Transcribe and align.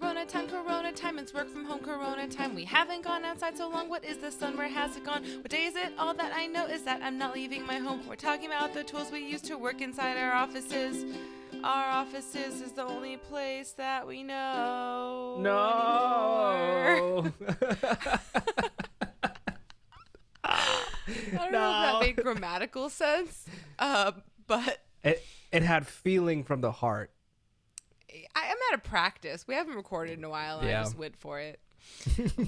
Corona 0.00 0.24
time, 0.24 0.48
Corona 0.48 0.90
time, 0.90 1.18
it's 1.18 1.34
work 1.34 1.50
from 1.50 1.66
home, 1.66 1.80
Corona 1.80 2.26
time. 2.26 2.54
We 2.54 2.64
haven't 2.64 3.02
gone 3.02 3.26
outside 3.26 3.58
so 3.58 3.68
long. 3.68 3.90
What 3.90 4.02
is 4.06 4.16
the 4.16 4.32
sun? 4.32 4.56
Where 4.56 4.66
has 4.66 4.96
it 4.96 5.04
gone? 5.04 5.22
What 5.22 5.50
day 5.50 5.64
is 5.66 5.76
it? 5.76 5.92
All 5.98 6.14
that 6.14 6.32
I 6.34 6.46
know 6.46 6.64
is 6.64 6.82
that 6.84 7.02
I'm 7.02 7.18
not 7.18 7.34
leaving 7.34 7.66
my 7.66 7.76
home. 7.76 8.00
We're 8.08 8.16
talking 8.16 8.46
about 8.46 8.72
the 8.72 8.84
tools 8.84 9.12
we 9.12 9.18
use 9.18 9.42
to 9.42 9.58
work 9.58 9.82
inside 9.82 10.16
our 10.16 10.32
offices. 10.32 11.04
Our 11.62 11.84
offices 11.84 12.62
is 12.62 12.72
the 12.72 12.86
only 12.86 13.18
place 13.18 13.72
that 13.72 14.06
we 14.06 14.22
know. 14.22 15.36
No. 15.40 15.50
I 20.42 20.70
don't 21.34 21.52
know 21.52 21.68
if 21.68 21.82
that 21.82 21.98
made 22.00 22.16
grammatical 22.16 22.88
sense, 22.88 23.44
uh, 23.78 24.12
but 24.46 24.86
it 25.04 25.22
it 25.52 25.62
had 25.62 25.86
feeling 25.86 26.44
from 26.44 26.62
the 26.62 26.72
heart. 26.72 27.10
I 28.12 28.46
am 28.46 28.56
out 28.70 28.74
of 28.74 28.82
practice. 28.84 29.46
We 29.46 29.54
haven't 29.54 29.74
recorded 29.74 30.18
in 30.18 30.24
a 30.24 30.28
while, 30.28 30.58
and 30.58 30.68
I 30.68 30.82
just 30.82 30.98
went 30.98 31.16
for 31.16 31.40
it. 31.40 31.60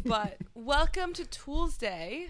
but 0.04 0.38
welcome 0.54 1.12
to 1.14 1.24
Toolsday, 1.24 2.28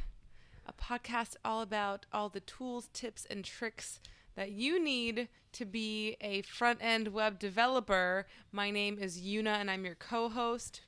a 0.67 0.73
podcast 0.73 1.35
all 1.45 1.61
about 1.61 2.07
all 2.13 2.29
the 2.29 2.41
tools, 2.41 2.89
tips, 2.93 3.27
and 3.29 3.45
tricks 3.45 3.99
that 4.37 4.53
you 4.53 4.83
need 4.83 5.29
to 5.53 5.65
be 5.65 6.17
a 6.21 6.43
front 6.43 6.79
end 6.81 7.09
web 7.09 7.39
developer. 7.39 8.27
My 8.53 8.71
name 8.71 8.99
is 9.01 9.21
Una, 9.21 9.51
and 9.51 9.71
I'm 9.71 9.85
your 9.85 9.97
co 9.97 10.29
host. 10.29 10.83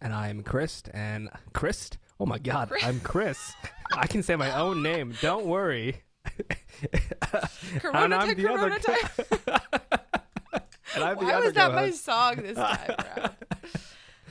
And 0.00 0.12
I'm 0.12 0.42
Chris. 0.42 0.82
And 0.92 1.28
Chris? 1.52 1.90
Oh 2.18 2.26
my 2.26 2.38
God, 2.38 2.72
I'm 2.82 2.98
Chris. 3.00 3.52
I 3.92 4.06
can 4.08 4.22
say 4.24 4.34
my 4.34 4.52
own 4.58 4.82
name. 4.82 5.14
Don't 5.20 5.46
worry. 5.46 6.02
Corona 7.78 7.98
And 8.04 8.14
I'm 8.14 8.28
time, 8.28 8.36
the 8.36 8.48
other 8.48 8.58
Corona 8.58 8.78
co- 8.80 9.36
time. 9.36 9.97
And 10.94 11.04
I'm 11.04 11.16
Why 11.16 11.38
was 11.40 11.52
that 11.54 11.72
my 11.74 11.90
song 11.90 12.36
this 12.36 12.56
time 12.56 12.90
around? 12.98 13.30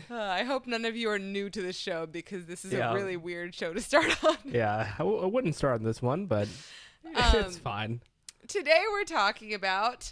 Uh, 0.09 0.15
I 0.15 0.43
hope 0.43 0.67
none 0.67 0.85
of 0.85 0.95
you 0.95 1.09
are 1.09 1.19
new 1.19 1.49
to 1.49 1.61
the 1.61 1.73
show 1.73 2.05
because 2.05 2.45
this 2.45 2.63
is 2.63 2.71
Yeah. 2.73 2.91
a 2.91 2.95
really 2.95 3.17
weird 3.17 3.53
show 3.53 3.73
to 3.73 3.81
start 3.81 4.23
on. 4.23 4.37
Yeah, 4.45 4.91
I, 4.95 4.99
w- 4.99 5.21
I 5.21 5.25
wouldn't 5.25 5.55
start 5.55 5.75
on 5.79 5.83
this 5.83 6.01
one, 6.01 6.25
but 6.27 6.47
Um, 7.05 7.13
it's 7.35 7.57
fine. 7.57 8.01
Today 8.47 8.83
we're 8.91 9.03
talking 9.05 9.53
about 9.53 10.11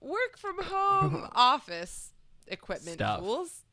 work 0.00 0.36
from 0.36 0.62
home 0.62 1.28
office 1.34 2.12
equipment 2.46 2.94
Stuff. 2.94 3.20
tools. 3.20 3.64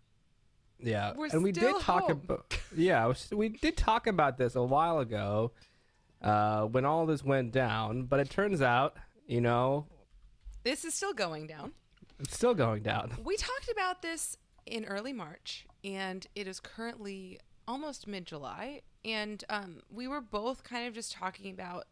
Yeah, 0.80 1.14
we're 1.16 1.28
and 1.28 1.44
we 1.44 1.52
did 1.54 1.80
talk 1.82 2.04
home. 2.04 2.12
about. 2.24 2.58
Yeah, 2.76 3.12
we 3.34 3.50
did 3.50 3.76
talk 3.78 4.08
about 4.08 4.38
this 4.38 4.56
a 4.56 4.64
while 4.64 5.00
ago, 5.00 5.52
uh, 6.22 6.64
when 6.64 6.84
all 6.86 7.06
this 7.06 7.24
went 7.24 7.52
down. 7.54 8.04
But 8.04 8.20
it 8.22 8.30
turns 8.30 8.62
out, 8.62 8.96
you 9.28 9.40
know, 9.42 9.88
This 10.64 10.84
is 10.86 10.94
still 10.94 11.14
going 11.14 11.48
down. 11.48 11.72
It's 12.20 12.36
still 12.36 12.54
going 12.54 12.84
down. 12.84 13.12
We 13.24 13.38
talked 13.38 13.70
about 13.72 14.02
this 14.02 14.38
in 14.66 14.86
early 14.86 15.14
March, 15.14 15.66
and 15.84 16.26
it 16.36 16.48
is 16.48 16.60
currently 16.60 17.40
almost 17.68 18.08
mid 18.08 18.26
July. 18.26 18.82
And 19.04 19.44
um, 19.50 19.82
we 19.92 20.08
were 20.08 20.22
both 20.22 20.64
kind 20.64 20.88
of 20.88 20.94
just 20.94 21.12
talking 21.14 21.52
about 21.52 21.86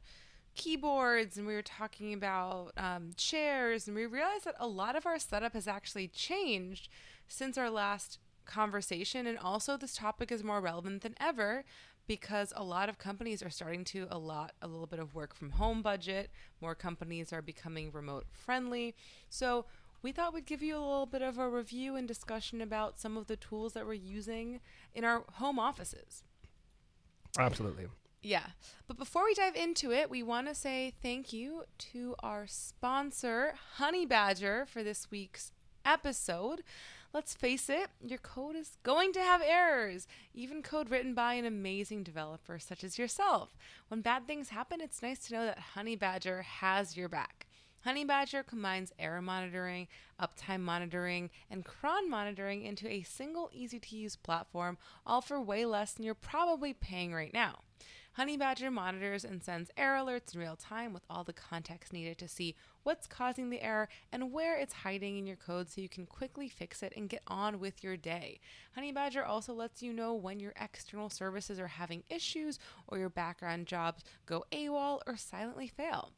keyboards 0.55 1.37
and 1.37 1.47
we 1.47 1.53
were 1.53 1.63
talking 1.63 2.13
about 2.13 2.71
um, 2.77 3.11
chairs, 3.17 3.87
and 3.87 3.95
we 3.95 4.05
realized 4.05 4.45
that 4.45 4.55
a 4.59 4.67
lot 4.67 4.95
of 4.95 5.05
our 5.05 5.19
setup 5.19 5.53
has 5.53 5.67
actually 5.67 6.07
changed 6.07 6.89
since 7.27 7.57
our 7.57 7.69
last 7.69 8.19
conversation. 8.45 9.27
And 9.27 9.37
also, 9.37 9.77
this 9.77 9.95
topic 9.95 10.31
is 10.31 10.43
more 10.43 10.61
relevant 10.61 11.01
than 11.01 11.15
ever 11.19 11.63
because 12.05 12.51
a 12.55 12.63
lot 12.63 12.89
of 12.89 12.97
companies 12.97 13.41
are 13.41 13.49
starting 13.49 13.85
to 13.85 14.07
allot 14.09 14.51
a 14.61 14.67
little 14.67 14.87
bit 14.87 14.99
of 14.99 15.15
work 15.15 15.33
from 15.33 15.51
home 15.51 15.81
budget. 15.81 16.29
More 16.59 16.75
companies 16.75 17.31
are 17.31 17.41
becoming 17.41 17.91
remote 17.91 18.25
friendly. 18.31 18.95
So, 19.29 19.65
we 20.03 20.11
thought 20.11 20.33
we'd 20.33 20.45
give 20.45 20.61
you 20.61 20.75
a 20.75 20.77
little 20.77 21.05
bit 21.05 21.21
of 21.21 21.39
a 21.39 21.49
review 21.49 21.95
and 21.95 22.07
discussion 22.07 22.61
about 22.61 22.99
some 22.99 23.17
of 23.17 23.27
the 23.27 23.37
tools 23.37 23.73
that 23.73 23.87
we're 23.87 23.93
using 23.93 24.59
in 24.93 25.03
our 25.03 25.23
home 25.35 25.57
offices. 25.57 26.23
Absolutely. 27.39 27.87
Yeah. 28.21 28.47
But 28.87 28.97
before 28.97 29.23
we 29.23 29.33
dive 29.33 29.55
into 29.55 29.91
it, 29.91 30.09
we 30.09 30.21
want 30.21 30.47
to 30.47 30.55
say 30.55 30.93
thank 31.01 31.33
you 31.33 31.63
to 31.91 32.15
our 32.19 32.45
sponsor, 32.47 33.55
Honeybadger, 33.79 34.67
for 34.67 34.83
this 34.83 35.09
week's 35.09 35.51
episode. 35.85 36.63
Let's 37.13 37.35
face 37.35 37.69
it, 37.69 37.89
your 38.03 38.17
code 38.17 38.55
is 38.55 38.77
going 38.83 39.13
to 39.13 39.19
have 39.19 39.41
errors, 39.45 40.07
even 40.33 40.63
code 40.63 40.89
written 40.89 41.13
by 41.13 41.35
an 41.35 41.45
amazing 41.45 42.03
developer 42.03 42.57
such 42.59 42.83
as 42.83 42.97
yourself. 42.97 43.55
When 43.87 44.01
bad 44.01 44.25
things 44.25 44.49
happen, 44.49 44.81
it's 44.81 45.01
nice 45.01 45.19
to 45.27 45.33
know 45.33 45.45
that 45.45 45.59
Honeybadger 45.75 46.43
has 46.43 46.97
your 46.97 47.09
back. 47.09 47.45
Honeybadger 47.85 48.45
combines 48.45 48.93
error 48.97 49.21
monitoring, 49.21 49.89
uptime 50.21 50.61
monitoring, 50.61 51.29
and 51.51 51.65
cron 51.65 52.09
monitoring 52.09 52.63
into 52.63 52.87
a 52.87 53.03
single 53.03 53.49
easy 53.51 53.79
to 53.79 53.95
use 53.97 54.15
platform, 54.15 54.77
all 55.05 55.19
for 55.19 55.41
way 55.41 55.65
less 55.65 55.91
than 55.93 56.05
you're 56.05 56.15
probably 56.15 56.73
paying 56.73 57.13
right 57.13 57.33
now. 57.33 57.59
Honeybadger 58.17 58.71
monitors 58.71 59.25
and 59.25 59.43
sends 59.43 59.71
error 59.75 59.97
alerts 59.97 60.35
in 60.35 60.39
real 60.39 60.55
time 60.55 60.93
with 60.93 61.03
all 61.09 61.23
the 61.23 61.33
context 61.33 61.91
needed 61.91 62.19
to 62.19 62.27
see 62.27 62.55
what's 62.83 63.07
causing 63.07 63.49
the 63.49 63.61
error 63.63 63.89
and 64.11 64.31
where 64.31 64.55
it's 64.55 64.73
hiding 64.73 65.17
in 65.17 65.25
your 65.25 65.35
code 65.35 65.67
so 65.67 65.81
you 65.81 65.89
can 65.89 66.05
quickly 66.05 66.47
fix 66.47 66.83
it 66.83 66.93
and 66.95 67.09
get 67.09 67.23
on 67.25 67.59
with 67.59 67.83
your 67.83 67.97
day. 67.97 68.39
Honeybadger 68.77 69.27
also 69.27 69.51
lets 69.51 69.81
you 69.81 69.91
know 69.91 70.13
when 70.13 70.39
your 70.39 70.53
external 70.61 71.09
services 71.09 71.59
are 71.59 71.67
having 71.67 72.03
issues 72.07 72.59
or 72.87 72.99
your 72.99 73.09
background 73.09 73.65
jobs 73.65 74.03
go 74.27 74.45
AWOL 74.51 75.01
or 75.07 75.17
silently 75.17 75.67
fail. 75.67 76.11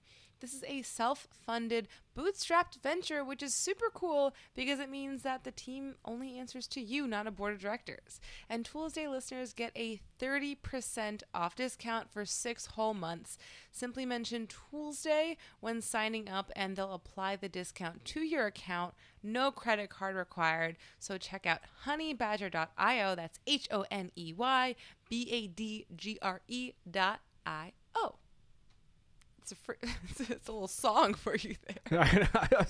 This 0.45 0.53
is 0.53 0.63
a 0.67 0.83
self 0.83 1.27
funded, 1.43 1.87
bootstrapped 2.15 2.79
venture, 2.83 3.25
which 3.25 3.41
is 3.41 3.55
super 3.55 3.87
cool 3.91 4.35
because 4.53 4.79
it 4.79 4.91
means 4.91 5.23
that 5.23 5.43
the 5.43 5.49
team 5.49 5.95
only 6.05 6.37
answers 6.37 6.67
to 6.67 6.79
you, 6.79 7.07
not 7.07 7.25
a 7.25 7.31
board 7.31 7.55
of 7.55 7.61
directors. 7.61 8.19
And 8.47 8.63
Toolsday 8.63 9.09
listeners 9.09 9.53
get 9.53 9.71
a 9.75 9.99
30% 10.21 11.23
off 11.33 11.55
discount 11.55 12.11
for 12.11 12.25
six 12.25 12.67
whole 12.67 12.93
months. 12.93 13.39
Simply 13.71 14.05
mention 14.05 14.45
Toolsday 14.45 15.37
when 15.61 15.81
signing 15.81 16.29
up, 16.29 16.51
and 16.55 16.75
they'll 16.75 16.93
apply 16.93 17.37
the 17.37 17.49
discount 17.49 18.05
to 18.05 18.19
your 18.19 18.45
account. 18.45 18.93
No 19.23 19.49
credit 19.49 19.89
card 19.89 20.15
required. 20.15 20.77
So 20.99 21.17
check 21.17 21.47
out 21.47 21.61
honeybadger.io. 21.87 23.15
That's 23.15 23.39
H 23.47 23.67
O 23.71 23.83
N 23.89 24.11
E 24.15 24.31
Y 24.31 24.75
B 25.09 25.27
A 25.31 25.47
D 25.47 25.87
G 25.95 26.19
R 26.21 26.41
E 26.47 26.73
dot 26.91 27.21
I 27.47 27.71
O. 27.95 28.17
It's 29.45 29.51
a, 29.51 29.55
fr- 29.55 29.73
it's 30.31 30.49
a 30.49 30.51
little 30.51 30.67
song 30.67 31.13
for 31.13 31.35
you 31.35 31.55
there. 31.91 32.27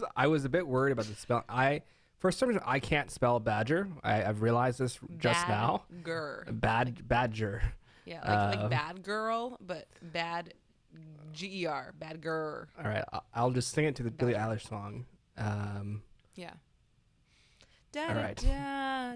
I 0.17 0.27
was- 0.27 0.43
a 0.43 0.49
bit 0.49 0.67
worried 0.67 0.91
about 0.91 1.05
the 1.05 1.15
spell. 1.15 1.45
I 1.47 1.83
for 2.17 2.33
some 2.33 2.49
reason 2.49 2.61
I 2.65 2.79
can't 2.79 3.09
spell 3.09 3.39
badger. 3.39 3.87
I, 4.03 4.25
I've 4.25 4.41
realized 4.41 4.79
this 4.79 4.99
just 5.17 5.47
now. 5.47 5.83
Badger. 5.89 6.45
Bad 6.51 7.07
badger. 7.07 7.61
Yeah, 8.03 8.19
like, 8.19 8.57
Uh, 8.57 8.61
like 8.63 8.69
bad 8.71 9.03
girl, 9.03 9.57
but 9.61 9.87
bad 10.01 10.53
G 11.31 11.61
E 11.61 11.65
R. 11.65 11.93
Bad 11.97 12.19
girl. 12.19 12.65
All 12.77 12.83
right, 12.89 13.05
I'll 13.33 13.51
just 13.51 13.71
sing 13.71 13.85
it 13.85 13.95
to 13.95 14.03
the 14.03 14.11
Billie 14.11 14.33
Eilish 14.33 14.67
song. 14.67 15.05
Um, 15.37 16.01
Yeah. 16.35 16.51
Da, 17.93 18.07
All 18.09 18.15
da, 18.15 19.15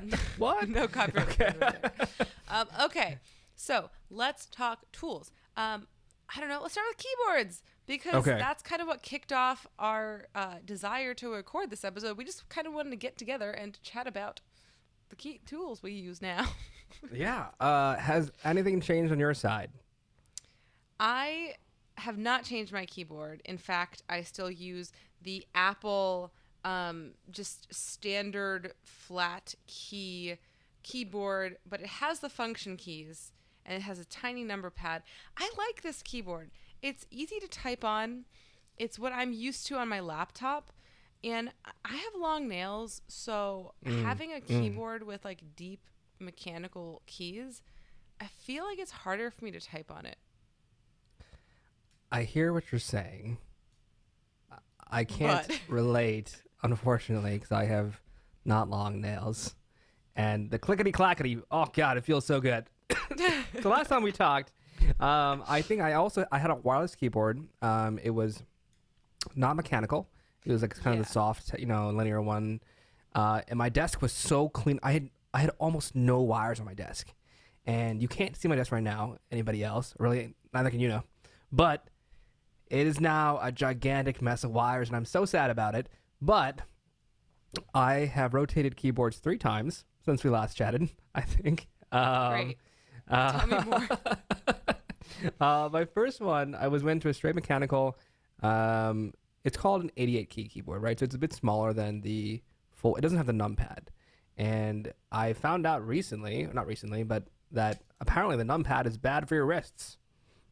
da. 0.00 0.16
what? 0.38 0.66
no 0.70 0.88
copyright. 0.88 1.28
infringement 1.28 1.82
there. 1.82 2.26
Um, 2.48 2.66
okay, 2.84 3.18
so 3.54 3.90
let's 4.10 4.46
talk 4.46 4.90
tools. 4.92 5.30
Um, 5.60 5.86
I 6.34 6.40
don't 6.40 6.48
know. 6.48 6.60
Let's 6.62 6.74
start 6.74 6.86
with 6.90 6.98
keyboards 6.98 7.62
because 7.86 8.14
Okay. 8.26 8.38
that's 8.38 8.62
kind 8.62 8.80
of 8.80 8.86
what 8.88 9.02
kicked 9.02 9.32
off 9.32 9.66
our 9.78 10.26
uh, 10.34 10.56
desire 10.64 11.12
to 11.14 11.30
record 11.32 11.70
this 11.70 11.84
episode. 11.84 12.16
We 12.16 12.24
just 12.24 12.48
kind 12.48 12.66
of 12.66 12.72
wanted 12.72 12.90
to 12.90 12.96
get 12.96 13.18
together 13.18 13.50
and 13.50 13.80
chat 13.82 14.06
about 14.06 14.40
the 15.08 15.16
key 15.16 15.40
tools 15.44 15.82
we 15.82 15.92
use 15.92 16.22
now. 16.22 16.46
Yeah. 17.12 17.46
Uh, 17.60 17.94
has 17.96 18.32
anything 18.44 18.80
changed 18.80 19.12
on 19.12 19.20
your 19.20 19.32
side? 19.32 19.70
I 20.98 21.54
have 21.98 22.18
not 22.18 22.44
changed 22.44 22.72
my 22.72 22.84
keyboard. 22.84 23.42
In 23.44 23.58
fact, 23.58 24.02
I 24.08 24.22
still 24.22 24.50
use 24.50 24.90
the 25.22 25.46
Apple 25.54 26.32
um, 26.64 27.12
just 27.30 27.72
standard 27.72 28.72
flat 28.82 29.54
key 29.68 30.34
keyboard, 30.82 31.58
but 31.68 31.80
it 31.80 31.86
has 31.86 32.18
the 32.20 32.28
function 32.28 32.76
keys 32.76 33.30
and 33.64 33.76
it 33.76 33.82
has 33.82 33.98
a 33.98 34.04
tiny 34.04 34.44
number 34.44 34.70
pad. 34.70 35.02
I 35.36 35.50
like 35.56 35.82
this 35.82 36.02
keyboard. 36.02 36.50
It's 36.82 37.06
easy 37.10 37.38
to 37.40 37.48
type 37.48 37.84
on. 37.84 38.24
It's 38.76 38.98
what 38.98 39.12
I'm 39.12 39.32
used 39.32 39.66
to 39.68 39.76
on 39.76 39.88
my 39.88 40.00
laptop. 40.00 40.72
And 41.22 41.50
I 41.84 41.96
have 41.96 42.14
long 42.18 42.48
nails, 42.48 43.02
so 43.08 43.74
mm, 43.84 44.02
having 44.02 44.32
a 44.32 44.36
mm. 44.36 44.46
keyboard 44.46 45.02
with 45.02 45.24
like 45.24 45.42
deep 45.54 45.80
mechanical 46.18 47.02
keys, 47.06 47.62
I 48.20 48.26
feel 48.26 48.64
like 48.64 48.78
it's 48.78 48.90
harder 48.90 49.30
for 49.30 49.44
me 49.44 49.50
to 49.50 49.60
type 49.60 49.90
on 49.90 50.06
it. 50.06 50.16
I 52.10 52.22
hear 52.22 52.52
what 52.52 52.72
you're 52.72 52.78
saying. 52.78 53.38
I 54.90 55.04
can't 55.04 55.46
But- 55.46 55.60
relate, 55.68 56.42
unfortunately, 56.62 57.34
because 57.34 57.52
I 57.52 57.66
have 57.66 58.00
not 58.44 58.68
long 58.68 59.00
nails. 59.00 59.54
And 60.16 60.50
the 60.50 60.58
clickety 60.58 60.90
clackety, 60.90 61.38
oh 61.50 61.66
god, 61.72 61.96
it 61.96 62.04
feels 62.04 62.26
so 62.26 62.40
good. 62.40 62.64
the 63.62 63.68
last 63.68 63.88
time 63.88 64.02
we 64.02 64.12
talked, 64.12 64.52
um, 64.98 65.42
I 65.48 65.62
think 65.62 65.80
I 65.82 65.94
also 65.94 66.26
I 66.32 66.38
had 66.38 66.50
a 66.50 66.54
wireless 66.56 66.94
keyboard. 66.94 67.40
Um, 67.62 67.98
it 68.02 68.10
was 68.10 68.42
not 69.34 69.56
mechanical. 69.56 70.08
It 70.44 70.52
was 70.52 70.62
like 70.62 70.74
kind 70.74 70.94
of 70.94 71.00
Yeah. 71.00 71.02
the 71.02 71.08
soft, 71.08 71.52
you 71.58 71.66
know, 71.66 71.90
linear 71.90 72.20
one. 72.22 72.60
uh, 73.14 73.42
and 73.48 73.58
my 73.58 73.68
desk 73.68 74.00
was 74.02 74.12
so 74.12 74.48
clean. 74.48 74.78
I 74.82 74.92
had 74.92 75.10
I 75.34 75.40
had 75.40 75.50
almost 75.58 75.94
no 75.94 76.20
wires 76.22 76.58
on 76.60 76.66
my 76.66 76.74
desk, 76.74 77.12
and 77.66 78.00
you 78.02 78.08
can't 78.08 78.36
see 78.36 78.48
my 78.48 78.56
desk 78.56 78.72
right 78.72 78.82
now. 78.82 79.16
Anybody 79.30 79.62
else? 79.64 79.94
Really, 79.98 80.34
neither 80.54 80.70
can 80.70 80.80
you 80.80 80.88
know. 80.88 81.02
But 81.52 81.88
it 82.68 82.86
is 82.86 83.00
now 83.00 83.38
a 83.42 83.50
gigantic 83.52 84.22
mess 84.22 84.44
of 84.44 84.52
wires, 84.52 84.88
and 84.88 84.96
I'm 84.96 85.04
so 85.04 85.24
sad 85.24 85.50
about 85.50 85.74
it. 85.74 85.88
But 86.22 86.62
I 87.74 87.92
have 88.06 88.32
rotated 88.34 88.76
keyboards 88.76 89.18
three 89.18 89.38
times 89.38 89.84
since 90.04 90.22
we 90.24 90.30
last 90.30 90.56
chatted. 90.56 90.88
I 91.14 91.20
think. 91.22 91.66
Um, 91.92 92.32
Great. 92.32 92.58
Uh, 93.10 93.40
Tell 93.40 93.46
me 93.48 93.70
more. 93.70 93.88
uh, 95.40 95.68
my 95.72 95.84
first 95.84 96.20
one, 96.20 96.54
I 96.54 96.68
was 96.68 96.82
went 96.82 97.02
to 97.02 97.08
a 97.08 97.14
straight 97.14 97.34
mechanical. 97.34 97.98
Um, 98.42 99.12
it's 99.44 99.56
called 99.56 99.82
an 99.82 99.90
88 99.96 100.30
key 100.30 100.48
keyboard, 100.48 100.82
right? 100.82 100.98
So 100.98 101.04
it's 101.04 101.14
a 101.14 101.18
bit 101.18 101.32
smaller 101.32 101.72
than 101.72 102.00
the 102.00 102.42
full. 102.72 102.96
It 102.96 103.00
doesn't 103.00 103.18
have 103.18 103.26
the 103.26 103.32
numpad, 103.32 103.88
and 104.36 104.92
I 105.10 105.32
found 105.32 105.66
out 105.66 105.86
recently, 105.86 106.48
not 106.52 106.66
recently, 106.66 107.02
but 107.02 107.24
that 107.52 107.82
apparently 108.00 108.36
the 108.36 108.44
numpad 108.44 108.86
is 108.86 108.96
bad 108.96 109.28
for 109.28 109.34
your 109.34 109.46
wrists. 109.46 109.96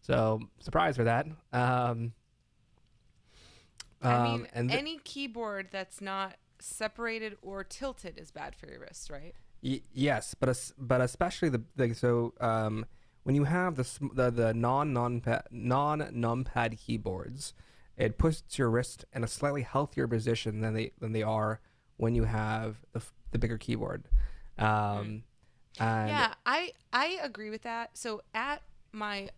So 0.00 0.40
surprise 0.60 0.96
for 0.96 1.04
that. 1.04 1.26
Um, 1.52 2.12
I 4.02 4.12
um, 4.12 4.22
mean, 4.24 4.48
and 4.54 4.68
th- 4.68 4.78
any 4.78 4.98
keyboard 5.04 5.68
that's 5.70 6.00
not 6.00 6.36
separated 6.60 7.36
or 7.42 7.64
tilted 7.64 8.18
is 8.18 8.30
bad 8.30 8.54
for 8.54 8.68
your 8.68 8.80
wrists, 8.80 9.10
right? 9.10 9.34
Y- 9.62 9.82
yes, 9.92 10.34
but 10.38 10.72
but 10.78 11.00
especially 11.00 11.48
the, 11.48 11.62
the 11.76 11.94
so 11.94 12.34
um, 12.40 12.86
when 13.24 13.34
you 13.34 13.44
have 13.44 13.76
the 13.76 13.86
the, 14.14 14.30
the 14.30 14.54
non 14.54 14.92
non 14.92 15.22
non 15.50 16.00
numpad 16.00 16.78
keyboards, 16.78 17.54
it 17.96 18.18
puts 18.18 18.58
your 18.58 18.70
wrist 18.70 19.04
in 19.12 19.24
a 19.24 19.28
slightly 19.28 19.62
healthier 19.62 20.06
position 20.06 20.60
than 20.60 20.74
they 20.74 20.92
than 21.00 21.12
they 21.12 21.22
are 21.22 21.60
when 21.96 22.14
you 22.14 22.24
have 22.24 22.76
the 22.92 23.02
the 23.32 23.38
bigger 23.38 23.58
keyboard. 23.58 24.04
Um, 24.58 25.24
and 25.78 26.08
yeah, 26.08 26.34
I 26.46 26.72
I 26.92 27.18
agree 27.22 27.50
with 27.50 27.62
that. 27.62 27.96
So 27.96 28.22
at 28.34 28.62
my 28.92 29.30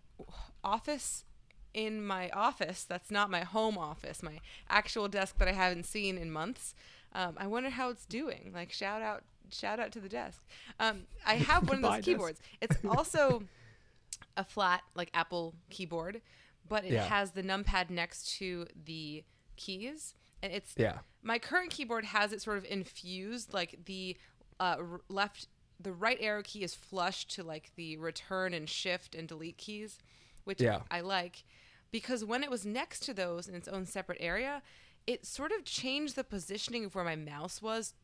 office 0.62 1.24
in 1.72 2.04
my 2.04 2.28
office, 2.30 2.84
that's 2.84 3.10
not 3.10 3.30
my 3.30 3.40
home 3.40 3.78
office, 3.78 4.22
my 4.22 4.40
actual 4.68 5.08
desk 5.08 5.38
that 5.38 5.48
I 5.48 5.52
haven't 5.52 5.86
seen 5.86 6.18
in 6.18 6.30
months. 6.30 6.74
Um, 7.12 7.34
I 7.38 7.46
wonder 7.46 7.70
how 7.70 7.90
it's 7.90 8.06
doing. 8.06 8.52
Like 8.54 8.72
shout 8.72 9.02
out 9.02 9.24
shout 9.52 9.80
out 9.80 9.92
to 9.92 10.00
the 10.00 10.08
desk. 10.08 10.42
Um, 10.78 11.02
I 11.26 11.34
have 11.36 11.68
one 11.68 11.76
of 11.76 11.82
those 11.92 12.04
keyboards. 12.04 12.40
It's 12.60 12.76
also 12.88 13.42
a 14.36 14.44
flat 14.44 14.82
like 14.94 15.10
Apple 15.14 15.54
keyboard, 15.70 16.20
but 16.68 16.84
it 16.84 16.92
Yeah. 16.92 17.04
has 17.06 17.32
the 17.32 17.42
numpad 17.42 17.90
next 17.90 18.32
to 18.38 18.66
the 18.84 19.24
keys, 19.56 20.14
and 20.42 20.52
it's 20.52 20.72
yeah, 20.76 20.98
my 21.22 21.38
current 21.38 21.70
keyboard 21.70 22.04
has 22.06 22.32
it 22.32 22.40
sort 22.42 22.58
of 22.58 22.64
infused 22.64 23.52
like 23.52 23.84
the 23.84 24.16
uh, 24.58 24.76
r- 24.78 25.00
left 25.08 25.48
the 25.78 25.92
right 25.92 26.18
arrow 26.20 26.42
key 26.42 26.62
is 26.62 26.74
flush 26.74 27.24
to 27.26 27.42
like 27.42 27.72
the 27.76 27.96
return 27.96 28.52
and 28.52 28.68
shift 28.68 29.14
and 29.14 29.26
delete 29.28 29.56
keys 29.56 29.98
which 30.44 30.60
Yeah. 30.60 30.80
i 30.90 31.00
like 31.00 31.44
because 31.90 32.22
when 32.22 32.42
it 32.42 32.50
was 32.50 32.66
next 32.66 33.00
to 33.04 33.14
those 33.14 33.48
in 33.48 33.54
its 33.54 33.66
own 33.66 33.86
separate 33.86 34.18
area 34.20 34.60
it 35.06 35.24
sort 35.24 35.52
of 35.52 35.64
changed 35.64 36.16
the 36.16 36.24
positioning 36.24 36.84
of 36.84 36.94
where 36.94 37.04
my 37.04 37.16
mouse 37.16 37.62
was 37.62 37.94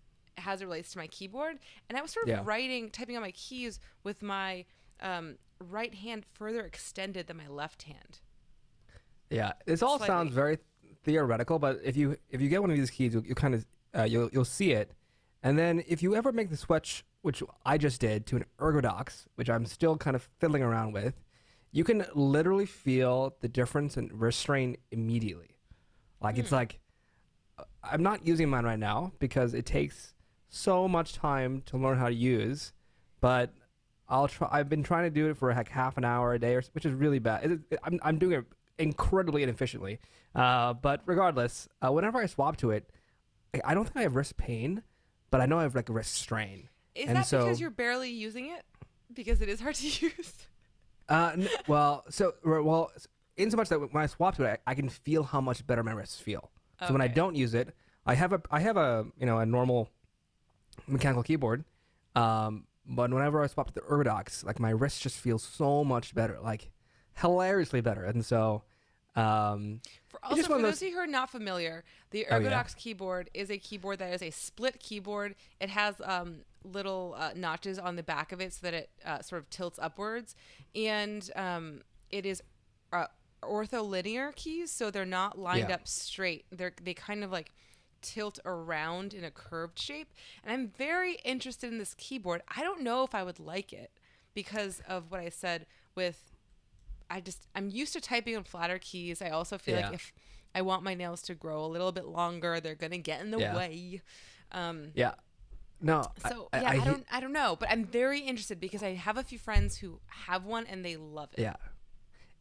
as 0.44 0.60
it 0.60 0.64
relates 0.64 0.90
to 0.92 0.98
my 0.98 1.06
keyboard 1.06 1.58
and 1.88 1.96
i 1.98 2.02
was 2.02 2.10
sort 2.10 2.24
of 2.24 2.28
Yeah. 2.30 2.42
writing 2.44 2.90
typing 2.90 3.16
on 3.16 3.22
my 3.22 3.30
keys 3.32 3.80
with 4.04 4.22
my 4.22 4.64
um, 5.00 5.36
right 5.60 5.94
hand 5.94 6.24
further 6.34 6.60
extended 6.64 7.26
than 7.26 7.36
my 7.36 7.48
left 7.48 7.82
hand 7.84 8.20
yeah. 9.30 9.54
This 9.64 9.82
all 9.82 9.98
Slightly. 9.98 10.06
sounds 10.06 10.32
very 10.34 10.58
theoretical, 11.02 11.58
but 11.58 11.80
if 11.82 11.96
you 11.96 12.16
if 12.30 12.40
you 12.40 12.48
get 12.48 12.60
one 12.60 12.70
of 12.70 12.76
these 12.76 12.90
keys, 12.90 13.12
you, 13.12 13.24
you 13.26 13.34
kind 13.34 13.54
of 13.54 13.66
uh, 13.96 14.04
you'll 14.04 14.30
you'll 14.32 14.44
see 14.44 14.70
it, 14.70 14.92
and 15.42 15.58
then 15.58 15.82
if 15.88 16.00
you 16.02 16.14
ever 16.14 16.30
make 16.32 16.48
the 16.48 16.56
switch, 16.56 17.04
which 17.22 17.42
I 17.64 17.76
just 17.76 18.00
did, 18.00 18.26
to 18.26 18.36
an 18.36 18.44
Ergodox, 18.60 19.24
which 19.34 19.50
I'm 19.50 19.66
still 19.66 19.96
kind 19.96 20.14
of 20.14 20.28
fiddling 20.38 20.62
around 20.62 20.92
with, 20.92 21.14
you 21.72 21.82
can 21.82 22.06
literally 22.14 22.66
feel 22.66 23.34
the 23.40 23.48
difference 23.48 23.96
in 23.96 24.10
wrist 24.12 24.38
strain 24.38 24.76
immediately. 24.92 25.56
Like 26.20 26.38
it's 26.38 26.52
like 26.52 26.78
uh, 27.58 27.64
I'm 27.82 28.04
not 28.04 28.24
using 28.24 28.48
mine 28.48 28.64
right 28.64 28.78
now 28.78 29.12
because 29.18 29.54
it 29.54 29.66
takes 29.66 30.14
so 30.48 30.86
much 30.88 31.12
time 31.14 31.62
to 31.66 31.76
learn 31.76 31.98
how 31.98 32.08
to 32.08 32.14
use, 32.14 32.72
but 33.20 33.52
I'll 34.08 34.28
try. 34.28 34.48
I've 34.50 34.68
been 34.68 34.82
trying 34.82 35.04
to 35.04 35.10
do 35.10 35.28
it 35.30 35.36
for 35.36 35.52
like 35.52 35.68
half 35.68 35.96
an 35.96 36.04
hour 36.04 36.32
a 36.34 36.38
day, 36.38 36.54
or, 36.54 36.62
which 36.72 36.86
is 36.86 36.92
really 36.92 37.18
bad. 37.18 37.44
It, 37.50 37.60
it- 37.70 37.78
I'm 37.84 37.98
I'm 38.02 38.18
doing 38.18 38.32
it 38.38 38.44
incredibly 38.78 39.42
inefficiently. 39.42 39.98
Uh, 40.34 40.74
but 40.74 41.02
regardless, 41.06 41.68
uh, 41.82 41.90
whenever 41.92 42.18
I 42.18 42.26
swap 42.26 42.56
to 42.58 42.70
it, 42.70 42.88
I, 43.54 43.60
I 43.64 43.74
don't 43.74 43.84
think 43.84 43.96
I 43.96 44.02
have 44.02 44.14
wrist 44.16 44.36
pain, 44.36 44.82
but 45.30 45.40
I 45.40 45.46
know 45.46 45.58
I 45.58 45.62
have 45.62 45.74
like 45.74 45.88
wrist 45.88 46.14
strain. 46.14 46.68
is 46.94 47.08
And 47.08 47.16
that 47.16 47.28
because 47.30 47.58
you're 47.60 47.70
barely 47.70 48.10
using 48.10 48.46
it 48.50 48.64
because 49.12 49.40
it 49.40 49.48
is 49.48 49.60
hard 49.60 49.74
to 49.82 49.86
use 49.86 50.46
Uh, 51.08 51.30
n- 51.34 51.48
well, 51.66 52.04
so 52.10 52.34
well, 52.44 52.90
in 53.36 53.50
so 53.50 53.56
much 53.56 53.68
that 53.70 53.78
when 53.80 54.02
I 54.02 54.06
swap 54.06 54.36
to 54.36 54.44
it, 54.44 54.60
I, 54.66 54.72
I 54.72 54.74
can 54.74 54.88
feel 54.88 55.22
how 55.22 55.40
much 55.40 55.66
better 55.66 55.82
my 55.82 55.92
wrists 55.92 56.20
feel. 56.20 56.50
So 56.86 56.92
when 56.92 57.00
I 57.00 57.08
don't 57.08 57.34
use 57.34 57.54
it, 57.54 57.74
I 58.04 58.14
have 58.14 58.32
a 58.34 58.42
I 58.50 58.60
have 58.60 58.76
a 58.76 59.06
you 59.18 59.24
know 59.26 59.38
a 59.38 59.46
normal 59.46 59.88
mechanical 60.86 61.22
keyboard, 61.22 61.64
um, 62.14 62.64
but 62.86 63.10
whenever 63.10 63.42
I 63.42 63.46
swap 63.48 63.68
to 63.68 63.74
the 63.74 63.80
Ergodox, 63.82 64.44
like 64.44 64.60
my 64.60 64.70
wrist 64.70 65.02
just 65.02 65.18
feels 65.18 65.42
so 65.42 65.82
much 65.84 66.14
better, 66.14 66.38
like 66.42 66.70
hilariously 67.14 67.80
better, 67.80 68.04
and 68.04 68.24
so. 68.24 68.62
Um, 69.16 69.80
For 70.08 70.22
also, 70.22 70.36
just 70.36 70.48
for 70.48 70.54
those 70.56 70.62
those- 70.62 70.82
of 70.82 70.88
you 70.88 70.94
who 70.94 71.00
are 71.00 71.06
not 71.06 71.30
familiar, 71.30 71.84
the 72.10 72.26
Oh, 72.30 72.36
yeah. 72.38 72.50
Ergodox 72.50 72.76
keyboard 72.76 73.30
is 73.32 73.50
a 73.50 73.56
keyboard 73.56 73.98
that 74.00 74.12
is 74.12 74.22
a 74.22 74.30
split 74.30 74.78
keyboard. 74.78 75.34
It 75.58 75.70
has 75.70 75.94
um, 76.04 76.42
little 76.64 77.14
uh, 77.18 77.30
notches 77.34 77.78
on 77.78 77.96
the 77.96 78.02
back 78.02 78.30
of 78.32 78.42
it 78.42 78.52
so 78.52 78.58
that 78.62 78.74
it 78.74 78.90
uh, 79.06 79.22
sort 79.22 79.40
of 79.40 79.48
tilts 79.48 79.78
upwards, 79.80 80.36
and 80.74 81.30
um, 81.34 81.80
it 82.10 82.26
is 82.26 82.42
uh, 82.92 83.06
ortholinear 83.42 84.34
keys, 84.36 84.70
so 84.70 84.90
they're 84.90 85.06
not 85.06 85.38
lined 85.38 85.68
Yeah. 85.70 85.76
up 85.76 85.88
straight. 85.88 86.44
They're 86.50 86.72
they 86.82 86.92
kind 86.94 87.24
of 87.24 87.32
like 87.32 87.52
tilt 88.06 88.38
around 88.44 89.12
in 89.14 89.24
a 89.24 89.30
curved 89.30 89.78
shape. 89.78 90.12
And 90.44 90.52
I'm 90.52 90.68
very 90.68 91.14
interested 91.24 91.70
in 91.72 91.78
this 91.78 91.94
keyboard. 91.94 92.42
I 92.56 92.62
don't 92.62 92.82
know 92.82 93.02
if 93.02 93.14
I 93.14 93.22
would 93.22 93.40
like 93.40 93.72
it 93.72 93.90
because 94.34 94.80
of 94.88 95.10
what 95.10 95.20
I 95.20 95.28
said 95.28 95.66
with 95.94 96.32
I 97.10 97.20
just 97.20 97.46
I'm 97.54 97.68
used 97.68 97.92
to 97.92 98.00
typing 98.00 98.36
on 98.36 98.44
flatter 98.44 98.78
keys. 98.78 99.22
I 99.22 99.30
also 99.30 99.58
feel 99.58 99.76
Yeah. 99.78 99.86
like 99.86 99.94
if 99.94 100.12
I 100.54 100.62
want 100.62 100.82
my 100.82 100.94
nails 100.94 101.22
to 101.22 101.34
grow 101.34 101.64
a 101.64 101.66
little 101.68 101.92
bit 101.92 102.06
longer, 102.06 102.60
they're 102.60 102.74
gonna 102.74 102.98
get 102.98 103.20
in 103.20 103.30
the 103.30 103.38
Yeah. 103.38 103.56
way. 103.56 104.02
Um, 104.52 104.90
yeah, 104.94 105.14
no. 105.80 106.02
so 106.28 106.48
yeah, 106.52 106.70
I, 106.70 106.76
he- 106.78 106.84
don't 106.84 107.04
I 107.10 107.20
don't 107.20 107.32
know, 107.32 107.56
but 107.58 107.68
I'm 107.70 107.84
very 107.84 108.20
interested 108.20 108.58
because 108.60 108.82
I 108.82 108.94
have 108.94 109.16
a 109.16 109.22
few 109.22 109.38
friends 109.38 109.78
who 109.78 110.00
have 110.06 110.44
one 110.44 110.66
and 110.66 110.84
they 110.84 110.96
love 110.96 111.30
it. 111.34 111.40
Yeah. 111.42 111.56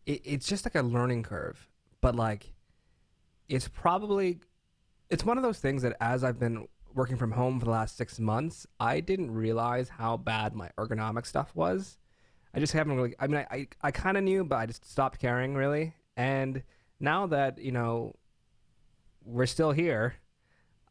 It, 0.05 0.21
it's 0.23 0.47
just 0.47 0.65
like 0.65 0.75
a 0.75 0.81
learning 0.83 1.23
curve, 1.23 1.67
but 2.01 2.15
like 2.15 2.53
it's 3.49 3.67
probably 3.67 4.39
it's 5.09 5.23
one 5.25 5.37
of 5.37 5.43
those 5.43 5.59
things 5.59 5.81
that 5.83 5.95
as 6.01 6.23
I've 6.23 6.39
been 6.39 6.67
working 6.93 7.17
from 7.17 7.31
home 7.31 7.59
for 7.59 7.65
the 7.65 7.71
last 7.71 7.97
6 7.97 8.19
months, 8.19 8.65
I 8.79 8.99
didn't 9.01 9.31
realize 9.31 9.89
how 9.89 10.17
bad 10.17 10.55
my 10.55 10.69
ergonomic 10.77 11.25
stuff 11.25 11.51
was. 11.55 11.97
I 12.53 12.59
just 12.59 12.73
haven't 12.73 12.95
really 12.95 13.15
I 13.19 13.27
mean 13.27 13.45
I 13.51 13.55
I, 13.55 13.67
I 13.83 13.91
kind 13.91 14.17
of 14.17 14.23
knew, 14.23 14.43
but 14.45 14.55
I 14.57 14.65
just 14.65 14.89
stopped 14.89 15.19
caring 15.19 15.55
really. 15.55 15.93
And 16.17 16.63
now 16.99 17.27
that, 17.27 17.57
you 17.59 17.71
know, 17.73 18.15
we're 19.25 19.45
still 19.47 19.71
here, 19.71 20.15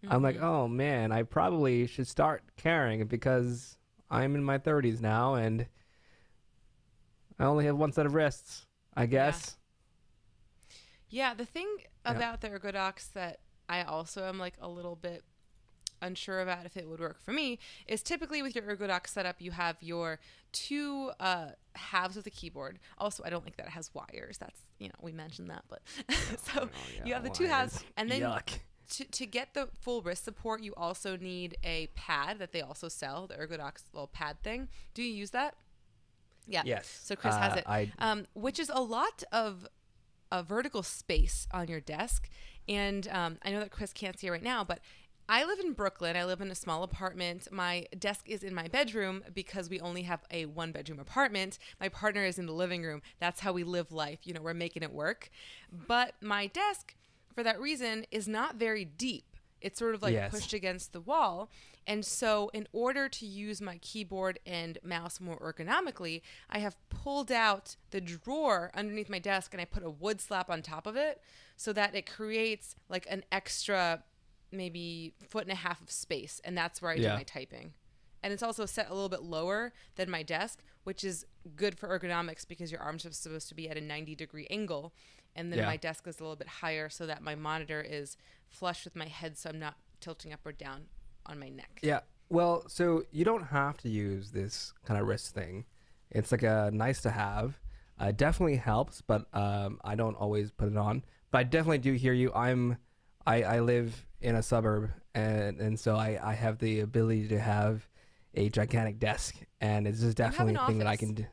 I'm 0.06 0.23
like, 0.23 0.37
Mm-hmm. 0.37 0.44
"Oh 0.44 0.68
man, 0.68 1.12
I 1.12 1.23
probably 1.23 1.87
should 1.87 2.06
start 2.06 2.42
caring 2.56 3.06
because 3.06 3.78
I'm 4.11 4.35
in 4.35 4.44
my 4.44 4.59
30s 4.59 5.00
now 5.00 5.35
and 5.35 5.66
I 7.38 7.44
only 7.44 7.64
have 7.64 7.76
one 7.76 7.92
set 7.92 8.06
of 8.06 8.14
wrists, 8.14 8.66
I 8.94 9.06
guess. 9.06 9.56
Yeah, 11.09 11.35
the 11.35 11.47
thing 11.47 11.68
Yeah. 12.04 12.12
about 12.12 12.40
the 12.40 12.50
Ergodox 12.50 13.12
that 13.12 13.40
I 13.68 13.83
also 13.83 14.25
am 14.26 14.38
like 14.38 14.54
a 14.61 14.68
little 14.68 14.97
bit 14.97 15.23
unsure 16.02 16.40
about 16.40 16.66
if 16.66 16.76
it 16.76 16.87
would 16.88 17.00
work 17.00 17.23
for 17.23 17.33
me 17.33 17.59
is 17.87 18.02
typically 18.02 18.42
with 18.42 18.54
your 18.54 18.64
Ergodox 18.64 19.09
setup, 19.09 19.37
you 19.40 19.52
have 19.52 19.76
your 19.80 20.21
two 20.52 21.11
uh, 21.18 21.49
halves 21.75 22.16
of 22.16 22.25
the 22.25 22.30
keyboard. 22.30 22.78
Also, 22.99 23.23
I 23.25 23.30
don't 23.30 23.44
like 23.44 23.56
that 23.56 23.66
it 23.66 23.73
has 23.73 23.90
wires. 23.94 24.37
That's, 24.38 24.61
you 24.78 24.88
know, 24.88 24.94
we 25.00 25.12
mentioned 25.12 25.49
that, 25.50 25.64
but 25.68 25.80
so 26.54 26.68
you 27.04 27.14
have 27.14 27.25
the 27.25 27.30
two 27.30 27.47
halves, 27.47 27.83
and 27.97 28.11
then 28.11 28.21
Yuck. 28.21 28.59
to, 28.90 29.04
to 29.04 29.26
get 29.26 29.54
the 29.54 29.68
full 29.80 30.02
wrist 30.02 30.25
support, 30.25 30.62
you 30.62 30.75
also 30.76 31.16
need 31.16 31.56
a 31.64 31.87
pad 31.94 32.38
that 32.38 32.52
they 32.52 32.61
also 32.61 32.88
sell, 32.88 33.26
the 33.26 33.35
Ergodox 33.35 33.85
little 33.94 34.09
pad 34.09 34.42
thing. 34.42 34.68
Do 34.92 35.02
you 35.02 35.12
use 35.12 35.30
that? 35.30 35.54
Yeah. 36.47 36.62
Yes. 36.66 37.00
So 37.02 37.16
Chris 37.16 37.35
has 37.35 37.54
Uh, 37.54 37.56
it, 37.56 37.64
I- 37.66 37.92
um, 37.99 38.26
which 38.35 38.59
is 38.59 38.68
a 38.68 38.83
lot 38.83 39.23
of 39.33 39.66
a 40.30 40.42
vertical 40.42 40.83
space 40.83 41.47
on 41.52 41.68
your 41.68 41.80
desk. 41.80 42.28
And 42.68 43.09
um, 43.09 43.38
I 43.42 43.50
know 43.50 43.61
that 43.61 43.71
Chris 43.71 43.92
can't 43.92 44.18
see 44.18 44.26
it 44.26 44.30
right 44.30 44.42
now, 44.42 44.64
but 44.64 44.80
I 45.28 45.44
live 45.44 45.59
in 45.59 45.73
Brooklyn. 45.73 46.16
I 46.16 46.25
live 46.25 46.40
in 46.42 46.50
a 46.50 46.54
small 46.54 46.83
apartment. 46.83 47.49
My 47.50 47.87
desk 47.99 48.28
is 48.28 48.42
in 48.42 48.54
my 48.54 48.68
bedroom 48.68 49.25
because 49.33 49.71
we 49.71 49.80
only 49.80 50.02
have 50.02 50.23
a 50.30 50.44
one 50.47 50.71
bedroom 50.71 50.99
apartment. 50.99 51.59
My 51.80 51.88
partner 51.88 52.25
is 52.25 52.38
in 52.38 52.47
the 52.47 52.52
living 52.52 52.83
room. 52.83 53.00
That's 53.21 53.40
how 53.40 53.52
we 53.52 53.64
live 53.64 53.90
life. 53.90 54.21
You 54.25 54.35
know, 54.35 54.42
we're 54.42 54.54
making 54.54 54.83
it 54.83 54.92
work. 54.92 55.30
But 55.73 56.14
my 56.21 56.47
desk, 56.49 56.94
for 57.35 57.42
that 57.42 57.59
reason, 57.59 58.04
is 58.11 58.28
not 58.28 58.56
very 58.56 58.85
deep. 58.85 59.25
It's 59.62 59.78
sort 59.78 59.94
of 59.94 60.02
like 60.02 60.12
Yes. 60.12 60.30
pushed 60.30 60.52
against 60.52 60.92
the 60.92 61.00
wall. 61.00 61.50
And 61.87 62.04
so, 62.04 62.50
in 62.52 62.66
order 62.73 63.09
to 63.09 63.26
use 63.26 63.62
my 63.62 63.78
keyboard 63.78 64.38
and 64.47 64.78
mouse 64.83 65.21
more 65.21 65.38
ergonomically, 65.38 66.21
I 66.50 66.59
have 66.59 66.76
pulled 66.90 67.33
out 67.33 67.76
the 67.90 68.00
drawer 68.00 68.71
underneath 68.75 69.09
my 69.09 69.18
desk 69.18 69.54
and 69.54 69.61
I 69.61 69.64
put 69.64 69.83
a 69.83 69.90
wood 69.90 70.21
slab 70.21 70.50
on 70.50 70.61
top 70.61 70.87
of 70.87 70.97
it 70.97 71.23
so 71.56 71.73
that 71.73 71.94
it 71.94 72.11
creates 72.11 72.75
like 72.88 73.06
an 73.11 73.25
extra 73.32 74.02
maybe 74.52 75.14
foot 75.28 75.42
and 75.44 75.52
a 75.52 75.56
half 75.56 75.80
of 75.80 75.90
space. 75.90 76.40
And 76.44 76.56
that's 76.56 76.80
where 76.80 76.92
I 76.92 76.96
do 76.96 77.08
my 77.08 77.23
typing. 77.25 77.73
And 78.23 78.32
it's 78.32 78.42
also 78.42 78.66
set 78.66 78.88
a 78.88 78.94
little 78.94 79.08
bit 79.08 79.23
lower 79.23 79.73
than 79.96 80.11
my 80.11 80.23
desk, 80.23 80.62
which 80.84 81.04
is 81.04 81.26
good 81.56 81.78
for 81.78 81.88
ergonomics 81.99 82.46
because 82.46 82.73
your 82.73 82.80
arms 82.80 83.04
are 83.04 83.12
supposed 83.12 83.49
to 83.49 83.54
be 83.54 83.68
at 83.68 83.76
a 83.76 83.80
90 83.80 84.14
degree 84.14 84.46
angle. 84.50 84.94
And 85.37 85.52
then 85.52 85.58
Yeah. 85.58 85.66
my 85.66 85.76
desk 85.76 86.06
is 86.06 86.20
a 86.20 86.23
little 86.23 86.37
bit 86.37 86.49
higher 86.49 86.88
so 86.88 87.06
that 87.06 87.23
my 87.23 87.34
monitor 87.34 87.80
is 87.82 88.16
flush 88.49 88.84
with 88.84 88.94
my 88.96 89.06
head 89.08 89.37
so 89.37 89.50
I'm 89.50 89.58
not 89.58 89.75
tilting 90.00 90.32
up 90.32 90.40
or 90.46 90.52
down 90.52 90.87
on 91.26 91.38
my 91.38 91.49
neck. 91.49 91.80
Yeah. 91.82 92.00
Well, 92.30 92.64
so 92.68 93.04
you 93.11 93.25
don't 93.25 93.44
have 93.49 93.76
to 93.78 93.88
use 93.88 94.30
this 94.30 94.73
kind 94.84 95.00
of 95.00 95.06
wrist 95.06 95.34
thing. 95.34 95.64
It's 96.11 96.32
like 96.32 96.42
a 96.42 96.70
nice 96.73 97.02
to 97.02 97.11
have. 97.11 97.58
Uh, 98.00 98.06
it 98.06 98.16
definitely 98.16 98.56
helps, 98.56 99.02
but 99.02 99.26
um, 99.34 99.80
I 99.84 99.94
don't 99.96 100.14
always 100.16 100.50
put 100.50 100.68
it 100.68 100.76
on. 100.76 101.04
But 101.35 101.41
I 101.41 101.43
definitely 101.43 101.79
do 101.79 101.95
hear 101.95 102.12
you. 102.12 102.33
I'm, 102.33 102.76
I, 103.26 103.43
I 103.43 103.59
live 103.59 104.07
in 104.21 104.37
a 104.37 104.43
suburb, 104.43 104.93
and 105.17 105.59
and 105.59 105.76
so 105.76 105.97
I, 105.97 106.17
I 106.23 106.33
have 106.35 106.59
the 106.59 106.79
ability 106.79 107.26
to 107.26 107.41
have 107.41 107.88
a 108.35 108.49
gigantic 108.50 109.00
desk, 109.00 109.35
and 109.61 109.88
it's 109.88 109.99
just 109.99 110.17
definitely 110.17 110.55
a 110.55 110.64
thing 110.64 110.79
that 110.79 110.87
I 110.87 110.95
can 110.95 111.12
do. 111.12 111.26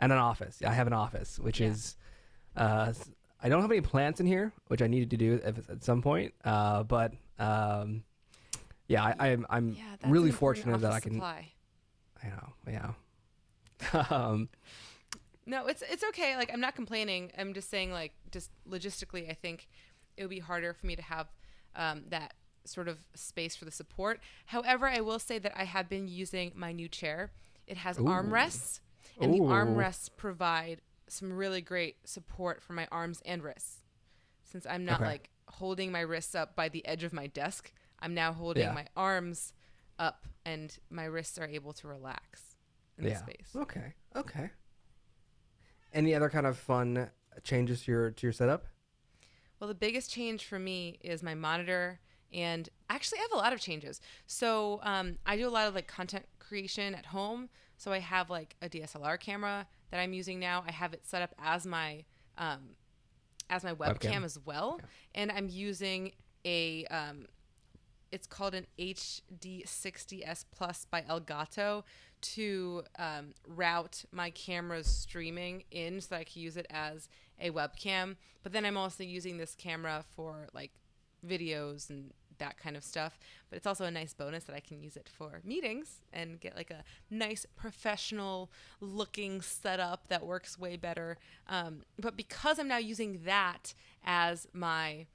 And 0.00 0.10
an 0.10 0.16
office. 0.16 0.62
I 0.64 0.72
have 0.72 0.86
an 0.86 0.94
office, 0.94 1.38
which 1.38 1.60
Yeah. 1.60 1.66
is, 1.66 1.98
uh, 2.56 2.94
I 3.42 3.50
don't 3.50 3.60
have 3.60 3.70
any 3.70 3.82
plants 3.82 4.20
in 4.20 4.26
here, 4.26 4.54
which 4.68 4.80
I 4.80 4.86
needed 4.86 5.10
to 5.10 5.18
do 5.18 5.38
at 5.44 5.84
some 5.84 6.00
point. 6.00 6.32
Uh, 6.42 6.84
but 6.84 7.12
um, 7.38 8.04
yeah, 8.88 9.04
I, 9.04 9.32
I'm 9.32 9.46
I'm 9.50 9.68
Yeah, 9.74 10.10
really 10.10 10.30
fortunate 10.30 10.80
that 10.80 10.92
I 10.92 11.00
can. 11.00 11.12
supply. 11.12 11.52
I 12.24 12.28
know, 12.28 12.52
yeah. 13.92 14.02
um, 14.08 14.48
No, 15.46 15.66
it's 15.66 15.82
it's 15.82 16.02
okay. 16.04 16.36
Like 16.36 16.52
I'm 16.52 16.60
not 16.60 16.74
complaining. 16.74 17.30
I'm 17.38 17.54
just 17.54 17.70
saying 17.70 17.92
like 17.92 18.12
just 18.32 18.50
logistically, 18.68 19.30
I 19.30 19.34
think 19.34 19.68
it 20.16 20.22
would 20.22 20.30
be 20.30 20.40
harder 20.40 20.72
for 20.72 20.86
me 20.86 20.96
to 20.96 21.02
have 21.02 21.28
um, 21.76 22.04
that 22.08 22.34
sort 22.64 22.88
of 22.88 22.98
space 23.14 23.54
for 23.54 23.64
the 23.64 23.70
support. 23.70 24.20
However, 24.46 24.88
I 24.88 25.00
will 25.00 25.18
say 25.20 25.38
that 25.38 25.52
I 25.56 25.64
have 25.64 25.88
been 25.88 26.08
using 26.08 26.52
my 26.56 26.72
new 26.72 26.88
chair. 26.88 27.30
It 27.66 27.76
has 27.78 27.98
Ooh. 27.98 28.04
armrests, 28.04 28.80
and 29.20 29.32
the 29.32 29.38
armrests 29.40 30.08
provide 30.16 30.80
some 31.08 31.32
really 31.32 31.60
great 31.60 31.96
support 32.08 32.62
for 32.62 32.72
my 32.72 32.88
arms 32.90 33.22
and 33.24 33.42
wrists. 33.42 33.82
Since 34.42 34.66
I'm 34.68 34.84
not 34.84 35.00
Okay. 35.00 35.10
like 35.10 35.30
holding 35.48 35.92
my 35.92 36.00
wrists 36.00 36.34
up 36.34 36.56
by 36.56 36.68
the 36.68 36.84
edge 36.86 37.04
of 37.04 37.12
my 37.12 37.28
desk, 37.28 37.72
I'm 38.00 38.14
now 38.14 38.32
holding 38.32 38.64
Yeah. 38.64 38.72
my 38.72 38.86
arms 38.96 39.52
up, 39.98 40.26
and 40.44 40.76
my 40.90 41.04
wrists 41.04 41.38
are 41.38 41.46
able 41.46 41.72
to 41.74 41.86
relax 41.88 42.56
in 42.98 43.04
the 43.04 43.10
yeah. 43.10 43.18
space. 43.18 43.50
Okay. 43.54 43.94
Okay. 44.16 44.50
Any 45.96 46.14
other 46.14 46.28
kind 46.28 46.46
of 46.46 46.58
fun 46.58 47.08
changes 47.42 47.84
to 47.84 47.90
your 47.90 48.10
to 48.10 48.26
your 48.26 48.32
setup? 48.32 48.66
Well, 49.58 49.68
the 49.68 49.74
biggest 49.74 50.10
change 50.10 50.44
for 50.44 50.58
me 50.58 50.98
is 51.00 51.22
my 51.22 51.34
monitor, 51.34 52.00
and 52.30 52.68
actually, 52.90 53.20
I 53.20 53.22
have 53.22 53.32
a 53.32 53.36
lot 53.36 53.54
of 53.54 53.60
changes. 53.60 54.02
So, 54.26 54.80
um, 54.82 55.16
I 55.24 55.38
do 55.38 55.48
a 55.48 55.50
lot 55.50 55.66
of 55.66 55.74
like 55.74 55.86
content 55.86 56.26
creation 56.38 56.94
at 56.94 57.06
home. 57.06 57.48
So, 57.78 57.92
I 57.92 58.00
have 58.00 58.28
like 58.28 58.56
a 58.60 58.68
DSLR 58.68 59.18
camera 59.18 59.66
that 59.90 59.98
I'm 59.98 60.12
using 60.12 60.38
now. 60.38 60.62
I 60.68 60.72
have 60.72 60.92
it 60.92 61.06
set 61.06 61.22
up 61.22 61.34
as 61.42 61.66
my 61.66 62.04
um, 62.36 62.76
as 63.48 63.64
my 63.64 63.72
webcam, 63.72 63.98
Webcam. 64.00 64.24
as 64.24 64.38
well, 64.44 64.78
and 65.14 65.32
I'm 65.32 65.48
using 65.48 66.12
a 66.44 66.84
um, 66.86 67.26
it's 68.12 68.26
called 68.26 68.54
an 68.54 68.66
HD60S 68.78 70.44
Plus 70.54 70.86
by 70.90 71.02
Elgato 71.02 71.82
to 72.20 72.82
um, 72.98 73.34
route 73.46 74.04
my 74.12 74.30
camera's 74.30 74.86
streaming 74.86 75.64
in 75.70 76.00
so 76.00 76.16
I 76.16 76.24
can 76.24 76.42
use 76.42 76.56
it 76.56 76.66
as 76.70 77.08
a 77.40 77.50
webcam. 77.50 78.16
But 78.42 78.52
then 78.52 78.64
I'm 78.64 78.76
also 78.76 79.02
using 79.02 79.36
this 79.36 79.54
camera 79.54 80.04
for 80.14 80.48
like 80.52 80.70
videos 81.26 81.90
and 81.90 82.12
that 82.38 82.58
kind 82.58 82.76
of 82.76 82.84
stuff. 82.84 83.18
But 83.48 83.56
it's 83.56 83.66
also 83.66 83.84
a 83.84 83.90
nice 83.90 84.14
bonus 84.14 84.44
that 84.44 84.54
I 84.54 84.60
can 84.60 84.80
use 84.80 84.96
it 84.96 85.08
for 85.08 85.40
meetings 85.44 86.00
and 86.12 86.40
get 86.40 86.56
like 86.56 86.70
a 86.70 86.84
nice 87.10 87.46
professional 87.56 88.50
looking 88.80 89.40
setup 89.40 90.08
that 90.08 90.24
works 90.24 90.58
way 90.58 90.76
better. 90.76 91.18
Um, 91.48 91.82
but 91.98 92.16
because 92.16 92.58
I'm 92.58 92.68
now 92.68 92.78
using 92.78 93.20
that 93.24 93.74
as 94.04 94.46
my 94.52 95.06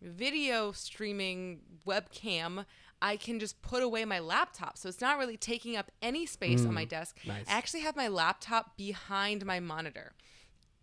video 0.00 0.72
streaming 0.72 1.60
webcam, 1.86 2.64
I 3.00 3.16
can 3.16 3.38
just 3.38 3.62
put 3.62 3.82
away 3.82 4.04
my 4.04 4.18
laptop. 4.18 4.76
So 4.76 4.88
it's 4.88 5.00
not 5.00 5.18
really 5.18 5.36
taking 5.36 5.76
up 5.76 5.90
any 6.02 6.26
space 6.26 6.64
on 6.64 6.74
my 6.74 6.84
desk. 6.84 7.18
nice. 7.26 7.46
I 7.48 7.52
actually 7.52 7.80
have 7.80 7.96
my 7.96 8.08
laptop 8.08 8.76
behind 8.76 9.44
my 9.46 9.60
monitor. 9.60 10.12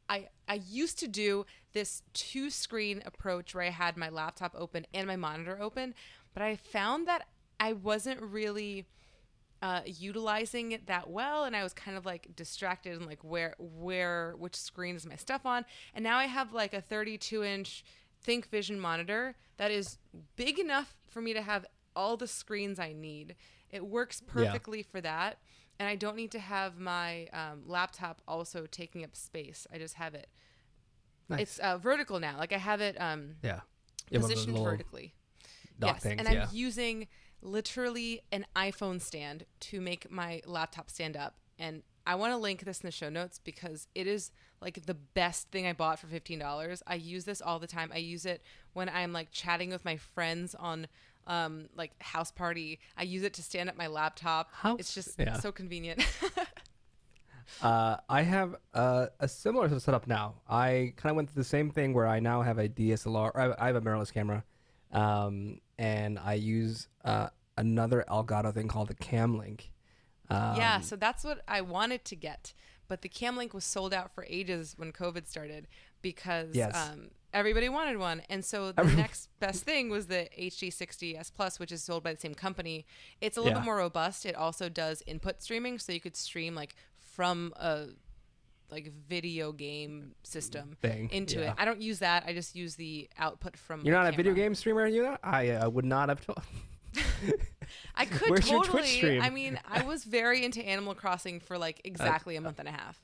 I 0.07 0.29
I 0.47 0.61
used 0.67 0.99
to 0.99 1.07
do 1.07 1.45
this 1.73 2.03
two 2.13 2.49
screen 2.49 3.01
approach 3.05 3.53
where 3.55 3.63
I 3.63 3.69
had 3.69 3.97
my 3.97 4.09
laptop 4.09 4.55
open 4.57 4.85
and 4.93 5.07
my 5.07 5.15
monitor 5.15 5.57
open, 5.59 5.93
but 6.33 6.43
I 6.43 6.55
found 6.55 7.07
that 7.07 7.27
I 7.59 7.73
wasn't 7.73 8.21
really 8.21 8.85
uh, 9.61 9.81
utilizing 9.85 10.73
it 10.73 10.85
that 10.87 11.09
well, 11.09 11.43
and 11.45 11.55
I 11.55 11.63
was 11.63 11.73
kind 11.73 11.97
of 11.97 12.05
like 12.05 12.35
distracted 12.35 12.95
and 12.97 13.07
like 13.07 13.23
where 13.23 13.55
where 13.57 14.35
which 14.37 14.55
screen 14.55 14.95
is 14.95 15.05
my 15.05 15.15
stuff 15.15 15.45
on. 15.45 15.65
And 15.93 16.03
now 16.03 16.17
I 16.17 16.25
have 16.25 16.53
like 16.53 16.73
a 16.73 16.81
32 16.81 17.43
inch 17.43 17.83
ThinkVision 18.25 18.77
monitor 18.77 19.35
that 19.57 19.71
is 19.71 19.97
big 20.35 20.59
enough 20.59 20.95
for 21.07 21.21
me 21.21 21.33
to 21.33 21.41
have 21.41 21.65
all 21.95 22.17
the 22.17 22.27
screens 22.27 22.79
I 22.79 22.93
need. 22.93 23.35
It 23.69 23.85
works 23.85 24.21
perfectly 24.21 24.83
for 24.83 25.01
that, 25.01 25.37
and 25.79 25.87
I 25.87 25.95
don't 25.95 26.15
need 26.15 26.31
to 26.31 26.39
have 26.39 26.79
my 26.79 27.27
um, 27.33 27.63
laptop 27.65 28.21
also 28.27 28.65
taking 28.65 29.03
up 29.03 29.15
space. 29.15 29.67
I 29.73 29.77
just 29.77 29.95
have 29.95 30.13
it. 30.13 30.27
Nice. 31.29 31.41
It's 31.41 31.59
uh, 31.59 31.77
vertical 31.77 32.19
now. 32.19 32.37
Like 32.37 32.53
I 32.53 32.57
have 32.57 32.81
it 32.81 32.95
um, 32.99 33.35
yeah. 33.41 33.61
You 34.09 34.19
have 34.19 34.23
one 34.23 34.31
of 34.31 34.37
those 34.37 34.45
positioned 34.45 34.63
vertically. 34.63 35.13
yes, 35.81 36.03
things, 36.03 36.19
and 36.19 36.27
I'm 36.27 36.35
yeah. 36.35 36.47
using 36.51 37.07
literally 37.41 38.21
an 38.31 38.45
iPhone 38.55 39.01
stand 39.01 39.45
to 39.61 39.81
make 39.81 40.11
my 40.11 40.41
laptop 40.45 40.89
stand 40.89 41.17
up. 41.17 41.35
And 41.57 41.83
I 42.05 42.15
want 42.15 42.33
to 42.33 42.37
link 42.37 42.63
this 42.65 42.81
in 42.81 42.87
the 42.87 42.91
show 42.91 43.09
notes 43.09 43.39
because 43.43 43.87
it 43.95 44.07
is 44.07 44.31
like 44.65 44.85
the 44.85 44.95
best 44.95 45.49
thing 45.51 45.67
I 45.67 45.73
bought 45.73 45.99
for 45.99 46.07
fifteen 46.07 46.39
dollars. 46.39 46.83
I 46.85 46.95
use 46.95 47.23
this 47.23 47.41
all 47.41 47.59
the 47.59 47.67
time. 47.67 47.91
I 47.93 47.99
use 47.99 48.25
it 48.25 48.41
when 48.73 48.89
I'm 48.89 49.13
like 49.13 49.31
chatting 49.31 49.69
with 49.69 49.85
my 49.85 49.95
friends 49.95 50.55
on 50.55 50.87
um 51.27 51.69
like 51.77 51.97
Houseparty. 51.99 52.79
I 52.97 53.03
use 53.03 53.23
it 53.23 53.33
to 53.35 53.43
stand 53.43 53.69
up 53.69 53.77
my 53.77 53.87
laptop. 53.87 54.51
House- 54.51 54.79
it's 54.79 54.93
just 54.93 55.17
yeah. 55.17 55.39
so 55.39 55.53
convenient. 55.53 56.05
Uh, 57.61 57.97
I 58.09 58.23
have 58.23 58.55
uh, 58.73 59.07
a 59.19 59.27
similar 59.27 59.79
setup 59.79 60.07
now. 60.07 60.35
I 60.49 60.93
kind 60.97 61.11
of 61.11 61.15
went 61.15 61.29
through 61.29 61.41
the 61.41 61.47
same 61.47 61.69
thing 61.69 61.93
where 61.93 62.07
I 62.07 62.19
now 62.19 62.41
have 62.41 62.57
a 62.57 62.67
DSLR. 62.67 63.31
I 63.35 63.67
have, 63.67 63.75
a 63.75 63.81
mirrorless 63.81 64.11
camera, 64.11 64.43
um, 64.91 65.59
and 65.77 66.17
I 66.17 66.33
use 66.33 66.87
uh, 67.03 67.27
another 67.57 68.03
Elgato 68.09 68.53
thing 68.53 68.67
called 68.67 68.87
the 68.87 68.95
Cam 68.95 69.37
Link. 69.37 69.71
Um, 70.29 70.57
yeah, 70.57 70.81
so 70.81 70.95
that's 70.95 71.23
what 71.23 71.41
I 71.47 71.61
wanted 71.61 72.03
to 72.05 72.15
get, 72.15 72.53
but 72.87 73.01
the 73.01 73.09
Cam 73.09 73.35
Link 73.37 73.53
was 73.53 73.63
sold 73.63 73.93
out 73.93 74.13
for 74.13 74.25
ages 74.29 74.73
when 74.77 74.91
COVID 74.91 75.27
started 75.27 75.67
because 76.01 76.55
Yes. 76.55 76.75
um, 76.75 77.09
everybody 77.33 77.67
wanted 77.69 77.97
one, 77.97 78.21
and 78.29 78.43
so 78.45 78.71
the 78.71 78.83
next 78.83 79.29
best 79.39 79.63
thing 79.63 79.89
was 79.89 80.07
the 80.07 80.29
HD60S 80.37 81.31
Plus, 81.33 81.59
which 81.59 81.71
is 81.71 81.83
sold 81.83 82.03
by 82.03 82.13
the 82.13 82.19
same 82.19 82.35
company. 82.35 82.85
It's 83.21 83.37
a 83.37 83.41
little 83.41 83.53
Yeah. 83.57 83.61
bit 83.61 83.65
more 83.65 83.77
robust. 83.77 84.25
It 84.25 84.35
also 84.35 84.69
does 84.69 85.03
input 85.07 85.41
streaming, 85.41 85.79
so 85.79 85.91
you 85.91 85.99
could 85.99 86.15
stream 86.15 86.55
like 86.55 86.75
from 86.99 87.53
a 87.57 87.87
like 88.71 88.91
video 89.07 89.51
game 89.51 90.13
system 90.23 90.75
Thing, 90.81 91.07
into 91.11 91.39
yeah. 91.39 91.51
it. 91.51 91.55
I 91.59 91.65
don't 91.65 91.81
use 91.81 91.99
that. 91.99 92.23
I 92.25 92.33
just 92.33 92.55
use 92.55 92.75
the 92.75 93.07
output 93.17 93.55
from. 93.57 93.85
You're 93.85 93.95
not 93.95 94.11
a 94.11 94.15
video 94.15 94.33
game 94.33 94.55
streamer, 94.55 94.81
are 94.81 94.87
you 94.87 95.03
know? 95.03 95.17
I 95.23 95.49
uh, 95.51 95.69
would 95.69 95.85
not 95.85 96.09
have 96.09 96.19
told. 96.25 96.41
I 97.95 98.05
could 98.05 98.29
Where's 98.29 98.49
your 98.49 98.63
totally. 98.63 98.81
Twitch 98.83 98.93
stream? 98.97 99.21
I 99.21 99.29
mean, 99.29 99.59
I 99.67 99.83
was 99.83 100.03
very 100.03 100.43
into 100.43 100.65
Animal 100.65 100.95
Crossing 100.95 101.39
for 101.39 101.57
like 101.57 101.81
exactly 101.83 102.35
a 102.35 102.41
month 102.41 102.59
and 102.59 102.67
a 102.67 102.71
half. 102.71 103.01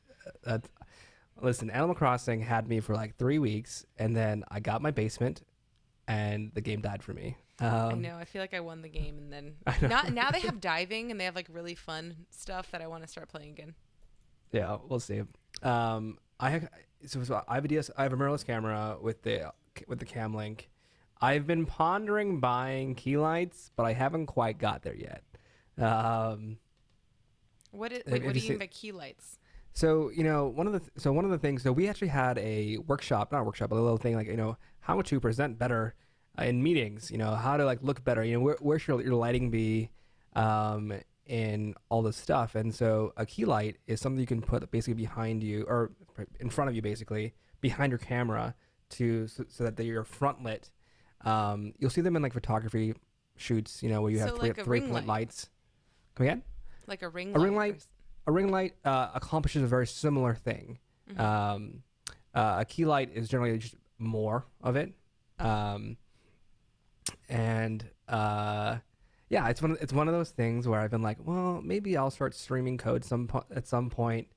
Listen, 1.42 1.70
Animal 1.70 1.96
Crossing 1.96 2.42
had 2.42 2.68
me 2.68 2.80
for 2.80 2.94
like 2.94 3.16
three 3.16 3.40
weeks, 3.40 3.86
and 3.98 4.16
then 4.16 4.44
I 4.50 4.60
got 4.60 4.82
my 4.82 4.92
basement, 4.92 5.42
and 6.08 6.52
the 6.54 6.62
game 6.62 6.82
died 6.82 7.02
for 7.02 7.14
me. 7.14 7.38
Um, 7.60 7.70
I 7.70 7.94
know. 7.94 8.18
I 8.18 8.26
feel 8.26 8.42
like 8.42 8.54
I 8.54 8.60
won 8.60 8.82
the 8.82 8.90
game, 8.90 9.18
and 9.18 9.32
then 9.32 9.56
know. 9.82 9.88
now, 9.88 10.02
now 10.12 10.32
they 10.32 10.42
have 10.42 10.60
diving, 10.60 11.12
and 11.12 11.20
they 11.20 11.26
have 11.26 11.36
like 11.36 11.48
really 11.50 11.76
fun 11.76 12.16
stuff 12.30 12.72
that 12.72 12.82
I 12.82 12.88
want 12.88 13.04
to 13.04 13.08
start 13.10 13.30
playing 13.30 13.52
again. 13.52 13.76
Yeah, 14.52 14.78
we'll 14.88 15.00
see. 15.00 15.22
Um, 15.64 16.18
I 16.40 16.50
have 16.50 16.70
so, 17.06 17.24
so 17.24 17.44
I 17.48 17.56
have 17.56 17.66
a 17.66 17.68
DS, 17.68 17.90
I 17.98 18.04
have 18.04 18.14
a 18.14 18.18
mirrorless 18.18 18.46
camera 18.46 18.98
with 19.00 19.22
the 19.24 19.54
with 19.88 20.00
the 20.00 20.06
cam 20.06 20.34
link. 20.34 20.71
I've 21.22 21.46
been 21.46 21.66
pondering 21.66 22.40
buying 22.40 22.96
key 22.96 23.18
lights, 23.18 23.72
but 23.76 23.86
I 23.86 23.94
haven't 23.94 24.26
quite 24.26 24.58
got 24.58 24.82
there 24.82 24.96
yet. 24.96 25.24
Um, 25.78 26.58
What, 27.72 27.92
is, 27.92 28.04
wait, 28.08 28.24
what 28.24 28.34
do 28.34 28.40
you 28.40 28.50
mean 28.50 28.60
by 28.60 28.68
key 28.68 28.92
lights? 28.92 29.38
so 29.74 30.10
you 30.10 30.22
know 30.22 30.48
one 30.48 30.68
of 30.68 30.74
the 30.74 30.80
th- 30.80 30.92
so 30.98 31.14
one 31.14 31.24
of 31.24 31.32
the 31.32 31.38
things 31.38 31.64
so 31.64 31.72
we 31.72 31.88
actually 31.88 32.10
had 32.10 32.38
a 32.40 32.78
workshop, 32.80 33.32
not 33.32 33.40
a 33.40 33.44
workshop, 33.44 33.70
but 33.70 33.78
a 33.78 33.82
little 33.82 33.98
thing 33.98 34.16
like 34.16 34.28
you 34.28 34.36
know 34.36 34.58
how 34.82 35.02
to 35.02 35.20
present 35.20 35.58
better 35.58 35.96
uh, 36.38 36.44
in 36.44 36.62
meetings. 36.62 37.10
You 37.12 37.18
know, 37.18 37.36
how 37.36 37.58
to 37.58 37.66
like 37.66 37.80
look 37.82 38.04
better. 38.04 38.24
You 38.24 38.34
know, 38.34 38.40
where, 38.42 38.58
where 38.60 38.80
should 38.80 39.00
your 39.02 39.16
lighting 39.16 39.50
be, 39.50 39.92
um, 40.36 40.94
in 41.26 41.76
all 41.90 42.02
this 42.02 42.18
stuff. 42.18 42.56
And 42.56 42.74
so 42.74 43.14
a 43.18 43.26
key 43.26 43.46
light 43.46 43.78
is 43.88 44.02
something 44.02 44.20
you 44.20 44.28
can 44.28 44.42
put 44.42 44.70
basically 44.72 44.96
behind 44.96 45.44
you 45.44 45.64
or 45.68 45.92
in 46.40 46.50
front 46.50 46.70
of 46.70 46.76
you, 46.76 46.82
basically 46.82 47.34
behind 47.62 47.92
your 47.92 48.00
camera 48.00 48.56
to 48.92 49.28
so, 49.28 49.46
so 49.48 49.64
that 49.64 49.78
they're 49.78 50.04
front 50.04 50.44
lit. 50.44 50.72
Um, 51.26 51.74
you'll 51.78 51.90
see 51.90 52.02
them 52.02 52.16
in 52.16 52.22
like 52.22 52.34
photography 52.34 52.94
shoots. 53.38 53.82
You 53.84 53.90
know, 53.90 54.02
where 54.02 54.12
you 54.12 54.20
have 54.20 54.30
So 54.30 54.38
three, 54.38 54.50
like 54.50 54.64
three 54.64 54.80
point 54.82 54.94
light. 54.94 55.08
lights. 55.08 55.50
Come 56.16 56.26
again? 56.28 56.44
Like 56.88 57.02
a 57.04 57.10
ring 57.10 57.36
A 57.36 57.40
ring 57.40 57.56
light. 57.56 57.84
or 58.28 58.34
light- 58.34 58.42
ring 58.44 58.52
light 58.52 58.74
uh, 58.86 59.10
accomplishes 59.14 59.64
a 59.64 59.68
very 59.68 59.88
similar 59.88 60.36
thing. 60.36 60.80
Mhm. 61.12 61.20
Um, 61.20 61.84
uh, 62.34 62.58
a 62.60 62.66
key 62.66 62.86
light 62.86 63.12
is 63.14 63.28
generally 63.30 63.58
just 63.58 63.76
more 63.98 64.46
of 64.62 64.76
it, 64.76 64.94
um, 65.40 65.98
and 67.30 67.86
uh, 68.08 68.78
yeah, 69.30 69.48
it's 69.50 69.62
one. 69.62 69.72
Of, 69.72 69.82
it's 69.82 69.94
one 69.94 70.08
of 70.08 70.14
those 70.14 70.30
things 70.32 70.68
where 70.68 70.80
I've 70.80 70.92
been 70.92 71.02
like, 71.02 71.18
well, 71.26 71.62
maybe 71.62 71.96
I'll 71.98 72.12
start 72.12 72.34
streaming 72.36 72.78
code 72.78 73.04
some 73.04 73.28
po- 73.28 73.46
at 73.54 73.68
some 73.68 73.90
point, 73.90 74.28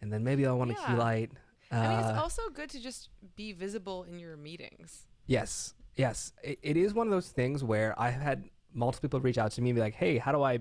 and 0.00 0.12
then 0.12 0.24
maybe 0.24 0.46
I'll 0.46 0.58
want 0.58 0.70
a 0.72 0.74
key 0.74 0.94
light. 0.94 1.30
Uh, 1.72 1.76
I 1.76 1.88
mean, 1.88 1.98
it's 1.98 2.18
also 2.18 2.42
good 2.52 2.70
to 2.70 2.80
just 2.80 3.08
be 3.34 3.52
visible 3.52 4.04
in 4.04 4.18
your 4.18 4.36
meetings. 4.36 5.06
Yes, 5.26 5.74
yes. 5.96 6.32
It, 6.42 6.58
it 6.62 6.76
is 6.76 6.94
one 6.94 7.06
of 7.06 7.10
those 7.10 7.28
things 7.28 7.64
where 7.64 7.98
I've 8.00 8.14
had 8.14 8.44
multiple 8.72 9.08
people 9.08 9.20
reach 9.20 9.38
out 9.38 9.52
to 9.52 9.62
me 9.62 9.70
and 9.70 9.76
be 9.76 9.80
like, 9.80 9.94
"Hey, 9.94 10.18
how 10.18 10.32
do 10.32 10.42
I 10.42 10.58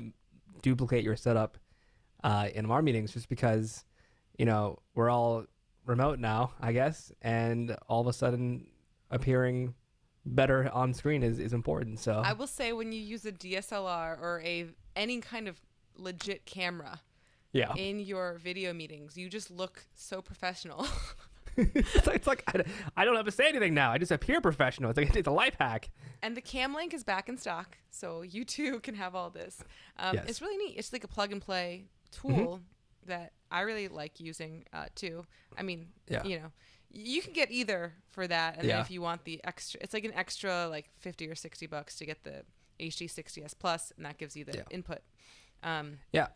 duplicate 0.62 1.04
your 1.04 1.16
setup 1.16 1.58
uh, 2.24 2.50
in 2.54 2.70
our 2.70 2.82
meetings?" 2.82 3.14
Just 3.14 3.30
because, 3.30 3.84
you 4.38 4.46
know, 4.46 4.80
we're 4.96 5.10
all 5.10 5.46
remote 5.86 6.20
now, 6.20 6.54
I 6.60 6.72
guess, 6.72 7.12
and 7.22 7.76
all 7.88 8.02
of 8.02 8.08
a 8.08 8.14
sudden 8.14 8.68
appearing 9.12 9.76
better 10.26 10.70
on 10.74 10.94
screen 10.94 11.24
is, 11.24 11.40
is 11.40 11.54
important. 11.54 12.00
So 12.00 12.22
I 12.24 12.34
will 12.34 12.48
say 12.48 12.74
when 12.74 12.92
you 12.92 13.00
use 13.00 13.26
a 13.26 13.32
DSLR 13.32 14.20
or 14.20 14.42
a 14.44 14.66
any 14.96 15.22
kind 15.22 15.48
of 15.48 15.62
legit 15.98 16.46
camera 16.46 17.02
yeah, 17.52 17.74
in 17.76 18.00
your 18.00 18.38
video 18.42 18.74
meetings, 18.74 19.18
you 19.18 19.30
just 19.30 19.52
look 19.52 19.86
so 19.94 20.22
professional. 20.22 20.88
it's 21.76 22.06
like, 22.08 22.16
it's 22.16 22.28
like 22.28 22.44
I, 22.48 22.64
I 22.98 23.06
don't 23.06 23.16
have 23.16 23.26
to 23.26 23.32
say 23.32 23.48
anything 23.48 23.74
now. 23.74 23.92
I 23.92 23.98
just 23.98 24.12
appear 24.12 24.42
professional. 24.42 24.90
It's 24.90 24.98
like 24.98 25.16
it's 25.16 25.28
a 25.28 25.32
life 25.32 25.56
hack. 25.60 25.90
and 26.22 26.36
the 26.36 26.42
Cam 26.42 26.74
Link 26.74 26.94
is 26.94 27.04
back 27.04 27.30
in 27.30 27.38
stock, 27.38 27.78
so 27.92 28.22
you 28.22 28.44
too 28.46 28.80
can 28.86 28.96
have 28.96 29.16
all 29.16 29.30
this. 29.30 29.64
Um, 29.98 30.16
Yes. 30.16 30.26
It's 30.28 30.42
really 30.42 30.58
neat. 30.58 30.76
It's 30.78 30.92
like 30.94 31.04
a 31.04 31.08
plug 31.08 31.32
and 31.32 31.42
play 31.42 31.86
tool 32.12 32.62
that 33.06 33.34
I 33.52 33.62
really 33.62 33.88
like 33.88 34.20
using 34.20 34.66
uh, 34.74 34.86
too. 34.96 35.26
I 35.58 35.64
mean, 35.64 35.88
Yeah. 36.08 36.24
you 36.24 36.40
know, 36.40 36.52
you 36.92 37.22
can 37.22 37.34
get 37.34 37.52
either 37.52 37.94
for 38.10 38.28
that, 38.28 38.58
and 38.58 38.66
Yeah. 38.68 38.76
then 38.78 38.82
if 38.82 38.92
you 38.92 39.02
want 39.02 39.24
the 39.26 39.40
extra, 39.44 39.80
it's 39.84 39.94
like 39.94 40.06
an 40.06 40.14
extra 40.14 40.68
like 40.68 40.90
fifty 41.00 41.28
or 41.30 41.36
sixty 41.36 41.68
bucks 41.68 41.98
to 41.98 42.06
get 42.06 42.24
the 42.24 42.44
HD 42.80 43.08
60s 43.08 43.54
Plus, 43.58 43.94
and 43.96 44.06
that 44.06 44.18
gives 44.18 44.36
you 44.36 44.44
the 44.44 44.58
Yeah. 44.58 44.64
input. 44.72 45.00
Um, 45.64 46.00
Yeah. 46.12 46.28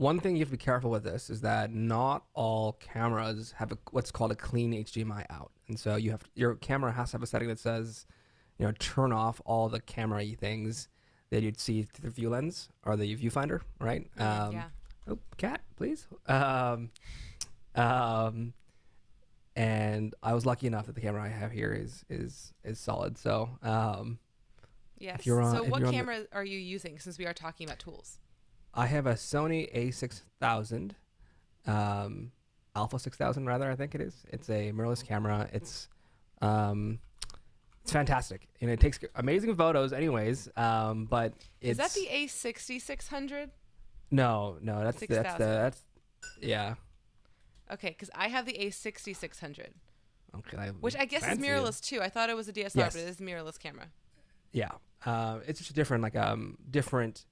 One 0.00 0.18
thing 0.18 0.34
you 0.34 0.40
have 0.40 0.48
to 0.48 0.52
be 0.52 0.56
careful 0.56 0.90
with 0.90 1.04
this 1.04 1.28
is 1.28 1.42
that 1.42 1.74
not 1.74 2.24
all 2.32 2.72
cameras 2.80 3.52
have 3.58 3.70
a, 3.70 3.76
what's 3.90 4.10
called 4.10 4.32
a 4.32 4.34
clean 4.34 4.72
HDMI 4.72 5.26
out, 5.28 5.52
and 5.68 5.78
so 5.78 5.96
you 5.96 6.10
have 6.10 6.22
your 6.34 6.54
camera 6.54 6.90
has 6.90 7.10
to 7.10 7.16
have 7.16 7.22
a 7.22 7.26
setting 7.26 7.48
that 7.48 7.58
says, 7.58 8.06
you 8.56 8.64
know, 8.64 8.72
turn 8.78 9.12
off 9.12 9.42
all 9.44 9.68
the 9.68 9.78
camera 9.78 10.24
things 10.40 10.88
that 11.28 11.42
you'd 11.42 11.60
see 11.60 11.82
through 11.82 12.08
the 12.08 12.14
view 12.14 12.30
lens 12.30 12.70
or 12.86 12.96
the 12.96 13.14
viewfinder, 13.14 13.60
right? 13.78 14.06
Um, 14.16 14.52
yeah. 14.52 14.64
Oh, 15.06 15.18
cat, 15.36 15.60
please. 15.76 16.06
Um, 16.26 16.92
um, 17.74 18.54
and 19.54 20.14
I 20.22 20.32
was 20.32 20.46
lucky 20.46 20.66
enough 20.66 20.86
that 20.86 20.94
the 20.94 21.02
camera 21.02 21.22
I 21.22 21.28
have 21.28 21.52
here 21.52 21.74
is 21.74 22.06
is 22.08 22.54
is 22.64 22.78
solid. 22.78 23.18
So, 23.18 23.50
um, 23.62 24.18
Yes. 24.98 25.26
on- 25.28 25.54
so, 25.56 25.64
what 25.64 25.80
you're 25.80 25.88
the- 25.90 25.92
camera 25.94 26.24
are 26.32 26.44
you 26.44 26.58
using? 26.58 26.98
Since 26.98 27.18
we 27.18 27.26
are 27.26 27.34
talking 27.34 27.66
about 27.68 27.78
tools. 27.78 28.18
I 28.74 28.86
have 28.86 29.06
a 29.06 29.14
Sony 29.14 29.72
A6000, 29.74 30.92
um, 31.66 32.32
Alpha 32.76 32.98
6000 32.98 33.46
rather. 33.46 33.70
I 33.70 33.76
think 33.76 33.94
it 33.94 34.00
is. 34.00 34.24
It's 34.32 34.48
a 34.48 34.72
mirrorless 34.72 35.04
camera. 35.04 35.48
It's 35.52 35.88
um, 36.40 37.00
it's 37.82 37.92
fantastic, 37.92 38.48
and 38.60 38.70
it 38.70 38.78
takes 38.80 38.98
amazing 39.16 39.56
photos, 39.56 39.92
anyways. 39.92 40.48
Um, 40.56 41.06
but 41.06 41.32
it's 41.60 41.72
Is 41.72 41.76
that 41.78 41.92
the 41.92 42.06
A6600? 42.14 43.50
no, 44.10 44.56
no. 44.62 44.84
That's 44.84 45.00
the, 45.00 45.06
that's 45.06 45.34
the 45.34 45.44
that's 45.44 45.82
yeah. 46.40 46.74
Okay, 47.72 47.90
because 47.90 48.10
I 48.14 48.28
have 48.28 48.46
the 48.46 48.52
A6600, 48.54 49.68
Okay, 50.38 50.56
I 50.56 50.68
which 50.70 50.96
I 50.96 51.04
guess 51.04 51.26
is 51.26 51.38
mirrorless 51.38 51.80
too. 51.80 52.00
I 52.00 52.08
thought 52.08 52.28
it 52.30 52.36
was 52.36 52.48
a 52.48 52.52
DSLR, 52.52 52.74
Yes. 52.76 52.92
but 52.94 53.02
it 53.02 53.08
is 53.08 53.20
a 53.20 53.22
mirrorless 53.22 53.58
camera. 53.58 53.86
Yeah, 54.52 54.70
uh, 55.06 55.38
it's 55.46 55.58
just 55.60 55.70
a 55.70 55.74
different 55.74 56.02
like 56.02 56.16
um 56.16 56.56
different 56.70 57.26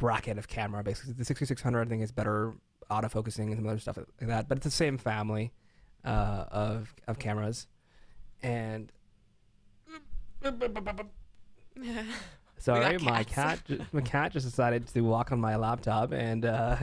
bracket 0.00 0.38
of 0.38 0.48
camera. 0.48 0.82
Basically, 0.82 1.12
the 1.12 1.24
6600 1.24 1.80
I 1.80 1.88
think 1.88 2.02
is 2.02 2.10
better 2.10 2.54
autofocusing 2.90 3.46
and 3.46 3.56
some 3.56 3.68
other 3.68 3.78
stuff 3.78 3.96
like 3.96 4.28
that. 4.28 4.48
But 4.48 4.58
it's 4.58 4.64
the 4.64 4.70
same 4.72 4.98
family 4.98 5.52
uh, 6.04 6.46
of 6.50 6.92
of 7.06 7.20
cameras, 7.20 7.68
and 8.42 8.90
sorry, 12.58 12.98
my 12.98 13.22
cat 13.22 13.60
ju- 13.66 13.84
my 13.92 14.00
cat 14.00 14.32
just 14.32 14.46
decided 14.46 14.86
to 14.88 15.00
walk 15.02 15.30
on 15.30 15.40
my 15.40 15.54
laptop 15.56 16.12
and 16.12 16.44
uh, 16.44 16.76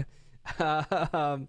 um, 1.13 1.47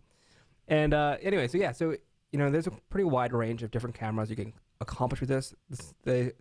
and 0.67 0.95
uh, 0.95 1.17
anyway, 1.23 1.47
so 1.47 1.59
yeah, 1.59 1.73
so 1.73 1.97
you 2.33 2.39
know, 2.39 2.51
there's 2.51 2.67
a 2.67 2.73
pretty 2.91 3.05
wide 3.05 3.33
range 3.33 3.63
of 3.63 3.71
different 3.71 3.95
cameras 3.97 4.31
you 4.31 4.37
can 4.37 4.53
accomplish 4.81 5.21
with 5.21 5.29
this. 5.29 5.55
this 5.71 5.95
the 6.05 6.33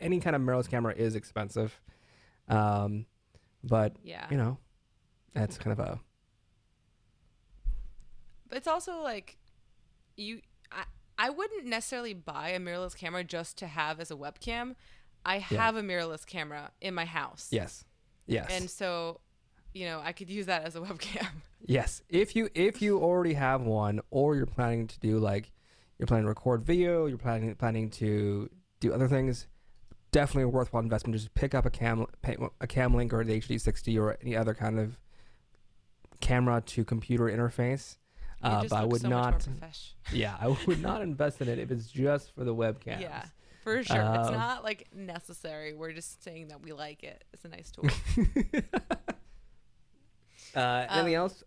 any 0.00 0.20
kind 0.20 0.36
of 0.36 0.42
mirrorless 0.42 0.68
camera 0.68 0.94
is 0.94 1.14
expensive, 1.14 1.80
um, 2.48 3.06
but 3.64 3.96
yeah, 4.02 4.26
you 4.30 4.36
know, 4.36 4.58
that's 5.36 5.58
kind 5.58 5.72
of 5.72 5.78
a 5.86 6.00
but 8.48 8.58
it's 8.58 8.68
also 8.68 9.00
like 9.02 9.36
you. 10.16 10.40
I 10.70 10.84
I 11.18 11.30
wouldn't 11.30 11.66
necessarily 11.66 12.14
buy 12.14 12.50
a 12.50 12.60
mirrorless 12.60 12.96
camera 12.96 13.24
just 13.24 13.58
to 13.58 13.66
have 13.66 14.00
as 14.00 14.10
a 14.10 14.14
webcam. 14.14 14.76
I 15.24 15.36
Yeah. 15.36 15.40
have 15.40 15.76
a 15.76 15.82
mirrorless 15.82 16.24
camera 16.24 16.70
in 16.80 16.94
my 16.94 17.04
house, 17.04 17.48
yes, 17.50 17.84
yes, 18.26 18.46
and 18.50 18.70
so 18.70 19.20
you 19.74 19.86
know 19.86 20.00
I 20.04 20.12
could 20.12 20.30
use 20.30 20.46
that 20.46 20.64
as 20.64 20.76
a 20.76 20.80
webcam. 20.86 21.26
yes. 21.64 22.02
If 22.08 22.36
you 22.36 22.48
if 22.54 22.80
you 22.80 22.98
already 23.00 23.34
have 23.34 23.62
one, 23.62 24.00
or 24.10 24.36
you're 24.36 24.46
planning 24.46 24.86
to 24.86 24.98
do 25.00 25.18
like 25.18 25.50
you're 25.98 26.06
planning 26.06 26.24
to 26.24 26.28
record 26.28 26.62
video, 26.62 27.06
you're 27.06 27.18
planning 27.18 27.54
planning 27.56 27.90
to 27.90 28.48
do 28.80 28.92
other 28.92 29.08
things. 29.08 29.48
Definitely 30.12 30.44
a 30.44 30.48
worthwhile 30.48 30.82
investment. 30.84 31.16
Just 31.16 31.34
pick 31.34 31.52
up 31.54 31.66
a 31.66 31.70
cam 31.70 32.06
a 32.60 32.66
cam 32.68 32.94
link 32.94 33.12
or 33.12 33.24
the 33.24 33.40
HD60 33.40 34.00
or 34.00 34.16
any 34.22 34.36
other 34.36 34.54
kind 34.54 34.78
of 34.78 34.98
camera 36.20 36.62
to 36.66 36.84
computer 36.84 37.24
interface. 37.24 37.96
Uh, 38.42 38.62
but 38.68 38.72
I 38.72 38.84
would 38.84 39.00
so 39.00 39.08
not. 39.08 39.46
Yeah, 40.12 40.36
I 40.40 40.56
would 40.66 40.80
not 40.82 41.02
invest 41.02 41.40
in 41.40 41.48
it 41.48 41.58
if 41.58 41.70
it's 41.70 41.86
just 41.90 42.32
for 42.34 42.44
the 42.44 42.54
webcam. 42.54 43.00
Yeah, 43.00 43.24
for 43.64 43.82
sure. 43.82 43.96
it's 43.96 44.28
Um, 44.28 44.34
not 44.34 44.62
like 44.62 44.86
necessary. 44.94 45.72
We're 45.74 45.92
just 45.92 46.22
saying 46.22 46.48
that 46.48 46.62
we 46.62 46.72
like 46.72 47.02
it. 47.02 47.24
It's 47.32 47.44
a 47.44 47.48
nice 47.48 47.70
tool. 47.70 47.88
Uh, 50.54 50.86
anything 50.90 51.16
Um, 51.16 51.22
else 51.22 51.44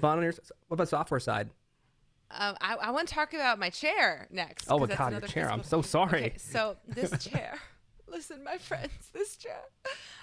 fun 0.00 0.18
on 0.18 0.22
your? 0.24 0.32
What 0.68 0.74
about 0.76 0.88
software 0.88 1.18
side? 1.20 1.50
Um, 2.30 2.56
I, 2.60 2.74
I 2.76 2.90
want 2.90 3.08
to 3.08 3.14
talk 3.14 3.34
about 3.34 3.58
my 3.58 3.70
chair 3.70 4.28
next. 4.30 4.66
Oh 4.70 4.78
my 4.78 4.86
God, 4.86 5.12
your 5.12 5.20
chair. 5.22 5.50
I'm 5.50 5.64
so 5.64 5.82
sorry. 5.82 6.20
Okay, 6.26 6.34
so 6.38 6.76
this 6.86 7.10
chair, 7.24 7.58
listen, 8.12 8.44
my 8.44 8.58
friends, 8.58 9.10
this 9.12 9.36
chair. 9.36 9.62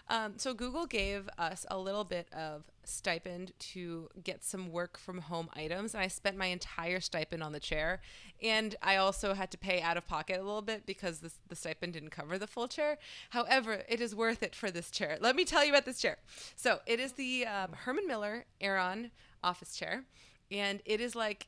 Um, 0.08 0.34
so 0.38 0.54
Google 0.54 0.86
gave 0.86 1.30
us 1.38 1.66
a 1.70 1.78
little 1.78 2.04
bit 2.04 2.28
of 2.34 2.64
stipend 2.84 3.52
to 3.60 4.10
get 4.24 4.44
some 4.44 4.72
work 4.72 4.98
from 4.98 5.20
home 5.20 5.50
items, 5.54 5.94
and 5.94 6.04
I 6.04 6.08
spent 6.08 6.38
my 6.38 6.48
entire 6.48 7.00
stipend 7.00 7.44
on 7.44 7.52
the 7.52 7.60
chair. 7.60 8.02
And 8.42 8.76
I 8.82 8.96
also 8.96 9.34
had 9.34 9.52
to 9.52 9.58
pay 9.58 9.82
out 9.82 9.98
of 9.98 10.08
pocket 10.08 10.38
a 10.40 10.44
little 10.44 10.62
bit 10.62 10.86
because 10.86 11.20
this, 11.20 11.40
the 11.48 11.56
stipend 11.56 11.94
didn't 11.94 12.12
cover 12.12 12.38
the 12.38 12.48
full 12.48 12.68
chair. 12.68 12.98
However, 13.32 13.84
it 13.90 14.00
is 14.00 14.16
worth 14.16 14.42
it 14.44 14.56
for 14.56 14.72
this 14.72 14.90
chair. 14.92 15.18
Let 15.20 15.36
me 15.36 15.44
tell 15.44 15.64
you 15.64 15.72
about 15.72 15.86
this 15.86 16.00
chair. 16.00 16.18
So 16.56 16.80
it 16.86 17.00
is 17.00 17.14
the 17.14 17.46
um, 17.46 17.74
Herman 17.74 18.08
Miller 18.08 18.46
Aeron 18.62 19.12
office 19.44 19.76
chair, 19.76 20.04
and 20.52 20.82
it 20.86 21.02
is 21.02 21.16
like 21.16 21.48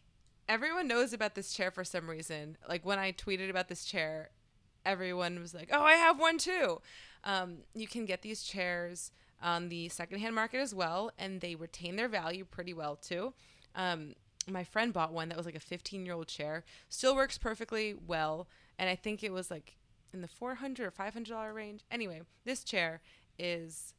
everyone 0.50 0.88
knows 0.88 1.14
about 1.14 1.36
this 1.36 1.54
chair 1.54 1.72
for 1.72 1.84
some 1.84 2.10
reason. 2.10 2.58
Like 2.68 2.86
when 2.86 3.00
I 3.00 3.12
tweeted 3.12 3.50
about 3.50 3.70
this 3.70 3.86
chair, 3.86 4.30
everyone 4.86 5.40
was 5.40 5.54
like, 5.54 5.70
"Oh, 5.72 5.82
I 5.84 5.94
have 5.94 6.20
one 6.20 6.38
too." 6.38 6.82
Um, 7.24 7.58
you 7.74 7.88
can 7.88 8.06
get 8.06 8.22
these 8.22 8.44
chairs 8.44 9.12
on 9.42 9.70
the 9.70 9.90
secondhand 9.90 10.36
market 10.36 10.60
as 10.60 10.74
well, 10.74 11.12
and 11.18 11.42
they 11.42 11.56
retain 11.56 11.96
their 11.96 12.08
value 12.08 12.46
pretty 12.46 12.74
well 12.74 12.96
too. 12.96 13.34
Um, 13.76 14.16
my 14.48 14.64
friend 14.64 14.92
bought 14.94 15.14
one 15.14 15.30
that 15.30 15.38
was 15.38 15.46
like 15.46 15.56
a 15.56 15.60
15 15.60 16.06
year 16.06 16.16
old 16.16 16.28
chair, 16.28 16.64
still 16.90 17.16
works 17.16 17.38
perfectly 17.38 17.96
well, 18.08 18.48
and 18.80 18.90
I 18.90 18.96
think 18.96 19.24
it 19.24 19.32
was 19.32 19.52
like 19.52 19.78
in 20.14 20.22
the 20.22 20.28
400 20.28 20.86
or 20.86 20.92
500 20.92 21.30
dollar 21.30 21.54
range. 21.54 21.82
Anyway, 21.92 22.22
this 22.46 22.64
chair 22.64 23.02
is 23.38 23.94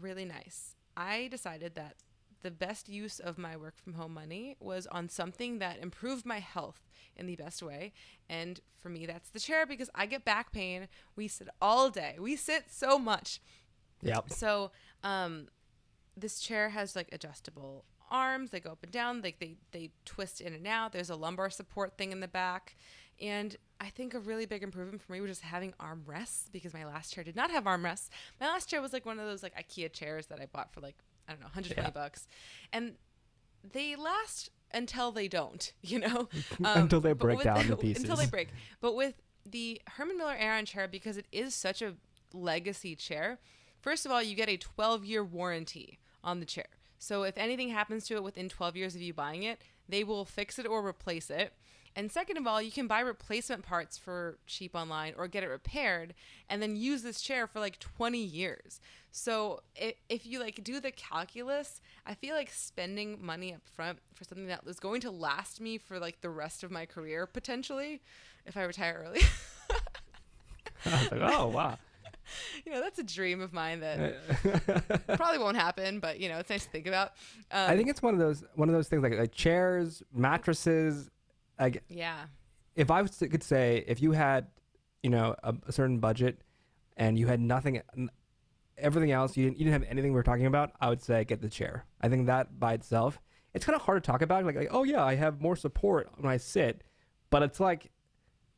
really 0.00 0.24
nice. 0.24 0.74
I 0.96 1.28
decided 1.30 1.74
that 1.74 1.96
the 2.42 2.50
best 2.50 2.88
use 2.88 3.18
of 3.18 3.38
my 3.38 3.56
work 3.56 3.74
from 3.76 3.94
home 3.94 4.14
money 4.14 4.56
was 4.60 4.86
on 4.86 5.08
something 5.08 5.58
that 5.58 5.78
improved 5.78 6.24
my 6.24 6.38
health 6.38 6.88
in 7.16 7.26
the 7.26 7.36
best 7.36 7.62
way. 7.62 7.92
And 8.28 8.60
for 8.78 8.88
me, 8.88 9.06
that's 9.06 9.30
the 9.30 9.40
chair 9.40 9.66
because 9.66 9.90
I 9.94 10.06
get 10.06 10.24
back 10.24 10.52
pain. 10.52 10.88
We 11.16 11.28
sit 11.28 11.48
all 11.60 11.90
day. 11.90 12.16
We 12.18 12.36
sit 12.36 12.64
so 12.70 12.98
much. 12.98 13.40
Yep. 14.02 14.32
So, 14.32 14.70
um, 15.04 15.48
this 16.16 16.40
chair 16.40 16.70
has 16.70 16.96
like 16.96 17.08
adjustable 17.12 17.84
arms. 18.10 18.50
They 18.50 18.60
go 18.60 18.70
up 18.72 18.82
and 18.82 18.92
down. 18.92 19.22
Like 19.22 19.38
they 19.38 19.56
they 19.72 19.90
twist 20.04 20.40
in 20.40 20.52
and 20.52 20.66
out. 20.66 20.92
There's 20.92 21.10
a 21.10 21.16
lumbar 21.16 21.50
support 21.50 21.96
thing 21.96 22.12
in 22.12 22.20
the 22.20 22.28
back, 22.28 22.76
and 23.20 23.56
I 23.80 23.88
think 23.88 24.14
a 24.14 24.20
really 24.20 24.46
big 24.46 24.62
improvement 24.62 25.02
for 25.02 25.12
me 25.12 25.20
was 25.20 25.30
just 25.30 25.42
having 25.42 25.74
arm 25.80 26.02
rests 26.06 26.48
because 26.52 26.74
my 26.74 26.84
last 26.84 27.12
chair 27.12 27.24
did 27.24 27.36
not 27.36 27.50
have 27.50 27.66
arm 27.66 27.84
rests. 27.84 28.10
My 28.40 28.46
last 28.46 28.68
chair 28.68 28.82
was 28.82 28.92
like 28.92 29.06
one 29.06 29.18
of 29.18 29.26
those 29.26 29.42
like 29.42 29.56
IKEA 29.56 29.92
chairs 29.92 30.26
that 30.26 30.40
I 30.40 30.46
bought 30.46 30.72
for 30.72 30.80
like 30.80 30.96
I 31.28 31.32
don't 31.32 31.40
know 31.40 31.46
120 31.46 31.80
Yeah. 31.80 31.90
bucks, 31.90 32.26
and 32.72 32.94
they 33.62 33.96
last 33.96 34.50
until 34.72 35.12
they 35.12 35.28
don't. 35.28 35.72
You 35.82 35.98
know, 36.00 36.28
um, 36.64 36.82
Until 36.82 37.00
they 37.00 37.12
break 37.12 37.42
down 37.42 37.64
to 37.64 37.76
pieces. 37.76 38.02
Until 38.04 38.16
they 38.16 38.26
break. 38.26 38.48
But 38.80 38.94
with 38.94 39.14
the 39.44 39.80
Herman 39.88 40.18
Miller 40.18 40.36
Aeron 40.38 40.66
chair, 40.66 40.86
because 40.88 41.16
it 41.16 41.26
is 41.32 41.54
such 41.54 41.82
a 41.82 41.94
legacy 42.32 42.94
chair, 42.94 43.38
first 43.80 44.06
of 44.06 44.12
all, 44.12 44.22
you 44.22 44.34
get 44.36 44.48
a 44.48 44.56
12 44.56 45.04
year 45.04 45.24
warranty 45.24 45.98
on 46.22 46.40
the 46.40 46.46
chair. 46.46 46.66
So 46.98 47.22
if 47.22 47.38
anything 47.38 47.70
happens 47.70 48.06
to 48.08 48.14
it 48.14 48.22
within 48.22 48.48
12 48.48 48.76
years 48.76 48.94
of 48.94 49.00
you 49.00 49.14
buying 49.14 49.42
it, 49.42 49.60
they 49.88 50.04
will 50.04 50.24
fix 50.26 50.58
it 50.58 50.66
or 50.66 50.86
replace 50.86 51.30
it. 51.30 51.54
And 51.96 52.10
second 52.10 52.36
of 52.36 52.46
all, 52.46 52.62
you 52.62 52.70
can 52.70 52.86
buy 52.86 53.00
replacement 53.00 53.64
parts 53.64 53.98
for 53.98 54.38
cheap 54.46 54.74
online 54.74 55.14
or 55.16 55.26
get 55.26 55.42
it 55.42 55.48
repaired 55.48 56.14
and 56.48 56.62
then 56.62 56.76
use 56.76 57.02
this 57.02 57.20
chair 57.20 57.46
for 57.46 57.58
like 57.58 57.78
20 57.78 58.18
years. 58.18 58.80
So 59.10 59.62
if, 59.74 59.94
if 60.08 60.26
you 60.26 60.38
like 60.38 60.62
do 60.62 60.78
the 60.80 60.92
calculus, 60.92 61.80
I 62.06 62.14
feel 62.14 62.36
like 62.36 62.50
spending 62.50 63.18
money 63.20 63.52
up 63.52 63.62
front 63.74 63.98
for 64.14 64.24
something 64.24 64.46
that 64.46 64.62
is 64.66 64.78
going 64.78 65.00
to 65.02 65.10
last 65.10 65.60
me 65.60 65.78
for 65.78 65.98
like 65.98 66.20
the 66.20 66.30
rest 66.30 66.62
of 66.62 66.70
my 66.70 66.86
career 66.86 67.26
potentially 67.26 68.00
if 68.46 68.56
I 68.56 68.62
retire 68.62 69.04
early. 69.04 69.22
I 70.86 70.90
was 70.90 71.10
like, 71.10 71.20
oh 71.22 71.48
wow. 71.48 71.76
you 72.64 72.72
know, 72.72 72.80
that's 72.80 72.98
a 72.98 73.02
dream 73.02 73.40
of 73.40 73.52
mine 73.52 73.80
that 73.80 74.16
probably 75.16 75.38
won't 75.38 75.56
happen, 75.56 76.00
but 76.00 76.20
you 76.20 76.28
know, 76.28 76.38
it's 76.38 76.50
nice 76.50 76.64
to 76.64 76.70
think 76.70 76.86
about. 76.86 77.12
Um, 77.50 77.70
I 77.70 77.76
think 77.76 77.88
it's 77.88 78.02
one 78.02 78.14
of 78.14 78.20
those 78.20 78.44
one 78.54 78.68
of 78.68 78.74
those 78.74 78.88
things 78.88 79.02
like, 79.02 79.16
like 79.18 79.32
chairs, 79.32 80.02
mattresses. 80.14 81.10
Like 81.60 81.82
yeah. 81.88 82.24
if 82.74 82.90
I 82.90 83.02
was 83.02 83.16
to, 83.18 83.28
could 83.28 83.42
say 83.42 83.84
if 83.86 84.00
you 84.02 84.12
had, 84.12 84.46
you 85.02 85.10
know, 85.10 85.36
a, 85.42 85.54
a 85.68 85.72
certain 85.72 85.98
budget, 85.98 86.40
and 86.96 87.18
you 87.18 87.26
had 87.26 87.40
nothing, 87.40 87.80
everything 88.76 89.10
else, 89.10 89.36
you 89.36 89.44
didn't, 89.44 89.58
you 89.58 89.64
didn't 89.64 89.82
have 89.82 89.90
anything 89.90 90.12
we 90.12 90.16
were 90.16 90.22
talking 90.22 90.46
about, 90.46 90.72
I 90.80 90.88
would 90.88 91.02
say 91.02 91.24
get 91.24 91.40
the 91.40 91.48
chair. 91.48 91.86
I 92.00 92.08
think 92.08 92.26
that 92.26 92.58
by 92.58 92.74
itself, 92.74 93.20
it's 93.54 93.64
kind 93.64 93.76
of 93.76 93.82
hard 93.82 94.02
to 94.02 94.06
talk 94.10 94.22
about. 94.22 94.44
Like, 94.44 94.56
like 94.56 94.68
oh 94.70 94.84
yeah, 94.84 95.04
I 95.04 95.14
have 95.14 95.40
more 95.40 95.56
support 95.56 96.10
when 96.16 96.30
I 96.30 96.36
sit, 96.36 96.82
but 97.30 97.42
it's 97.42 97.60
like 97.60 97.90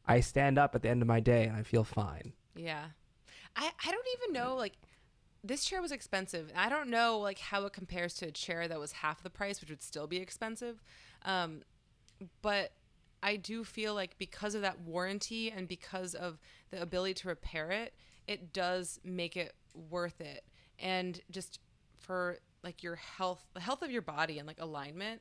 I 0.06 0.20
stand 0.20 0.58
up 0.58 0.74
at 0.74 0.82
the 0.82 0.88
end 0.88 1.02
of 1.02 1.08
my 1.08 1.20
day 1.20 1.44
and 1.44 1.56
I 1.56 1.62
feel 1.62 1.84
fine. 1.84 2.32
Yeah. 2.54 2.84
I, 3.54 3.70
I 3.84 3.90
don't 3.90 4.06
even 4.18 4.32
know 4.32 4.56
like 4.56 4.74
this 5.44 5.64
chair 5.64 5.82
was 5.82 5.92
expensive. 5.92 6.52
I 6.56 6.68
don't 6.68 6.88
know 6.88 7.18
like 7.18 7.38
how 7.38 7.64
it 7.64 7.72
compares 7.72 8.14
to 8.14 8.26
a 8.26 8.30
chair 8.30 8.68
that 8.68 8.78
was 8.78 8.92
half 8.92 9.22
the 9.22 9.30
price, 9.30 9.60
which 9.60 9.70
would 9.70 9.82
still 9.82 10.06
be 10.06 10.18
expensive. 10.18 10.82
Um, 11.24 11.62
but 12.40 12.72
I 13.22 13.36
do 13.36 13.64
feel 13.64 13.94
like 13.94 14.18
because 14.18 14.54
of 14.54 14.62
that 14.62 14.80
warranty 14.80 15.50
and 15.50 15.68
because 15.68 16.14
of 16.14 16.38
the 16.70 16.82
ability 16.82 17.14
to 17.14 17.28
repair 17.28 17.70
it, 17.70 17.94
it 18.26 18.52
does 18.52 18.98
make 19.04 19.36
it 19.36 19.54
worth 19.90 20.20
it. 20.20 20.44
And 20.78 21.20
just 21.30 21.60
for 21.98 22.38
like 22.64 22.82
your 22.82 22.96
health, 22.96 23.46
the 23.54 23.60
health 23.60 23.82
of 23.82 23.90
your 23.90 24.02
body 24.02 24.38
and 24.38 24.46
like 24.46 24.60
alignment, 24.60 25.20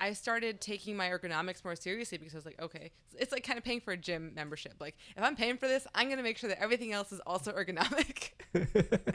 I 0.00 0.12
started 0.12 0.60
taking 0.60 0.96
my 0.96 1.08
ergonomics 1.08 1.64
more 1.64 1.76
seriously 1.76 2.18
because 2.18 2.34
I 2.34 2.38
was 2.38 2.44
like, 2.46 2.60
okay, 2.60 2.90
it's 3.16 3.32
like 3.32 3.44
kind 3.44 3.56
of 3.56 3.64
paying 3.64 3.80
for 3.80 3.92
a 3.92 3.96
gym 3.96 4.32
membership. 4.34 4.74
Like, 4.80 4.96
if 5.16 5.22
I'm 5.22 5.36
paying 5.36 5.56
for 5.56 5.68
this, 5.68 5.86
I'm 5.94 6.06
going 6.08 6.16
to 6.16 6.22
make 6.22 6.36
sure 6.36 6.48
that 6.48 6.60
everything 6.60 6.92
else 6.92 7.12
is 7.12 7.20
also 7.20 7.52
ergonomic. 7.56 8.30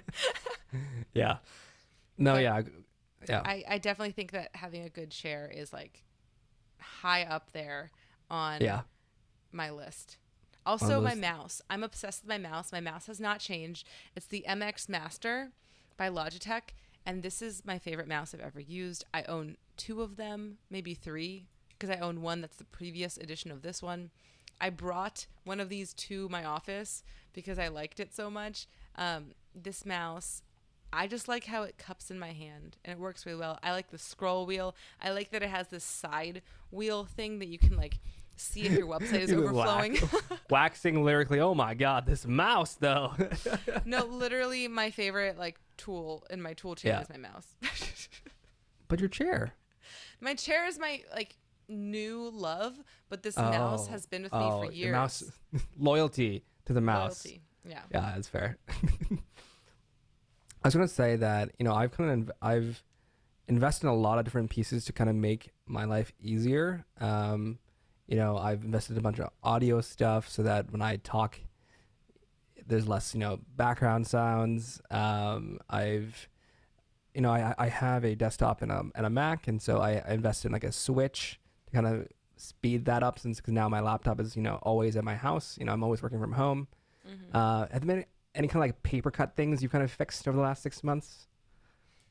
Yeah. 1.13 1.37
No, 2.17 2.33
But 2.33 2.43
yeah, 2.43 2.61
yeah. 3.27 3.41
I, 3.43 3.63
I 3.67 3.77
definitely 3.77 4.11
think 4.11 4.31
that 4.31 4.51
having 4.53 4.83
a 4.83 4.89
good 4.89 5.09
chair 5.09 5.51
is 5.53 5.73
like 5.73 6.03
high 6.79 7.23
up 7.23 7.51
there 7.51 7.91
on 8.29 8.61
yeah. 8.61 8.81
my 9.51 9.69
list. 9.69 10.17
Also, 10.65 11.01
my 11.01 11.15
mouse. 11.15 11.61
I'm 11.69 11.83
obsessed 11.83 12.23
with 12.23 12.29
my 12.29 12.37
mouse. 12.37 12.71
My 12.71 12.79
mouse 12.79 13.07
has 13.07 13.19
not 13.19 13.39
changed. 13.39 13.87
It's 14.15 14.27
the 14.27 14.45
MX 14.47 14.87
Master 14.87 15.49
by 15.97 16.09
Logitech, 16.09 16.73
and 17.05 17.23
this 17.23 17.41
is 17.41 17.65
my 17.65 17.79
favorite 17.79 18.07
mouse 18.07 18.33
I've 18.33 18.39
ever 18.39 18.59
used. 18.59 19.03
I 19.13 19.23
own 19.23 19.57
two 19.77 20.01
of 20.01 20.15
them, 20.15 20.57
maybe 20.69 20.93
three, 20.93 21.47
because 21.69 21.89
I 21.89 21.99
own 21.99 22.21
one 22.21 22.41
that's 22.41 22.57
the 22.57 22.65
previous 22.65 23.17
edition 23.17 23.51
of 23.51 23.61
this 23.61 23.81
one. 23.81 24.11
I 24.61 24.69
brought 24.69 25.25
one 25.43 25.59
of 25.59 25.69
these 25.69 25.93
to 25.93 26.27
my 26.29 26.43
office 26.43 27.03
because 27.33 27.57
I 27.57 27.69
liked 27.69 27.99
it 27.99 28.13
so 28.13 28.29
much. 28.29 28.67
Um, 28.95 29.27
this 29.55 29.85
mouse, 29.85 30.43
I 30.91 31.07
just 31.07 31.27
like 31.27 31.45
how 31.45 31.63
it 31.63 31.77
cups 31.77 32.11
in 32.11 32.19
my 32.19 32.33
hand 32.33 32.77
and 32.83 32.91
it 32.91 32.99
works 32.99 33.25
really 33.25 33.39
well. 33.39 33.59
I 33.63 33.71
like 33.71 33.91
the 33.91 33.97
scroll 33.97 34.45
wheel. 34.45 34.75
I 35.01 35.11
like 35.11 35.31
that 35.31 35.43
it 35.43 35.49
has 35.49 35.69
this 35.69 35.83
side 35.83 36.41
wheel 36.71 37.05
thing 37.05 37.39
that 37.39 37.47
you 37.47 37.57
can 37.57 37.77
like 37.77 37.99
see 38.39 38.61
if 38.61 38.71
your 38.71 38.87
website 38.87 39.21
is 39.21 39.33
overflowing. 39.33 39.97
waxing 40.49 41.03
lyrically. 41.03 41.39
Oh 41.39 41.53
my 41.53 41.73
god, 41.73 42.05
this 42.05 42.25
mouse 42.25 42.75
though. 42.75 43.13
no, 43.85 44.05
literally 44.09 44.67
my 44.67 44.91
favorite 44.91 45.37
like 45.37 45.59
tool 45.77 46.25
in 46.29 46.41
my 46.41 46.53
tool 46.53 46.75
chain 46.75 46.91
Yeah. 46.91 47.01
is 47.01 47.09
my 47.09 47.17
mouse. 47.17 47.47
but 48.87 48.99
your 48.99 49.09
chair. 49.09 49.53
my 50.21 50.33
chair 50.35 50.65
is 50.67 50.79
my 50.79 51.01
like 51.13 51.35
new 51.67 52.29
love, 52.33 52.73
but 53.09 53.21
this 53.23 53.37
mouse 53.37 53.87
Oh. 53.87 53.91
has 53.91 54.05
been 54.05 54.23
with 54.23 54.33
Oh, 54.33 54.61
me 54.61 54.67
for 54.67 54.73
your 54.73 54.85
years. 54.87 54.91
mouse 54.93 55.23
loyalty 55.77 56.43
to 56.65 56.73
the 56.73 56.81
mouse. 56.81 57.25
Loyalty. 57.25 57.41
Yeah. 57.67 57.81
Yeah, 57.91 58.11
that's 58.15 58.27
fair. 58.27 58.57
I 60.61 60.67
was 60.67 60.73
gonna 60.75 60.87
say 60.87 61.15
that 61.17 61.51
you 61.57 61.65
know 61.65 61.73
I've 61.73 61.91
kind 61.91 62.09
of 62.09 62.27
inv- 62.27 62.31
I've 62.41 62.83
invested 63.47 63.87
in 63.87 63.93
a 63.93 63.95
lot 63.95 64.19
of 64.19 64.25
different 64.25 64.49
pieces 64.49 64.85
to 64.85 64.93
kind 64.93 65.09
of 65.09 65.15
make 65.15 65.51
my 65.65 65.85
life 65.85 66.11
easier. 66.19 66.85
Um, 66.99 67.59
you 68.09 68.15
know, 68.17 68.37
I've 68.37 68.63
invested 68.65 68.97
a 68.97 69.01
bunch 69.01 69.19
of 69.19 69.29
audio 69.43 69.81
stuff 69.81 70.27
so 70.27 70.41
that 70.41 70.71
when 70.71 70.81
I 70.81 70.97
talk, 70.97 71.39
there's 72.65 72.87
less 72.87 73.13
you 73.13 73.19
know 73.19 73.39
background 73.55 74.07
sounds. 74.07 74.81
Um, 74.89 75.59
I've 75.69 76.27
you 77.13 77.21
know 77.21 77.31
I 77.31 77.53
I 77.57 77.67
have 77.67 78.03
a 78.03 78.15
desktop 78.15 78.63
and 78.63 78.71
a 78.71 78.83
and 78.95 79.05
a 79.05 79.09
Mac, 79.11 79.47
and 79.47 79.61
so 79.61 79.77
I, 79.79 80.01
I 80.07 80.13
invested 80.13 80.47
in 80.47 80.53
like 80.53 80.63
a 80.63 80.71
switch 80.71 81.39
to 81.67 81.71
kind 81.71 81.85
of 81.85 82.07
speed 82.35 82.85
that 82.85 83.03
up 83.03 83.19
since 83.19 83.39
cause 83.41 83.53
now 83.53 83.69
my 83.69 83.79
laptop 83.79 84.19
is 84.19 84.35
you 84.35 84.41
know 84.41 84.55
always 84.63 84.95
at 84.95 85.03
my 85.03 85.15
house. 85.15 85.55
You 85.59 85.65
know, 85.65 85.71
I'm 85.73 85.83
always 85.83 86.01
working 86.01 86.19
from 86.19 86.33
home. 86.33 86.67
Mhm. 87.07 87.33
Uh, 87.33 87.67
have 87.71 87.85
there 87.85 87.95
been 87.97 88.05
any 88.33 88.47
kind 88.47 88.63
of 88.63 88.67
like 88.69 88.81
paper 88.81 89.11
cut 89.11 89.35
things 89.35 89.61
you've 89.61 89.71
kind 89.71 89.83
of 89.83 89.91
fixed 89.91 90.27
over 90.27 90.35
the 90.35 90.43
last 90.43 90.63
six 90.63 90.83
months? 90.83 91.27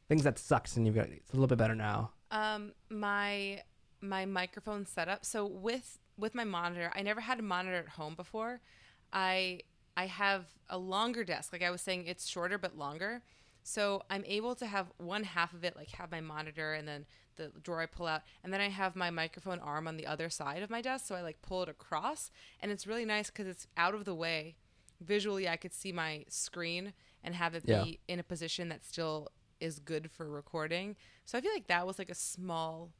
Things 0.09 0.23
that 0.23 0.39
sucks 0.39 0.77
and 0.77 0.87
you've 0.87 0.95
got 0.95 1.09
it's 1.09 1.31
a 1.31 1.35
little 1.35 1.49
bit 1.49 1.59
better 1.59 1.75
now. 1.75 2.13
Um, 2.31 2.73
my 2.89 3.63
my 4.01 4.25
microphone 4.27 4.87
setup. 4.87 5.25
So 5.25 5.47
with 5.47 5.99
with 6.17 6.35
my 6.35 6.45
monitor, 6.45 6.91
I 6.95 7.03
never 7.03 7.21
had 7.21 7.39
a 7.39 7.43
monitor 7.43 7.77
at 7.79 7.89
home 7.91 8.15
before. 8.15 8.61
I 9.13 9.61
I 9.97 10.07
have 10.07 10.47
a 10.69 10.79
longer 10.79 11.25
desk. 11.25 11.53
Like 11.53 11.63
I 11.63 11.71
was 11.71 11.81
saying, 11.83 12.07
it's 12.07 12.27
shorter 12.29 12.59
but 12.59 12.77
longer. 12.77 13.23
So 13.63 14.03
I'm 14.09 14.25
able 14.27 14.55
to 14.57 14.67
have 14.67 14.87
one 14.99 15.25
half 15.25 15.53
of 15.53 15.65
it 15.65 15.77
like 15.77 15.91
have 15.91 16.11
my 16.11 16.21
monitor 16.21 16.73
and 16.75 16.87
then 16.89 17.07
the 17.37 17.53
drawer 17.63 17.81
I 17.83 17.87
pull 17.87 18.07
out, 18.09 18.23
and 18.43 18.53
then 18.53 18.61
I 18.61 18.69
have 18.69 18.97
my 18.97 19.11
microphone 19.11 19.61
arm 19.61 19.87
on 19.87 19.97
the 19.97 20.07
other 20.07 20.29
side 20.29 20.61
of 20.63 20.71
my 20.71 20.81
desk. 20.83 21.07
So 21.07 21.15
I 21.15 21.23
like 21.23 21.41
pull 21.41 21.63
it 21.63 21.69
across, 21.69 22.33
and 22.61 22.73
it's 22.73 22.85
really 22.87 23.05
nice 23.05 23.29
because 23.31 23.47
it's 23.47 23.69
out 23.77 23.95
of 23.95 24.05
the 24.05 24.15
way. 24.15 24.57
Visually, 25.01 25.49
I 25.49 25.57
could 25.57 25.73
see 25.73 25.93
my 25.93 26.25
screen 26.29 26.95
and 27.23 27.37
have 27.37 27.55
it 27.55 27.63
Yeah. 27.65 27.85
be 27.85 28.01
in 28.09 28.19
a 28.19 28.25
position 28.25 28.69
that 28.71 28.85
still 28.85 29.29
is 29.61 29.79
good 29.79 30.11
for 30.11 30.29
recording. 30.29 30.97
So 31.25 31.39
I 31.39 31.41
feel 31.41 31.53
like 31.53 31.69
that 31.69 31.87
was 31.87 31.97
like 31.99 32.11
a 32.11 32.15
small 32.15 32.91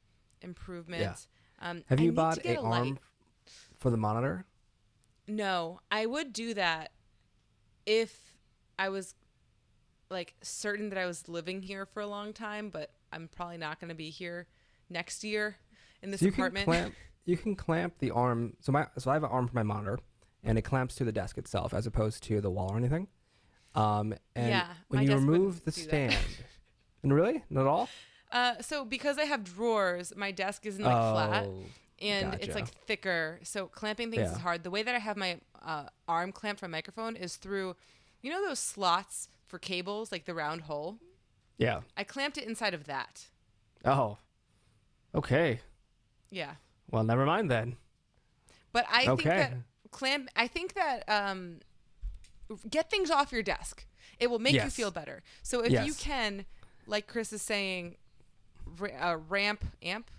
improvement. 0.41 1.27
Um, 1.61 1.83
Have 1.87 1.99
I 1.99 2.03
you 2.03 2.11
bought 2.11 2.45
a, 2.45 2.57
arm 2.57 2.99
for 3.79 3.89
the 3.89 3.97
monitor? 3.97 4.45
No, 5.27 5.79
I 5.91 6.05
would 6.05 6.33
do 6.33 6.53
that 6.53 6.91
if 7.85 8.35
I 8.77 8.89
was 8.89 9.15
like 10.09 10.33
certain 10.41 10.89
that 10.89 10.97
I 10.97 11.05
was 11.05 11.27
living 11.27 11.61
here 11.61 11.85
for 11.85 12.01
a 12.01 12.07
long 12.07 12.33
time, 12.33 12.69
but 12.69 12.91
I'm 13.11 13.27
probably 13.27 13.57
not 13.57 13.79
going 13.79 13.89
to 13.89 13.95
be 13.95 14.09
here 14.09 14.47
next 14.89 15.23
year 15.23 15.57
in 16.01 16.11
this 16.11 16.21
So 16.21 16.27
you 16.27 16.31
apartment. 16.31 16.65
can 16.65 16.73
clamp 16.73 16.95
you 17.25 17.37
can 17.37 17.55
clamp 17.55 17.99
the 17.99 18.11
arm. 18.11 18.53
So 18.61 18.71
my 18.71 18.87
so 18.97 19.11
I 19.11 19.13
have 19.13 19.23
an 19.23 19.29
arm 19.29 19.47
for 19.47 19.55
my 19.55 19.63
monitor, 19.63 19.99
and 20.43 20.57
it 20.57 20.63
clamps 20.63 20.95
to 20.95 21.03
the 21.03 21.11
desk 21.11 21.37
itself 21.37 21.73
as 21.73 21.85
opposed 21.85 22.23
to 22.23 22.41
the 22.41 22.49
wall 22.49 22.71
or 22.71 22.77
anything. 22.77 23.07
Um, 23.75 24.15
and 24.35 24.49
Yeah, 24.49 24.67
when 24.87 25.03
you 25.03 25.13
remove 25.13 25.63
the 25.63 25.71
stand, 25.71 26.15
and 27.03 27.13
really 27.13 27.43
not 27.49 27.61
at 27.61 27.67
all. 27.67 27.89
Uh, 28.31 28.55
so 28.61 28.85
because 28.85 29.17
I 29.17 29.23
have 29.25 29.43
drawers, 29.43 30.13
my 30.15 30.31
desk 30.31 30.65
isn't 30.65 30.83
like 30.83 30.91
flat. 31.13 31.45
Oh, 31.45 31.63
and 32.01 32.35
it's 32.35 32.55
like 32.55 32.67
thicker. 32.85 33.39
So 33.43 33.67
clamping 33.67 34.09
things 34.11 34.31
is 34.31 34.37
hard. 34.37 34.63
The 34.63 34.71
way 34.71 34.83
that 34.83 34.95
I 34.95 34.99
have 34.99 35.17
my 35.17 35.39
uh, 35.61 35.85
arm 36.07 36.31
clamped 36.31 36.59
for 36.61 36.67
my 36.67 36.77
microphone 36.77 37.15
is 37.17 37.35
through, 37.35 37.75
you 38.21 38.31
know, 38.31 38.41
those 38.47 38.59
slots 38.59 39.27
for 39.47 39.59
cables, 39.59 40.11
like 40.11 40.25
the 40.25 40.33
round 40.33 40.61
hole. 40.61 40.97
yeah. 41.57 41.81
I 41.97 42.03
clamped 42.05 42.37
it 42.37 42.45
inside 42.45 42.73
of 42.73 42.85
that. 42.85 43.25
Oh. 43.83 44.17
Okay. 45.13 45.59
Yeah. 46.29 46.53
Well, 46.91 47.03
never 47.03 47.25
mind 47.25 47.49
then. 47.51 47.75
But 48.71 48.85
I 48.91 49.05
think 49.05 49.23
that 49.23 49.53
clam. 49.91 50.29
I 50.35 50.47
think 50.47 50.73
that 50.75 51.03
um, 51.09 51.59
get 52.69 52.89
things 52.89 53.09
off 53.09 53.31
your 53.31 53.41
desk. 53.43 53.85
It 54.19 54.29
will 54.29 54.39
make 54.39 54.53
you 54.65 54.69
feel 54.69 54.91
better. 54.91 55.23
So 55.43 55.61
if 55.61 55.71
you 55.85 55.93
can, 55.93 56.45
like 56.85 57.07
Chris 57.07 57.33
is 57.33 57.41
saying, 57.41 57.95
ra- 58.79 59.11
uh, 59.11 59.17
ramp, 59.29 59.63
amp, 59.81 60.09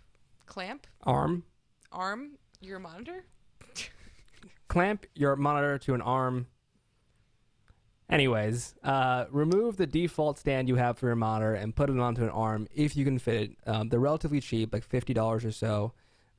clamp, 0.46 0.86
Arm. 1.04 1.44
arm 1.92 2.32
your 2.60 2.78
monitor. 2.78 3.24
Clamp 4.68 5.06
your 5.14 5.34
monitor 5.36 5.78
to 5.78 5.94
an 5.94 6.00
arm. 6.02 6.46
Anyways, 8.08 8.74
uh, 8.82 9.26
remove 9.30 9.76
the 9.76 9.86
default 9.86 10.38
stand 10.38 10.68
you 10.68 10.74
have 10.76 10.98
for 10.98 11.06
your 11.06 11.16
monitor 11.16 11.54
and 11.54 11.74
put 11.74 11.90
it 11.90 11.98
onto 11.98 12.22
an 12.24 12.28
arm 12.30 12.66
if 12.74 12.96
you 12.96 13.04
can 13.04 13.18
fit 13.18 13.50
it. 13.50 13.56
Um, 13.66 13.88
they're 13.88 14.00
relatively 14.00 14.40
cheap, 14.40 14.72
like 14.72 14.82
fifty 14.84 15.14
dollars 15.14 15.44
or 15.44 15.52
so, 15.52 15.92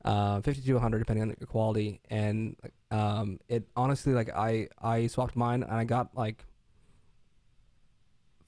uh, 0.04 0.40
fifty 0.42 0.62
to 0.62 0.78
hundred 0.78 0.98
depending 0.98 1.22
on 1.22 1.34
the 1.38 1.46
quality. 1.46 2.00
And 2.10 2.56
um, 2.90 3.38
it 3.48 3.68
honestly, 3.74 4.12
like 4.12 4.28
I 4.30 4.68
I 4.80 5.06
swapped 5.06 5.34
mine 5.34 5.62
and 5.62 5.72
I 5.72 5.84
got 5.84 6.14
like 6.14 6.44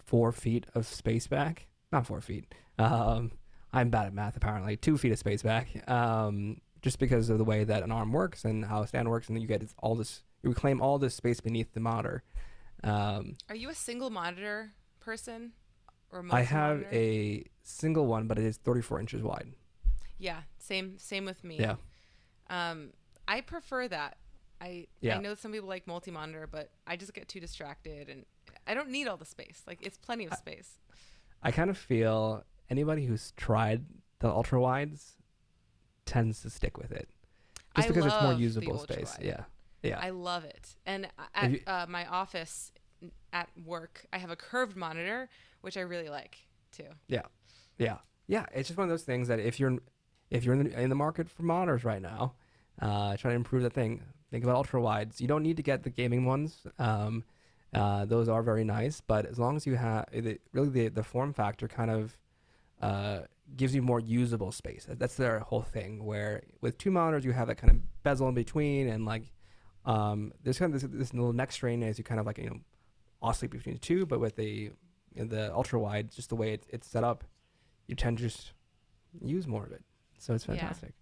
four 0.05 0.31
feet 0.33 0.67
of 0.75 0.87
space 0.87 1.27
back. 1.27 1.67
Not 1.93 2.07
four 2.07 2.21
feet. 2.21 2.55
Um, 2.79 3.33
I'm 3.75 3.91
bad 3.91 4.07
at 4.07 4.15
math 4.15 4.37
apparently. 4.37 4.77
Two 4.77 4.97
feet 4.97 5.13
of 5.13 5.19
space 5.19 5.43
back. 5.43 5.69
Um, 5.91 6.61
just 6.81 6.99
because 6.99 7.31
of 7.31 7.39
the 7.39 7.45
way 7.45 7.65
that 7.65 7.83
an 7.83 7.91
arm 7.91 8.13
works 8.13 8.45
and 8.45 8.65
how 8.65 8.83
a 8.83 8.87
stand 8.87 9.09
works, 9.09 9.29
and 9.29 9.37
then 9.37 9.43
you 9.43 9.49
get 9.49 9.63
all 9.79 9.95
this, 9.95 10.23
you 10.43 10.51
reclaim 10.51 10.81
all 10.81 10.99
this 10.99 11.15
space 11.15 11.41
beneath 11.41 11.73
the 11.73 11.81
monitor. 11.81 12.23
Um, 12.83 13.37
Are 13.49 13.55
you 13.57 13.71
a 13.71 13.75
single 13.75 14.11
monitor 14.11 14.73
person? 15.01 15.53
Or 16.13 16.25
I 16.31 16.43
have 16.43 16.77
monitor? 16.77 16.89
a 16.95 17.45
single 17.63 18.07
one, 18.07 18.27
but 18.29 18.39
it 18.39 18.45
is 18.45 18.59
34 18.59 19.01
inches 19.01 19.23
wide. 19.23 19.49
Yeah, 20.19 20.43
same 20.59 20.99
same 20.99 21.25
with 21.25 21.43
me. 21.43 21.59
Yeah. 21.59 21.77
Um, 22.51 22.91
I 23.27 23.41
prefer 23.41 23.89
that. 23.89 24.19
I 24.61 24.87
Yeah. 25.01 25.17
I 25.17 25.21
know 25.21 25.35
some 25.35 25.53
people 25.53 25.69
like 25.69 25.87
multi 25.87 26.11
monitor, 26.11 26.47
but 26.51 26.71
I 26.87 26.97
just 26.97 27.15
get 27.15 27.29
too 27.29 27.41
distracted 27.41 28.09
and 28.09 28.25
I 28.67 28.75
don't 28.75 28.91
need 28.91 29.09
all 29.09 29.17
the 29.17 29.25
space. 29.25 29.63
Like 29.67 29.85
it's 29.85 29.99
plenty 29.99 30.27
of 30.27 30.35
space. 30.35 30.79
I 31.43 31.51
kind 31.51 31.69
of 31.71 31.77
feel 31.79 32.45
anybody 32.71 33.07
who's 33.07 33.33
tried 33.37 33.85
the 34.21 34.29
ultra 34.29 34.61
wides 34.61 35.17
tends 36.07 36.43
to 36.43 36.51
stick 36.51 36.77
with 36.79 36.93
it, 36.93 37.09
just 37.77 37.89
I 37.89 37.89
because 37.89 38.07
it's 38.07 38.23
more 38.23 38.33
usable 38.35 38.79
space. 38.79 39.17
Yeah, 39.21 39.45
yeah. 39.83 39.99
I 40.01 40.11
love 40.11 40.45
it. 40.45 40.77
And 40.87 41.09
at 41.35 41.51
you- 41.51 41.61
uh, 41.67 41.87
my 41.89 42.07
office 42.07 42.73
at 43.33 43.49
work, 43.65 44.07
I 44.13 44.19
have 44.19 44.31
a 44.31 44.37
curved 44.37 44.77
monitor, 44.77 45.29
which 45.61 45.77
I 45.77 45.81
really 45.81 46.09
like 46.09 46.39
too. 46.73 46.89
Yeah, 47.09 47.23
yeah, 47.79 47.99
yeah. 48.27 48.47
It's 48.55 48.69
just 48.69 48.79
one 48.79 48.85
of 48.85 48.91
those 48.91 49.03
things 49.03 49.29
that 49.29 49.41
if 49.41 49.59
you're 49.61 49.79
if 50.31 50.45
you're 50.45 50.55
in 50.55 50.65
the, 50.65 50.81
in 50.81 50.89
the 50.89 50.95
market 50.95 51.29
for 51.29 51.43
monitors 51.43 51.85
right 51.85 52.03
now, 52.03 52.35
uh, 52.81 53.17
trying 53.17 53.33
to 53.33 53.37
improve 53.37 53.63
that 53.63 53.73
thing, 53.73 54.03
think 54.31 54.43
about 54.45 54.57
ultra 54.57 54.81
wides. 54.81 55.21
You 55.21 55.29
don't 55.29 55.43
need 55.43 55.57
to 55.59 55.63
get 55.63 55.83
the 55.83 55.91
gaming 55.91 56.25
ones. 56.25 56.67
Um, 56.79 57.25
uh, 57.75 58.05
those 58.05 58.29
are 58.29 58.43
very 58.43 58.65
nice, 58.65 59.01
but 59.01 59.27
as 59.27 59.39
long 59.39 59.57
as 59.57 59.67
you 59.67 59.75
have 59.77 60.07
really 60.53 60.69
the 60.71 60.89
the 60.89 61.03
form 61.03 61.33
factor 61.33 61.67
kind 61.69 61.91
of 61.91 62.17
uh, 62.81 63.21
gives 63.57 63.75
you 63.75 63.83
more 63.83 64.01
usable 64.01 64.53
space. 64.53 64.87
That's 64.89 65.17
their 65.17 65.41
whole 65.41 65.63
thing. 65.63 66.05
Where 66.05 66.43
with 66.61 66.79
two 66.79 66.91
monitors, 66.91 67.25
you 67.25 67.33
have 67.33 67.49
that 67.49 67.57
kind 67.57 67.71
of 67.71 68.03
bezel 68.03 68.29
in 68.29 68.35
between, 68.35 68.89
and 68.89 69.05
like 69.05 69.33
um, 69.85 70.33
there's 70.43 70.59
kind 70.59 70.75
of 70.75 70.81
this, 70.81 70.91
this 70.91 71.15
little 71.15 71.33
neck 71.33 71.53
strain 71.53 71.83
as 71.83 71.99
you 71.99 72.05
kind 72.05 72.21
of 72.21 72.27
like 72.27 72.39
you 72.39 72.47
know 72.47 72.61
oscillate 73.23 73.51
between 73.53 73.75
the 73.75 73.81
two. 73.81 74.07
But 74.07 74.21
with 74.21 74.37
the 74.37 74.73
you 75.15 75.25
know, 75.25 75.25
the 75.27 75.55
ultra 75.55 75.79
wide, 75.79 76.11
just 76.11 76.29
the 76.29 76.37
way 76.37 76.55
it, 76.55 76.67
it's 76.69 76.89
set 76.89 77.05
up, 77.05 77.25
you 77.87 77.95
tend 77.95 78.19
to 78.19 78.25
just 78.25 78.53
use 79.23 79.47
more 79.47 79.65
of 79.65 79.73
it. 79.73 79.85
So 80.19 80.35
it's 80.35 80.47
Yeah. 80.47 80.57
fantastic. 80.57 80.95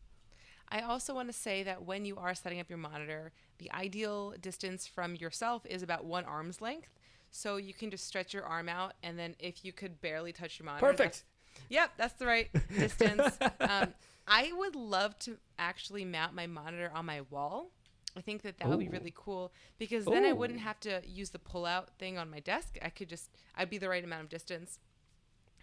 I 0.69 0.81
also 0.81 1.15
want 1.15 1.29
to 1.29 1.35
say 1.35 1.63
that 1.65 1.85
when 1.85 2.07
you 2.07 2.17
are 2.17 2.35
setting 2.35 2.59
up 2.59 2.71
your 2.71 2.79
monitor, 2.79 3.33
the 3.59 3.71
ideal 3.73 4.35
distance 4.41 4.87
from 4.87 5.15
yourself 5.17 5.67
is 5.67 5.83
about 5.83 6.07
one 6.07 6.25
arm's 6.25 6.63
length. 6.63 6.89
So 7.31 7.57
you 7.57 7.75
can 7.75 7.91
just 7.91 8.07
stretch 8.07 8.35
your 8.35 8.45
arm 8.45 8.69
out, 8.69 8.95
and 9.03 9.19
then 9.19 9.35
if 9.39 9.65
you 9.65 9.73
could 9.73 10.01
barely 10.01 10.33
touch 10.33 10.59
your 10.59 10.67
monitor, 10.67 10.87
Perfect. 10.87 11.25
Yep, 11.69 11.93
that's 11.97 12.15
the 12.15 12.27
right 12.27 12.51
distance. 12.79 13.39
um, 13.61 13.95
I 14.27 14.53
would 14.57 14.75
love 14.77 15.19
to 15.21 15.39
actually 15.59 16.05
mount 16.05 16.35
my 16.35 16.47
monitor 16.47 16.91
on 16.95 17.07
my 17.07 17.23
wall. 17.31 17.71
I 18.17 18.21
think 18.21 18.43
that 18.43 18.59
that 18.59 18.69
would 18.69 18.79
be 18.79 18.89
really 18.89 19.13
cool 19.15 19.53
because 19.79 20.05
then 20.05 20.25
I 20.25 20.33
wouldn't 20.35 20.61
have 20.61 20.79
to 20.81 21.01
use 21.07 21.31
the 21.31 21.39
pull-out 21.39 21.97
thing 21.99 22.19
on 22.19 22.31
my 22.31 22.41
desk. 22.41 22.77
I 22.83 22.91
could 22.91 23.09
just 23.09 23.31
I'd 23.57 23.71
be 23.71 23.79
the 23.79 23.89
right 23.89 24.05
amount 24.05 24.23
of 24.25 24.29
distance, 24.29 24.79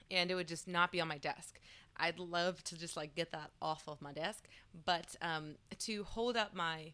and 0.09 0.31
it 0.31 0.35
would 0.35 0.47
just 0.47 0.67
not 0.67 0.91
be 0.91 0.99
on 0.99 1.07
my 1.07 1.17
desk. 1.19 1.59
I'd 1.97 2.17
love 2.19 2.63
to 2.65 2.77
just 2.77 2.97
like 2.97 3.13
get 3.15 3.31
that 3.31 3.51
off 3.62 3.83
of 3.88 4.01
my 4.01 4.13
desk, 4.13 4.47
but 4.85 5.15
um, 5.21 5.55
to 5.79 6.03
hold 6.03 6.38
up 6.38 6.55
my 6.55 6.93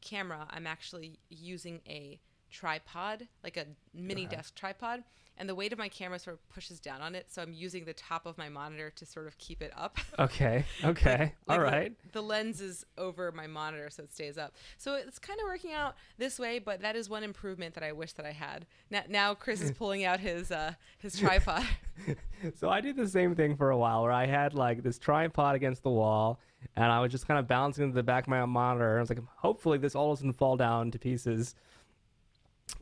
camera, 0.00 0.46
I'm 0.50 0.66
actually 0.66 1.18
using 1.28 1.80
a 1.86 2.18
tripod, 2.50 3.28
like 3.44 3.56
a 3.56 3.66
mini 3.94 4.24
Uh-huh. 4.24 4.36
desk 4.36 4.54
tripod, 4.54 5.04
and 5.38 5.48
the 5.48 5.54
weight 5.54 5.72
of 5.72 5.78
my 5.78 5.88
camera 5.88 6.18
sort 6.18 6.34
of 6.34 6.48
pushes 6.48 6.80
down 6.80 7.02
on 7.02 7.14
it, 7.14 7.26
so 7.32 7.42
I'm 7.42 7.52
using 7.52 7.84
the 7.84 7.92
top 7.92 8.26
of 8.26 8.36
my 8.38 8.48
monitor 8.48 8.90
to 8.90 9.06
sort 9.06 9.26
of 9.26 9.36
keep 9.38 9.62
it 9.62 9.72
up. 9.76 9.98
Okay. 10.18 10.64
Okay. 10.82 11.34
All 11.48 11.58
Like, 11.58 11.72
right. 11.72 11.92
The 12.12 12.22
lens 12.22 12.60
is 12.62 12.86
over 12.96 13.30
my 13.32 13.46
monitor, 13.46 13.90
so 13.90 14.02
it 14.02 14.12
stays 14.14 14.38
up. 14.38 14.54
So 14.78 14.94
it's 14.94 15.18
kind 15.18 15.38
of 15.40 15.44
working 15.44 15.72
out 15.72 15.94
this 16.16 16.38
way, 16.38 16.58
but 16.58 16.80
that 16.80 16.96
is 16.96 17.10
one 17.10 17.22
improvement 17.22 17.74
that 17.74 17.84
I 17.84 17.92
wish 17.92 18.12
that 18.14 18.24
I 18.24 18.32
had. 18.32 18.64
Now, 18.90 19.02
now 19.08 19.34
Chris 19.34 19.60
is 19.60 19.72
pulling 19.78 20.04
out 20.04 20.20
his 20.20 20.50
uh, 20.50 20.72
his 20.98 21.18
tripod. 21.18 21.64
So 22.54 22.68
I 22.68 22.82
did 22.82 22.96
the 22.96 23.08
same 23.08 23.34
thing 23.34 23.56
for 23.56 23.70
a 23.70 23.76
while 23.78 24.02
where 24.02 24.12
I 24.12 24.26
had 24.26 24.52
like 24.52 24.82
this 24.82 24.98
tripod 24.98 25.56
against 25.56 25.82
the 25.82 25.90
wall 25.90 26.38
and 26.76 26.84
I 26.84 27.00
was 27.00 27.10
just 27.10 27.26
kind 27.26 27.40
of 27.40 27.48
bouncing 27.48 27.84
into 27.84 27.94
the 27.94 28.02
back 28.02 28.24
of 28.24 28.28
my 28.28 28.44
monitor. 28.44 28.98
I 28.98 29.00
was 29.00 29.08
like, 29.08 29.20
hopefully 29.36 29.78
this 29.78 29.94
all 29.94 30.14
doesn't 30.14 30.34
fall 30.34 30.56
down 30.56 30.90
to 30.90 30.98
pieces. 30.98 31.54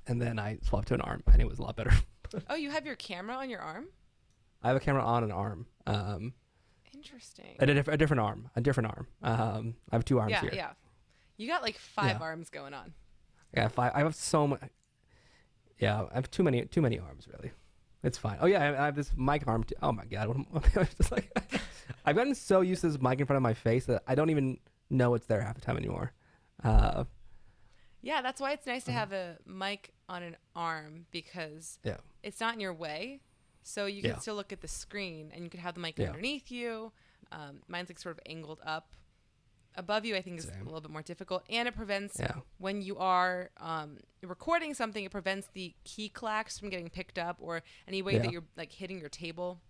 And 0.08 0.20
then 0.20 0.38
I 0.40 0.58
swapped 0.62 0.88
to 0.88 0.94
an 0.94 1.00
arm 1.02 1.22
and 1.32 1.40
it 1.40 1.48
was 1.48 1.60
a 1.60 1.62
lot 1.62 1.76
better. 1.76 1.92
oh, 2.50 2.54
you 2.54 2.70
have 2.70 2.86
your 2.86 2.96
camera 2.96 3.36
on 3.36 3.50
your 3.50 3.60
arm? 3.60 3.86
I 4.62 4.68
have 4.68 4.76
a 4.76 4.80
camera 4.80 5.02
on 5.04 5.24
an 5.24 5.30
arm. 5.32 5.66
Um, 5.86 6.32
Interesting. 6.94 7.56
a, 7.58 7.66
diff- 7.66 7.88
a 7.88 7.96
different 7.96 8.20
arm, 8.20 8.50
a 8.56 8.60
different 8.60 8.88
arm. 8.90 9.06
Um, 9.22 9.74
I 9.90 9.96
have 9.96 10.04
two 10.04 10.18
arms 10.18 10.30
yeah, 10.30 10.40
here. 10.40 10.50
yeah. 10.54 10.70
You 11.36 11.48
got 11.48 11.62
like 11.62 11.76
five 11.78 12.16
Yeah. 12.18 12.22
arms 12.26 12.48
going 12.50 12.72
on. 12.74 12.94
I 13.54 13.60
got 13.62 13.72
five. 13.72 13.92
I 13.94 13.98
have 14.00 14.14
so 14.14 14.46
much. 14.46 14.60
Yeah, 15.78 16.04
I 16.10 16.14
have 16.14 16.30
too 16.30 16.42
many, 16.42 16.64
too 16.66 16.80
many 16.80 16.98
arms. 16.98 17.26
Really, 17.28 17.50
it's 18.02 18.16
fine. 18.16 18.38
Oh 18.40 18.46
yeah, 18.46 18.62
I, 18.62 18.82
I 18.82 18.84
have 18.86 18.94
this 18.96 19.12
mic 19.16 19.46
arm. 19.46 19.64
Too. 19.64 19.74
Oh 19.82 19.92
my 19.92 20.04
god, 20.04 20.28
what 20.28 20.36
am- 20.36 20.46
I 20.76 20.84
just 20.96 21.10
like, 21.12 21.30
I've 22.06 22.16
gotten 22.16 22.34
so 22.34 22.60
used 22.60 22.82
to 22.82 22.88
this 22.88 23.00
mic 23.02 23.18
in 23.20 23.26
front 23.26 23.36
of 23.36 23.42
my 23.42 23.54
face 23.54 23.86
that 23.86 24.02
I 24.06 24.14
don't 24.14 24.30
even 24.30 24.58
know 24.90 25.14
it's 25.14 25.26
there 25.26 25.40
half 25.42 25.56
the 25.56 25.60
time 25.60 25.76
anymore. 25.76 26.12
Uh, 26.62 27.04
Yeah, 28.00 28.22
that's 28.22 28.40
why 28.40 28.52
it's 28.52 28.66
nice 28.66 28.84
to 28.84 28.92
Mhm. 28.92 28.94
have 28.94 29.12
a 29.12 29.36
mic 29.44 29.90
on 30.08 30.22
an 30.22 30.36
arm 30.54 31.06
because 31.10 31.78
yeah, 31.84 31.96
it's 32.24 32.40
not 32.40 32.54
in 32.54 32.60
your 32.60 32.74
way. 32.74 33.20
So 33.62 33.86
you 33.86 34.02
can 34.02 34.10
Yeah. 34.12 34.18
still 34.18 34.34
look 34.34 34.52
at 34.52 34.60
the 34.60 34.68
screen 34.68 35.30
and 35.32 35.44
you 35.44 35.50
can 35.50 35.60
have 35.60 35.74
the 35.74 35.80
mic 35.80 35.98
Yeah. 35.98 36.08
underneath 36.08 36.50
you. 36.50 36.92
Um, 37.32 37.62
mine's 37.68 37.88
like 37.88 37.98
sort 37.98 38.16
of 38.16 38.20
angled 38.26 38.60
up. 38.64 38.92
Above 39.76 40.04
you, 40.04 40.14
I 40.14 40.22
think, 40.22 40.38
is 40.38 40.44
Same. 40.44 40.60
a 40.60 40.64
little 40.64 40.80
bit 40.82 40.90
more 40.90 41.02
difficult. 41.02 41.42
And 41.50 41.66
it 41.66 41.74
prevents, 41.74 42.18
yeah, 42.20 42.36
when 42.58 42.80
you 42.82 42.96
are 42.98 43.50
um, 43.56 43.98
recording 44.22 44.72
something, 44.74 45.02
it 45.04 45.10
prevents 45.10 45.48
the 45.52 45.74
key 45.84 46.08
clacks 46.08 46.58
from 46.58 46.68
getting 46.70 46.88
picked 46.90 47.18
up 47.18 47.38
or 47.40 47.62
any 47.88 48.00
way 48.02 48.18
that 48.18 48.30
you're 48.30 48.44
like 48.56 48.70
hitting 48.72 49.00
your 49.00 49.08
table. 49.08 49.60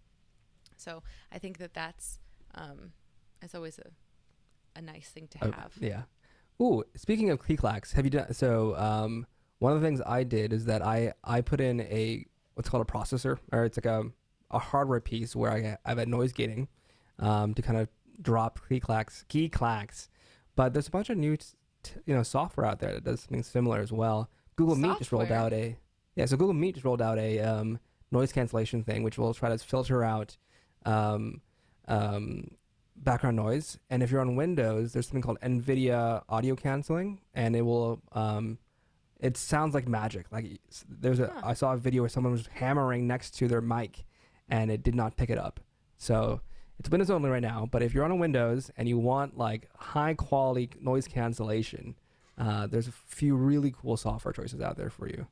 So 0.76 1.02
I 1.32 1.38
think 1.38 1.56
that 1.58 1.72
that's, 1.72 2.18
um, 2.54 2.92
it's 3.40 3.54
always 3.54 3.78
a, 3.78 3.90
a 4.76 4.82
nice 4.82 5.08
thing 5.08 5.28
to 5.28 5.38
Oh, 5.48 5.52
have. 5.52 5.72
yeah. 5.80 6.02
Ooh, 6.60 6.84
speaking 6.96 7.30
of 7.30 7.44
key 7.46 7.56
clacks, 7.56 7.92
have 7.92 8.04
you 8.04 8.10
done 8.10 8.32
so? 8.34 8.76
Um, 8.76 9.26
one 9.60 9.72
of 9.72 9.80
the 9.80 9.86
things 9.86 10.00
I 10.04 10.22
did 10.24 10.52
is 10.52 10.66
that 10.66 10.82
I 10.82 11.14
I 11.24 11.40
put 11.40 11.60
in 11.60 11.80
a 11.80 12.26
what's 12.54 12.68
called 12.68 12.86
a 12.88 12.90
processor, 12.90 13.38
or 13.52 13.64
it's 13.64 13.76
like 13.76 13.86
a 13.86 14.04
a 14.50 14.58
hardware 14.58 15.00
piece 15.00 15.34
where 15.34 15.50
I 15.50 15.78
I 15.84 15.88
have 15.88 15.98
a 15.98 16.06
noise 16.06 16.32
gating, 16.32 16.68
um, 17.18 17.54
to 17.54 17.62
kind 17.62 17.78
of 17.78 17.88
drop 18.20 18.60
key 18.68 18.80
clacks, 18.80 19.24
key 19.28 19.48
clacks. 19.48 20.08
But 20.56 20.72
there's 20.72 20.88
a 20.88 20.90
bunch 20.90 21.10
of 21.10 21.18
new, 21.18 21.36
t- 21.36 21.50
you 22.06 22.14
know, 22.14 22.22
software 22.22 22.66
out 22.66 22.78
there 22.78 22.92
that 22.92 23.04
does 23.04 23.20
something 23.20 23.42
similar 23.42 23.80
as 23.80 23.92
well. 23.92 24.30
Google 24.56 24.76
Meet 24.76 24.98
just 24.98 25.12
rolled 25.12 25.32
out 25.32 25.52
a 25.52 25.76
yeah. 26.14 26.26
So 26.26 26.36
Google 26.36 26.54
Meet 26.54 26.76
just 26.76 26.84
rolled 26.84 27.02
out 27.02 27.18
a 27.18 27.40
um, 27.40 27.80
noise 28.10 28.32
cancellation 28.32 28.84
thing, 28.84 29.02
which 29.02 29.18
will 29.18 29.34
try 29.34 29.48
to 29.48 29.58
filter 29.58 30.04
out 30.04 30.36
um, 30.86 31.40
um, 31.88 32.52
background 32.96 33.36
noise. 33.36 33.78
And 33.90 34.02
if 34.02 34.12
you're 34.12 34.20
on 34.20 34.36
Windows, 34.36 34.92
there's 34.92 35.08
something 35.08 35.22
called 35.22 35.40
NVIDIA 35.40 36.22
audio 36.28 36.54
canceling, 36.54 37.20
and 37.34 37.56
it 37.56 37.62
will. 37.62 38.00
Um, 38.12 38.58
it 39.24 39.36
sounds 39.36 39.74
like 39.74 39.86
magic. 39.88 40.26
Like 40.30 40.46
there's 40.88 41.20
a, 41.20 41.28
Huh. 41.34 41.40
I 41.50 41.54
saw 41.54 41.72
a 41.72 41.76
video 41.76 42.02
where 42.02 42.08
someone 42.16 42.32
was 42.32 42.46
hammering 42.62 43.06
next 43.06 43.30
to 43.38 43.48
their 43.48 43.60
mic, 43.60 44.04
and 44.48 44.70
it 44.70 44.82
did 44.82 44.94
not 44.94 45.16
pick 45.16 45.30
it 45.30 45.38
up. 45.38 45.60
So 45.96 46.40
it's 46.78 46.90
Windows 46.90 47.10
only 47.10 47.30
right 47.30 47.42
now. 47.54 47.66
But 47.70 47.82
if 47.82 47.94
you're 47.94 48.04
on 48.04 48.10
a 48.10 48.16
Windows 48.26 48.70
and 48.76 48.88
you 48.88 48.98
want 48.98 49.38
like 49.38 49.68
high 49.76 50.14
quality 50.14 50.70
noise 50.80 51.06
cancellation, 51.08 51.94
uh, 52.36 52.66
there's 52.66 52.88
a 52.88 52.92
few 52.92 53.34
really 53.36 53.72
cool 53.80 53.96
software 53.96 54.32
choices 54.34 54.60
out 54.60 54.76
there 54.76 54.90
for 54.90 55.08
you. 55.08 55.26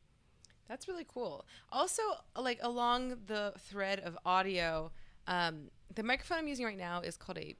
That's 0.68 0.88
really 0.88 1.06
cool. 1.06 1.44
Also, 1.70 2.02
like 2.38 2.58
along 2.62 3.16
the 3.26 3.52
thread 3.58 4.00
of 4.00 4.16
audio, 4.24 4.90
Um, 5.26 5.70
the 5.94 6.02
microphone 6.02 6.38
I'm 6.38 6.48
using 6.48 6.64
right 6.66 6.78
now 6.90 7.00
is 7.00 7.16
called 7.16 7.38
a 7.38 7.54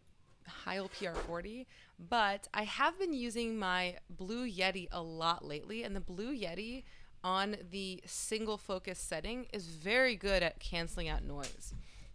Heil 0.64 0.88
PR40, 0.88 1.66
but 2.08 2.48
I 2.52 2.64
have 2.64 2.98
been 2.98 3.12
using 3.12 3.58
my 3.58 3.96
Blue 4.10 4.48
Yeti 4.48 4.88
a 4.90 5.02
lot 5.02 5.44
lately, 5.44 5.82
and 5.82 5.94
the 5.94 6.00
Blue 6.00 6.34
Yeti 6.34 6.84
on 7.24 7.56
the 7.70 8.02
single 8.06 8.58
focus 8.58 8.98
setting 8.98 9.46
is 9.52 9.66
very 9.66 10.16
good 10.16 10.42
at 10.42 10.58
canceling 10.58 11.08
out 11.08 11.22
noise. 11.24 11.72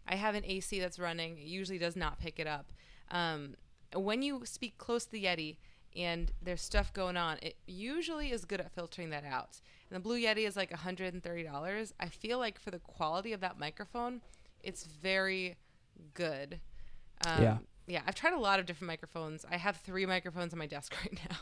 I 0.07 0.15
have 0.15 0.35
an 0.35 0.43
AC 0.45 0.79
that's 0.79 0.99
running; 0.99 1.37
it 1.37 1.45
usually 1.45 1.77
does 1.77 1.95
not 1.95 2.19
pick 2.19 2.39
it 2.39 2.47
up. 2.47 2.71
Um, 3.11 3.55
when 3.93 4.21
you 4.21 4.41
speak 4.45 4.77
close 4.77 5.05
to 5.05 5.11
the 5.11 5.23
Yeti 5.23 5.57
and 5.95 6.31
there's 6.41 6.61
stuff 6.61 6.93
going 6.93 7.15
on, 7.17 7.37
it 7.41 7.55
usually 7.65 8.31
is 8.31 8.45
good 8.45 8.59
at 8.59 8.71
filtering 8.71 9.09
that 9.11 9.23
out. 9.23 9.61
And 9.89 9.95
the 9.95 10.01
Blue 10.01 10.19
Yeti 10.19 10.45
is 10.45 10.55
like 10.57 10.71
$130. 10.71 11.93
I 11.99 12.09
feel 12.09 12.37
like 12.37 12.59
for 12.59 12.71
the 12.71 12.79
quality 12.79 13.31
of 13.31 13.39
that 13.39 13.57
microphone, 13.57 14.21
it's 14.61 14.83
very 14.83 15.55
good. 16.13 16.59
Um, 17.25 17.43
Yeah. 17.43 17.57
Yeah, 17.87 18.01
I've 18.05 18.15
tried 18.15 18.33
a 18.33 18.39
lot 18.39 18.59
of 18.59 18.65
different 18.65 18.87
microphones. 18.89 19.45
I 19.49 19.57
have 19.57 19.77
three 19.77 20.05
microphones 20.05 20.53
on 20.53 20.59
my 20.59 20.67
desk 20.67 20.93
right 21.03 21.17
now. 21.29 21.37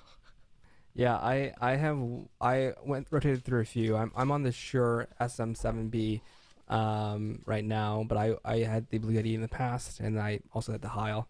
Yeah, 0.93 1.15
I 1.15 1.53
I 1.59 1.75
have 1.75 1.99
I 2.39 2.73
went 2.85 3.07
rotated 3.11 3.43
through 3.43 3.61
a 3.61 3.65
few. 3.65 3.97
I'm 3.97 4.11
I'm 4.15 4.31
on 4.31 4.43
the 4.43 4.51
Shure 4.51 5.07
SM7B 5.19 6.21
um, 6.69 7.41
right 7.45 7.65
now, 7.65 8.05
but 8.07 8.17
I 8.17 8.35
I 8.45 8.57
had 8.59 8.89
the 8.89 8.99
Blue 8.99 9.13
Yeti 9.13 9.33
in 9.33 9.41
the 9.41 9.47
past, 9.49 9.99
and 9.99 10.17
I 10.19 10.39
also 10.53 10.71
had 10.71 10.81
the 10.81 10.89
Heil. 10.89 11.27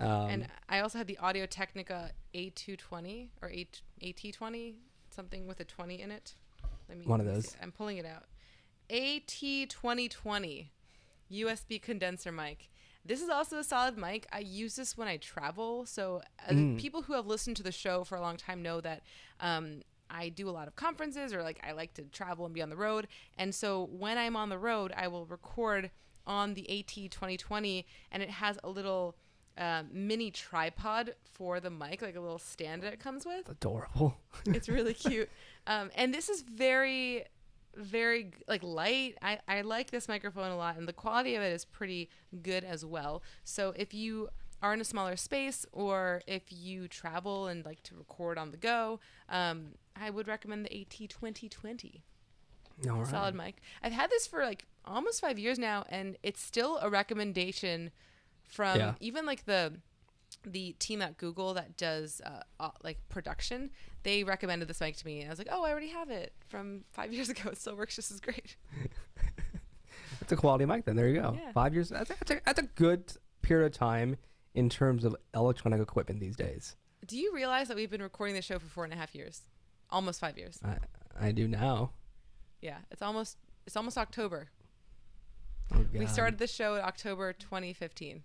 Um, 0.00 0.08
and 0.28 0.48
I 0.68 0.80
also 0.80 0.98
had 0.98 1.06
the 1.06 1.18
Audio 1.18 1.46
Technica 1.46 2.10
A220 2.34 3.28
or 3.40 3.48
A- 3.50 3.68
AT20, 4.02 4.74
something 5.10 5.46
with 5.46 5.60
a 5.60 5.64
20 5.64 6.00
in 6.02 6.10
it. 6.10 6.34
Let 6.88 6.98
me 6.98 7.06
One 7.06 7.20
of 7.20 7.26
those. 7.26 7.50
see. 7.50 7.58
I'm 7.62 7.70
pulling 7.70 7.98
it 7.98 8.04
out. 8.04 8.24
AT2020 8.90 10.66
USB 11.30 11.80
condenser 11.80 12.32
mic. 12.32 12.68
This 13.04 13.20
is 13.22 13.28
also 13.28 13.58
a 13.58 13.64
solid 13.64 13.96
mic. 13.98 14.26
I 14.32 14.38
use 14.38 14.76
this 14.76 14.96
when 14.96 15.08
I 15.08 15.18
travel. 15.18 15.84
So, 15.86 16.22
uh, 16.48 16.52
Mm. 16.52 16.78
people 16.78 17.02
who 17.02 17.12
have 17.12 17.26
listened 17.26 17.56
to 17.58 17.62
the 17.62 17.72
show 17.72 18.02
for 18.04 18.16
a 18.16 18.20
long 18.20 18.36
time 18.36 18.62
know 18.62 18.80
that 18.80 19.02
um, 19.40 19.82
I 20.10 20.28
do 20.30 20.48
a 20.48 20.52
lot 20.52 20.68
of 20.68 20.76
conferences 20.76 21.32
or 21.34 21.42
like 21.42 21.60
I 21.62 21.72
like 21.72 21.94
to 21.94 22.02
travel 22.04 22.44
and 22.46 22.54
be 22.54 22.62
on 22.62 22.70
the 22.70 22.76
road. 22.76 23.06
And 23.36 23.54
so, 23.54 23.88
when 23.92 24.16
I'm 24.18 24.36
on 24.36 24.48
the 24.48 24.58
road, 24.58 24.92
I 24.96 25.08
will 25.08 25.26
record 25.26 25.90
on 26.26 26.54
the 26.54 26.66
AT2020 26.70 27.84
and 28.10 28.22
it 28.22 28.30
has 28.30 28.58
a 28.64 28.68
little 28.70 29.16
uh, 29.58 29.82
mini 29.92 30.30
tripod 30.30 31.14
for 31.32 31.60
the 31.60 31.70
mic, 31.70 32.02
like 32.02 32.16
a 32.16 32.20
little 32.20 32.38
stand 32.38 32.82
that 32.82 32.92
it 32.92 33.00
comes 33.00 33.24
with. 33.26 33.48
adorable. 33.48 34.16
It's 34.46 34.68
really 34.68 34.94
cute. 34.94 35.28
Um, 35.66 35.90
and 35.94 36.12
this 36.12 36.28
is 36.28 36.40
very, 36.42 37.24
very 37.76 38.32
like 38.48 38.62
light. 38.62 39.16
I, 39.22 39.38
I 39.48 39.60
like 39.62 39.90
this 39.90 40.08
microphone 40.08 40.50
a 40.50 40.56
lot, 40.56 40.76
and 40.76 40.86
the 40.88 40.92
quality 40.92 41.34
of 41.34 41.42
it 41.42 41.52
is 41.52 41.64
pretty 41.64 42.08
good 42.42 42.64
as 42.64 42.84
well. 42.84 43.22
So 43.44 43.72
if 43.76 43.92
you 43.94 44.28
are 44.62 44.72
in 44.72 44.80
a 44.80 44.84
smaller 44.84 45.16
space 45.16 45.66
or 45.72 46.22
if 46.26 46.44
you 46.50 46.88
travel 46.88 47.48
and 47.48 47.64
like 47.64 47.82
to 47.84 47.94
record 47.94 48.38
on 48.38 48.50
the 48.50 48.56
go, 48.56 49.00
um, 49.28 49.72
I 49.94 50.08
would 50.10 50.26
recommend 50.26 50.64
the 50.64 50.70
AT2020 50.70 52.00
All 52.88 52.96
right. 52.98 53.06
solid 53.06 53.34
mic. 53.34 53.60
I've 53.82 53.92
had 53.92 54.10
this 54.10 54.26
for 54.26 54.42
like 54.44 54.64
almost 54.84 55.20
five 55.20 55.38
years 55.38 55.58
now, 55.58 55.84
and 55.88 56.16
it's 56.22 56.40
still 56.42 56.78
a 56.80 56.88
recommendation 56.88 57.90
from 58.48 58.78
Yeah. 58.78 58.94
even 59.00 59.26
like 59.26 59.44
the 59.44 59.74
the 60.46 60.72
team 60.78 61.00
at 61.00 61.16
Google 61.16 61.54
that 61.54 61.76
does 61.76 62.20
uh, 62.24 62.42
uh, 62.60 62.70
like 62.82 62.98
production. 63.08 63.70
They 64.04 64.22
recommended 64.22 64.68
this 64.68 64.80
mic 64.80 64.96
to 64.96 65.06
me, 65.06 65.20
and 65.20 65.28
I 65.28 65.32
was 65.32 65.38
like, 65.38 65.48
"Oh, 65.50 65.64
I 65.64 65.70
already 65.70 65.88
have 65.88 66.10
it 66.10 66.32
from 66.48 66.84
five 66.92 67.12
years 67.16 67.28
ago. 67.28 67.50
It 67.50 67.58
still 67.58 67.76
works 67.76 67.96
just 67.96 68.10
as 68.10 68.20
great." 68.20 68.56
It's 70.20 70.32
a 70.32 70.36
quality 70.36 70.64
mic. 70.64 70.86
Then 70.86 70.96
there 70.96 71.08
you 71.08 71.20
go. 71.20 71.36
Yeah. 71.38 71.52
Five 71.52 71.74
years. 71.74 71.90
That's 71.90 72.08
a, 72.08 72.14
that's, 72.14 72.30
a, 72.30 72.40
that's 72.46 72.58
a 72.58 72.62
good 72.62 73.12
period 73.42 73.66
of 73.66 73.72
time 73.72 74.16
in 74.54 74.70
terms 74.70 75.04
of 75.04 75.14
electronic 75.34 75.80
equipment 75.82 76.18
these 76.18 76.34
days. 76.34 76.76
Do 77.06 77.18
you 77.18 77.34
realize 77.34 77.68
that 77.68 77.76
we've 77.76 77.90
been 77.90 78.00
recording 78.02 78.34
the 78.34 78.40
show 78.40 78.58
for 78.58 78.66
four 78.66 78.84
and 78.84 78.92
a 78.92 78.96
half 78.96 79.14
years, 79.14 79.42
almost 79.90 80.20
five 80.20 80.38
years? 80.38 80.58
I 80.64 80.78
I 81.20 81.32
do 81.32 81.46
now. 81.46 81.90
Yeah, 82.62 82.78
it's 82.90 83.02
almost 83.02 83.36
it's 83.66 83.76
almost 83.76 83.98
October. 83.98 84.48
Oh, 85.74 85.84
We 85.92 86.06
started 86.06 86.38
the 86.38 86.46
show 86.46 86.76
in 86.76 86.80
October 86.82 87.32
2015. 87.34 88.22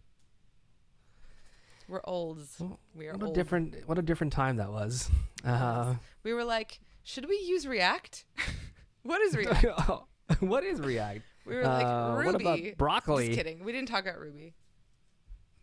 We're 1.89 2.01
olds. 2.03 2.55
Well, 2.59 2.79
We 2.95 3.07
are 3.07 3.13
What 3.13 3.23
a 3.23 3.25
old. 3.25 3.35
different 3.35 3.75
what 3.87 3.97
a 3.97 4.01
different 4.03 4.31
time 4.33 4.57
that 4.57 4.71
was. 4.71 5.09
Uh, 5.43 5.95
we 6.23 6.33
were 6.33 6.43
like, 6.43 6.79
should 7.03 7.27
we 7.27 7.35
use 7.37 7.65
React? 7.67 8.25
what 9.03 9.21
is 9.21 9.35
React? 9.35 9.65
what 10.41 10.63
is 10.63 10.79
React? 10.79 11.21
We 11.45 11.55
were 11.55 11.63
like, 11.63 11.85
Uh, 11.85 12.13
Ruby. 12.17 12.25
What 12.25 12.41
about 12.41 12.77
broccoli? 12.77 13.27
Just 13.27 13.37
kidding. 13.37 13.63
We 13.63 13.71
didn't 13.71 13.87
talk 13.87 14.03
about 14.03 14.19
Ruby. 14.19 14.53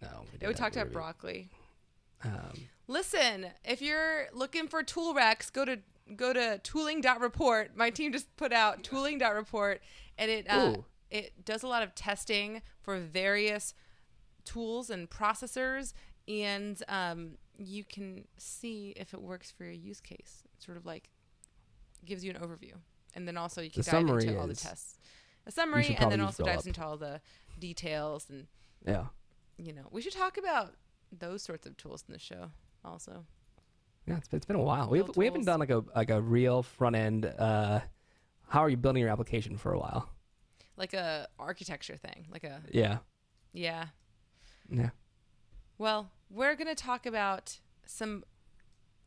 No, 0.03 0.09
we 0.33 0.39
didn't 0.39 0.57
talked 0.57 0.77
about 0.77 0.93
broccoli. 0.93 1.49
Um, 2.25 2.53
Listen, 2.89 3.47
if 3.65 3.81
you're 3.81 4.27
looking 4.33 4.67
for 4.69 4.83
tool 4.83 5.15
racks, 5.15 5.51
go 5.51 5.65
to 5.65 5.79
go 6.17 6.33
to 6.33 6.59
tooling.report. 6.63 7.77
My 7.77 7.91
team 7.91 8.13
just 8.13 8.35
put 8.37 8.53
out 8.53 8.83
tooling.report 8.83 9.81
and 10.19 10.31
it 10.31 10.47
uh, 10.49 10.77
it 11.11 11.45
does 11.45 11.63
a 11.63 11.69
lot 11.69 11.83
of 11.83 11.95
testing 11.95 12.63
for 12.83 12.99
various 12.99 13.75
tools 14.45 14.91
and 14.91 15.11
processors 15.11 15.93
and 16.29 16.83
um, 16.89 17.33
you 17.59 17.85
can 17.85 18.27
see 18.39 18.93
if 18.97 19.15
it 19.15 19.21
works 19.21 19.51
for 19.51 19.65
your 19.65 19.73
use 19.73 20.01
case. 20.01 20.43
It 20.45 20.63
sort 20.63 20.77
of 20.77 20.87
like 20.87 21.11
gives 22.05 22.25
you 22.25 22.31
an 22.31 22.37
overview. 22.37 22.75
And 23.15 23.27
then 23.27 23.37
also 23.37 23.61
you 23.63 23.71
can 23.71 23.83
The 23.83 23.91
dive 23.91 24.09
into 24.09 24.39
all 24.39 24.47
the 24.47 24.55
tests. 24.55 24.99
A 25.47 25.51
summary 25.51 25.97
and 25.99 26.11
then 26.11 26.21
also 26.21 26.45
dives 26.45 26.63
up. 26.63 26.67
into 26.67 26.85
all 26.85 26.97
the 26.97 27.21
details 27.59 28.27
and 28.29 28.47
yeah. 28.85 29.07
you 29.57 29.73
know, 29.73 29.87
we 29.91 30.03
should 30.03 30.13
talk 30.13 30.37
about 30.37 30.75
those 31.17 31.43
sorts 31.43 31.67
of 31.67 31.77
tools 31.77 32.05
in 32.07 32.13
the 32.13 32.19
show 32.19 32.51
also. 32.85 33.25
Yeah, 34.07 34.19
it's, 34.19 34.29
it's 34.33 34.47
been 34.47 34.57
a 34.57 34.63
while. 34.63 34.89
We've, 34.89 35.09
we 35.17 35.25
haven't 35.25 35.45
done 35.45 35.61
like 35.61 35.71
a 35.71 35.83
like 35.95 36.11
a 36.11 36.21
real 36.21 36.63
front 36.63 36.95
end. 36.95 37.27
Uh, 37.27 37.81
how 38.49 38.61
are 38.61 38.69
you 38.69 38.77
building 38.77 39.01
your 39.03 39.11
application 39.11 39.57
for 39.57 39.73
a 39.73 39.79
while? 39.79 40.09
Like 40.77 40.95
a 40.95 41.27
architecture 41.39 41.97
thing. 41.97 42.27
Like 42.31 42.45
a 42.45 42.61
Yeah, 42.71 42.99
yeah. 43.53 43.87
yeah. 44.71 44.91
Well, 45.79 46.11
we're 46.31 46.55
going 46.57 46.69
to 46.69 46.75
talk 46.75 47.07
about 47.07 47.59
some 47.87 48.25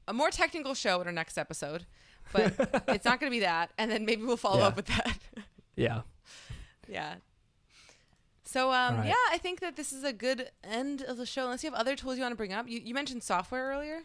a 0.08 0.14
more 0.14 0.30
technical 0.32 0.74
show 0.74 1.02
in 1.02 1.08
our 1.08 1.14
next 1.14 1.38
episode, 1.38 1.86
but 2.34 2.54
it's 2.88 3.06
not 3.06 3.20
going 3.20 3.30
to 3.30 3.36
be 3.36 3.42
that 3.42 3.72
and 3.78 3.92
then 3.92 4.06
maybe 4.06 4.24
we'll 4.24 4.38
follow 4.38 4.60
Yeah. 4.60 4.68
up 4.68 4.76
with 4.76 4.86
that. 4.88 5.18
Yeah. 5.76 6.02
yeah. 6.90 7.16
So 8.44 8.72
um 8.74 8.98
right. 8.98 9.08
yeah, 9.08 9.14
I 9.32 9.38
think 9.38 9.60
that 9.62 9.76
this 9.78 9.94
is 9.94 10.04
a 10.04 10.12
good 10.12 10.50
end 10.64 11.02
of 11.04 11.16
the 11.18 11.26
show. 11.26 11.46
Unless 11.46 11.64
you 11.64 11.70
have 11.72 11.80
other 11.80 11.96
tools 11.96 12.18
you 12.18 12.22
want 12.24 12.32
to 12.34 12.36
bring 12.38 12.52
up. 12.52 12.68
You 12.68 12.82
you 12.84 12.94
mentioned 12.94 13.24
software 13.24 13.68
earlier? 13.70 14.02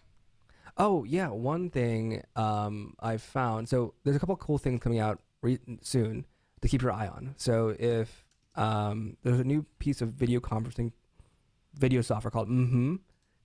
Oh 0.77 1.03
yeah, 1.05 1.29
one 1.29 1.70
thing 1.70 2.22
um, 2.37 2.94
I've 3.00 3.22
found. 3.22 3.68
So 3.68 3.94
there's 4.05 4.14
a 4.16 4.20
couple 4.20 4.37
cool 4.37 4.59
things 4.59 4.81
coming 4.81 4.98
out 4.98 5.20
re- 5.42 5.59
soon 5.83 6.27
to 6.61 6.68
keep 6.68 6.83
your 6.83 6.92
eye 6.92 7.09
on. 7.09 7.35
So 7.38 7.74
if 7.79 8.24
um, 8.55 9.16
there's 9.22 9.40
a 9.40 9.44
new 9.44 9.64
piece 9.79 10.00
of 10.03 10.11
video 10.11 10.40
conferencing 10.40 10.92
video 11.78 12.00
software 12.02 12.30
called 12.30 12.48
Mm-hmm 12.48 12.96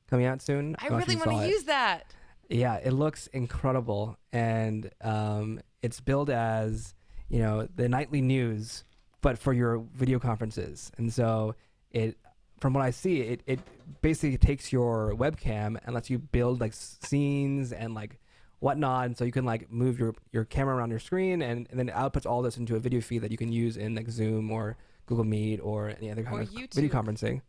coming 0.10 0.26
out 0.26 0.42
soon. 0.42 0.76
I 0.80 0.88
sure 0.88 0.98
really 0.98 1.16
want 1.16 1.30
to 1.32 1.44
it. 1.44 1.50
use 1.50 1.64
that. 1.66 2.16
Yeah, 2.50 2.76
it 2.78 2.94
looks 2.94 3.28
incredible, 3.28 4.18
and 4.34 4.90
um, 5.02 5.60
it's 5.84 6.00
billed 6.00 6.32
as 6.32 6.96
you 7.30 7.40
know 7.40 7.68
the 7.76 7.88
nightly 7.88 8.22
news, 8.22 8.84
but 9.22 9.38
for 9.38 9.54
your 9.54 9.86
video 9.94 10.18
conferences. 10.18 10.92
And 10.98 11.14
so 11.14 11.54
it, 11.92 12.18
from 12.60 12.74
what 12.74 12.84
I 12.84 12.90
see, 12.90 13.22
it 13.22 13.44
it 13.46 13.60
basically 14.02 14.38
takes 14.40 14.74
your 14.74 15.14
webcam 15.16 15.78
and 15.86 15.94
lets 15.94 16.10
you 16.10 16.18
build 16.18 16.60
like 16.60 16.72
s- 16.72 16.98
scenes 17.04 17.72
and 17.72 17.94
like 17.94 18.20
whatnot, 18.58 19.06
and 19.06 19.16
so 19.16 19.26
you 19.26 19.32
can 19.32 19.46
like 19.46 19.72
move 19.72 20.00
your 20.00 20.16
your 20.32 20.44
camera 20.46 20.76
around 20.76 20.90
your 20.90 20.98
screen, 21.00 21.44
and, 21.44 21.68
and 21.70 21.80
then 21.80 21.88
it 21.90 21.94
outputs 21.94 22.26
all 22.26 22.42
this 22.42 22.58
into 22.58 22.76
a 22.76 22.80
video 22.80 23.00
feed 23.00 23.20
that 23.20 23.30
you 23.30 23.38
can 23.38 23.52
use 23.52 23.78
in 23.78 23.94
like 23.94 24.10
Zoom 24.10 24.50
or 24.50 24.76
Google 25.06 25.24
Meet 25.24 25.60
or 25.60 25.90
any 25.90 26.10
other 26.10 26.24
kind 26.24 26.38
Or 26.40 26.42
of 26.42 26.50
video 26.50 26.90
conferencing, 26.90 27.42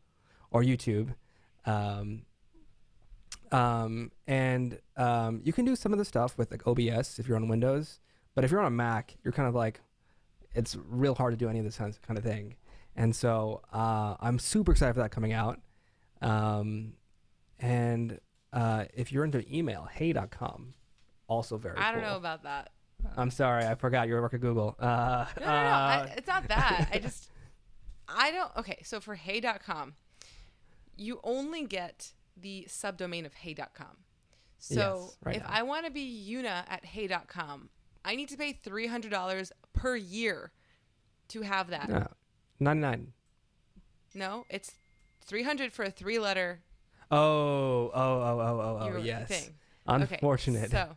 or 0.51 0.63
YouTube. 0.63 1.15
Um, 1.67 2.23
um, 3.53 4.13
and 4.27 4.79
um, 4.97 5.41
you 5.45 5.53
can 5.53 5.65
do 5.65 5.75
some 5.75 5.93
of 5.93 5.99
the 5.99 6.05
stuff 6.05 6.39
with 6.39 6.51
like 6.51 6.67
OBS 6.67 7.19
if 7.19 7.27
you're 7.27 7.37
on 7.37 7.49
Windows, 7.49 7.99
but 8.35 8.45
if 8.45 8.51
you're 8.51 8.61
on 8.61 8.67
a 8.67 8.71
Mac, 8.71 9.17
you're 9.25 9.33
kind 9.33 9.49
of 9.49 9.55
like, 9.55 9.81
it's 10.55 10.77
real 10.89 11.15
hard 11.15 11.33
to 11.33 11.37
do 11.37 11.49
any 11.49 11.59
of 11.59 11.65
this 11.65 11.77
kind 11.77 11.95
of- 12.19 12.25
thing. 12.25 12.57
And 12.97 13.15
so 13.15 13.63
uh, 13.73 14.17
I'm 14.21 14.39
super 14.39 14.73
excited 14.73 14.95
for 14.95 15.01
that 15.01 15.11
coming 15.11 15.33
out. 15.33 15.61
Um, 16.21 16.95
and 17.61 18.19
uh, 18.53 18.85
if 18.95 19.13
you're 19.13 19.25
into 19.25 19.45
email, 19.55 19.89
hey.com, 19.93 20.75
also 21.29 21.57
very. 21.57 21.77
I 21.79 21.93
don't 21.93 22.01
cool. 22.03 22.11
know 22.11 22.17
about 22.17 22.43
that. 22.43 22.71
I'm 23.17 23.31
sorry, 23.31 23.65
I 23.65 23.77
forgot 23.77 24.09
you 24.09 24.15
work 24.15 24.35
at 24.35 24.41
Google. 24.41 24.77
Uh, 24.79 25.25
No, 25.39 25.47
no, 25.47 25.53
no. 25.53 25.53
uh, 25.53 26.07
I, 26.09 26.15
it's 26.17 26.27
not 26.27 26.49
that. 26.49 26.89
I 26.93 26.99
just, 27.03 27.31
I 28.09 28.33
don't. 28.33 28.55
Okay, 28.59 28.79
so 28.85 29.01
for 29.01 29.15
hey.com, 29.15 29.95
you 31.01 31.19
only 31.25 31.65
get 31.65 32.13
the 32.37 32.67
subdomain 32.69 33.25
of 33.27 33.35
hey.com. 33.35 33.97
So 34.59 35.05
Yes, 35.07 35.17
right 35.25 35.37
if 35.37 35.43
now. 35.43 35.49
I 35.51 35.63
want 35.63 35.87
to 35.87 35.91
be 35.91 36.25
Una 36.31 36.65
at 36.69 36.85
hey.com, 36.85 37.71
I 38.05 38.15
need 38.15 38.29
to 38.29 38.37
pay 38.37 38.53
$300 38.53 39.53
per 39.73 39.97
year 39.97 40.53
to 41.29 41.43
have 41.43 41.69
that. 41.69 41.89
no, 41.89 42.07
99. 42.61 43.13
No, 44.15 44.45
it's 44.51 44.73
300 45.25 45.73
for 45.73 45.85
a 45.85 45.91
three-letter 45.91 46.61
Oh, 47.13 47.19
oh, 47.19 47.91
oh, 47.95 48.41
oh, 48.41 48.61
oh, 48.61 48.93
oh, 48.95 48.97
yes. 48.99 49.27
thing. 49.29 49.55
Unfortunate. 49.87 50.67
Okay, 50.67 50.71
so, 50.71 50.97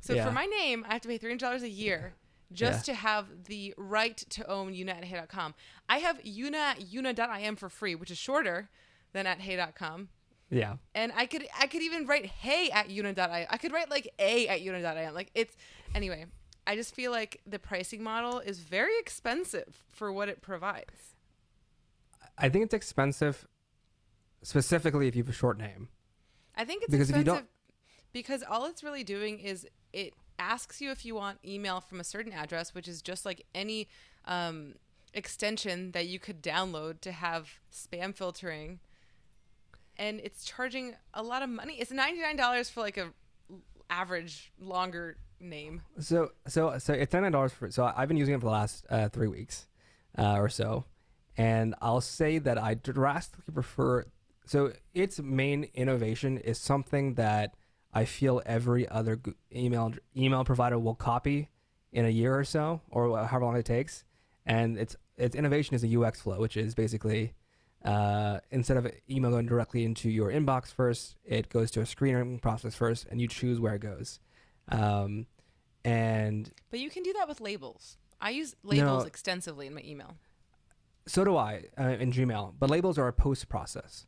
so 0.00 0.14
Yeah. 0.14 0.26
for 0.26 0.30
my 0.32 0.46
name, 0.46 0.84
I 0.88 0.92
have 0.92 1.02
to 1.02 1.08
pay 1.08 1.18
three 1.18 1.30
hundred 1.30 1.40
dollars 1.40 1.62
a 1.64 1.68
year 1.68 2.12
just 2.52 2.84
to 2.86 2.94
have 2.94 3.26
the 3.46 3.74
right 3.76 4.16
to 4.16 4.48
own 4.48 4.74
Una 4.74 4.92
at 4.92 5.04
hey.com. 5.04 5.54
I 5.88 5.98
have 5.98 6.20
Una 6.24 6.58
at 6.58 6.92
una.im 6.94 7.56
for 7.56 7.68
free, 7.68 7.94
which 7.96 8.10
is 8.12 8.18
shorter 8.18 8.68
than 9.12 9.26
at 9.26 9.40
hey.com. 9.40 10.08
yeah. 10.50 10.74
And 10.94 11.12
I 11.16 11.26
could 11.26 11.46
I 11.58 11.66
could 11.66 11.82
even 11.82 12.06
write 12.06 12.26
hey 12.26 12.70
at 12.70 12.90
una.im. 12.90 13.46
I 13.50 13.56
could 13.56 13.72
write 13.72 13.90
like 13.90 14.12
a 14.18 14.48
at 14.48 14.60
una.im. 14.62 15.14
Like 15.14 15.30
it's 15.34 15.56
anyway. 15.94 16.26
I 16.66 16.76
just 16.76 16.94
feel 16.94 17.10
like 17.10 17.40
the 17.46 17.58
pricing 17.58 18.02
model 18.02 18.38
is 18.38 18.60
very 18.60 18.96
expensive 19.00 19.82
for 19.88 20.12
what 20.12 20.28
it 20.28 20.40
provides. 20.42 21.14
I 22.38 22.48
think 22.48 22.64
it's 22.64 22.74
expensive, 22.74 23.46
specifically 24.42 25.08
if 25.08 25.16
you 25.16 25.22
have 25.22 25.30
a 25.30 25.36
short 25.36 25.58
name. 25.58 25.88
I 26.56 26.64
think 26.64 26.82
it's 26.82 26.90
Because 26.92 27.10
if 27.10 27.16
you 27.16 27.20
expensive 27.22 27.44
don't- 27.44 27.50
because 28.12 28.42
all 28.42 28.66
it's 28.66 28.82
really 28.82 29.04
doing 29.04 29.38
is 29.38 29.66
it 29.92 30.14
asks 30.38 30.80
you 30.80 30.90
if 30.90 31.04
you 31.04 31.14
want 31.14 31.38
email 31.44 31.80
from 31.80 32.00
a 32.00 32.04
certain 32.04 32.32
address, 32.32 32.74
which 32.74 32.88
is 32.88 33.02
just 33.02 33.24
like 33.24 33.44
any 33.54 33.88
um, 34.26 34.74
extension 35.14 35.92
that 35.92 36.06
you 36.06 36.18
could 36.18 36.42
download 36.42 37.00
to 37.02 37.12
have 37.12 37.58
spam 37.72 38.14
filtering. 38.14 38.80
And 40.00 40.18
it's 40.20 40.44
charging 40.44 40.94
a 41.12 41.22
lot 41.22 41.42
of 41.42 41.50
money. 41.50 41.76
It's 41.78 41.92
ninety 41.92 42.22
nine 42.22 42.36
dollars 42.36 42.70
for 42.70 42.80
like 42.80 42.96
a 42.96 43.10
average 43.90 44.50
longer 44.58 45.18
name. 45.40 45.82
So, 45.98 46.30
so, 46.48 46.78
so 46.78 46.94
it's 46.94 47.12
nine 47.12 47.30
dollars 47.30 47.52
for. 47.52 47.70
So 47.70 47.92
I've 47.94 48.08
been 48.08 48.16
using 48.16 48.34
it 48.34 48.38
for 48.38 48.46
the 48.46 48.50
last 48.52 48.86
uh, 48.88 49.10
three 49.10 49.28
weeks, 49.28 49.68
uh, 50.16 50.36
or 50.36 50.48
so, 50.48 50.86
and 51.36 51.74
I'll 51.82 52.00
say 52.00 52.38
that 52.38 52.56
I 52.56 52.74
drastically 52.74 53.52
prefer. 53.52 54.06
So 54.46 54.72
its 54.94 55.20
main 55.20 55.68
innovation 55.74 56.38
is 56.38 56.58
something 56.58 57.14
that 57.14 57.54
I 57.92 58.06
feel 58.06 58.40
every 58.46 58.88
other 58.88 59.20
email 59.54 59.92
email 60.16 60.44
provider 60.44 60.78
will 60.78 60.94
copy 60.94 61.50
in 61.92 62.06
a 62.06 62.10
year 62.10 62.38
or 62.38 62.44
so, 62.44 62.80
or 62.90 63.18
however 63.26 63.44
long 63.44 63.56
it 63.56 63.66
takes. 63.66 64.04
And 64.46 64.78
its 64.78 64.96
its 65.18 65.36
innovation 65.36 65.74
is 65.74 65.84
a 65.84 66.00
UX 66.00 66.22
flow, 66.22 66.38
which 66.38 66.56
is 66.56 66.74
basically 66.74 67.34
uh, 67.84 68.40
instead 68.50 68.76
of 68.76 68.86
email 69.08 69.30
going 69.30 69.46
directly 69.46 69.84
into 69.84 70.10
your 70.10 70.30
inbox 70.30 70.72
first, 70.72 71.16
it 71.24 71.48
goes 71.48 71.70
to 71.72 71.80
a 71.80 71.86
screening 71.86 72.38
process 72.38 72.74
first, 72.74 73.06
and 73.10 73.20
you 73.20 73.28
choose 73.28 73.58
where 73.60 73.74
it 73.74 73.80
goes. 73.80 74.20
Um, 74.68 75.26
and 75.84 76.50
But 76.70 76.80
you 76.80 76.90
can 76.90 77.02
do 77.02 77.12
that 77.14 77.28
with 77.28 77.40
labels. 77.40 77.96
I 78.20 78.30
use 78.30 78.54
labels 78.62 79.02
No. 79.04 79.06
extensively 79.06 79.66
in 79.66 79.74
my 79.74 79.82
email. 79.84 80.16
so 81.06 81.24
do 81.24 81.36
I 81.36 81.64
uh, 81.78 81.96
in 81.98 82.12
Gmail. 82.12 82.54
But 82.58 82.68
labels 82.70 82.98
are 82.98 83.08
a 83.08 83.12
post 83.12 83.48
process, 83.48 84.06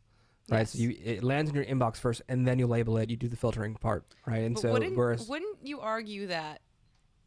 right? 0.51 0.69
So 0.69 0.79
you 0.79 0.95
it 1.03 1.25
lands 1.25 1.49
in 1.51 1.57
your 1.57 1.65
inbox 1.65 1.97
first, 1.97 2.21
and 2.29 2.47
then 2.47 2.59
you 2.59 2.67
label 2.67 2.99
it. 2.99 3.09
You 3.11 3.17
do 3.17 3.29
the 3.29 3.37
filtering 3.37 3.75
part, 3.77 4.05
right? 4.27 4.43
And 4.43 4.55
But 4.55 4.61
so 4.61 4.73
wouldn't, 4.73 4.97
whereas 4.97 5.27
wouldn't 5.29 5.67
you 5.67 5.81
argue 5.81 6.27
that 6.27 6.61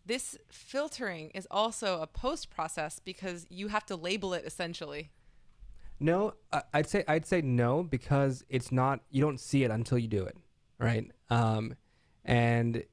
this 0.05 0.37
filtering 0.51 1.31
is 1.31 1.47
also 1.49 1.99
a 2.01 2.07
post 2.07 2.51
process 2.51 2.99
because 2.99 3.47
you 3.49 3.69
have 3.69 3.85
to 3.87 3.95
label 3.95 4.35
it 4.35 4.45
essentially? 4.45 5.09
No, 5.99 6.33
I'd 6.73 6.87
say 6.87 7.03
I'd 7.07 7.25
say 7.25 7.41
no 7.41 7.83
because 7.83 8.43
it's 8.49 8.71
not. 8.71 9.01
You 9.09 9.21
don't 9.21 9.39
see 9.39 9.63
it 9.63 9.71
until 9.71 9.97
you 9.97 10.07
do 10.07 10.23
it, 10.23 10.37
right? 10.79 11.09
Um, 11.29 11.75
and 12.23 12.83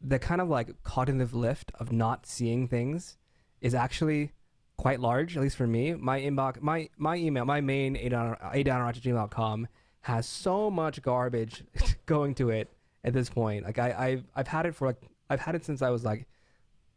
the 0.00 0.18
kind 0.18 0.40
of 0.40 0.48
like 0.48 0.82
cognitive 0.82 1.34
lift 1.34 1.72
of 1.80 1.90
not 1.92 2.26
seeing 2.26 2.68
things 2.68 3.16
is 3.60 3.74
actually 3.74 4.32
quite 4.76 5.00
large, 5.00 5.36
at 5.36 5.42
least 5.42 5.56
for 5.56 5.66
me. 5.66 5.94
My 5.94 6.20
inbox, 6.20 6.60
my 6.60 6.88
my 6.96 7.16
email, 7.16 7.44
my 7.44 7.60
main 7.60 7.96
adowner 7.96 9.66
has 10.02 10.26
so 10.26 10.70
much 10.70 11.02
garbage 11.02 11.64
going 12.06 12.34
to 12.36 12.50
it 12.50 12.72
at 13.02 13.12
this 13.12 13.28
point. 13.28 13.64
Like 13.64 13.78
I, 13.78 13.94
I've 13.98 14.24
I've 14.34 14.48
had 14.48 14.66
it 14.66 14.74
for 14.74 14.88
like 14.88 15.02
I've 15.28 15.40
had 15.40 15.54
it 15.54 15.64
since 15.64 15.82
I 15.82 15.90
was 15.90 16.04
like 16.04 16.28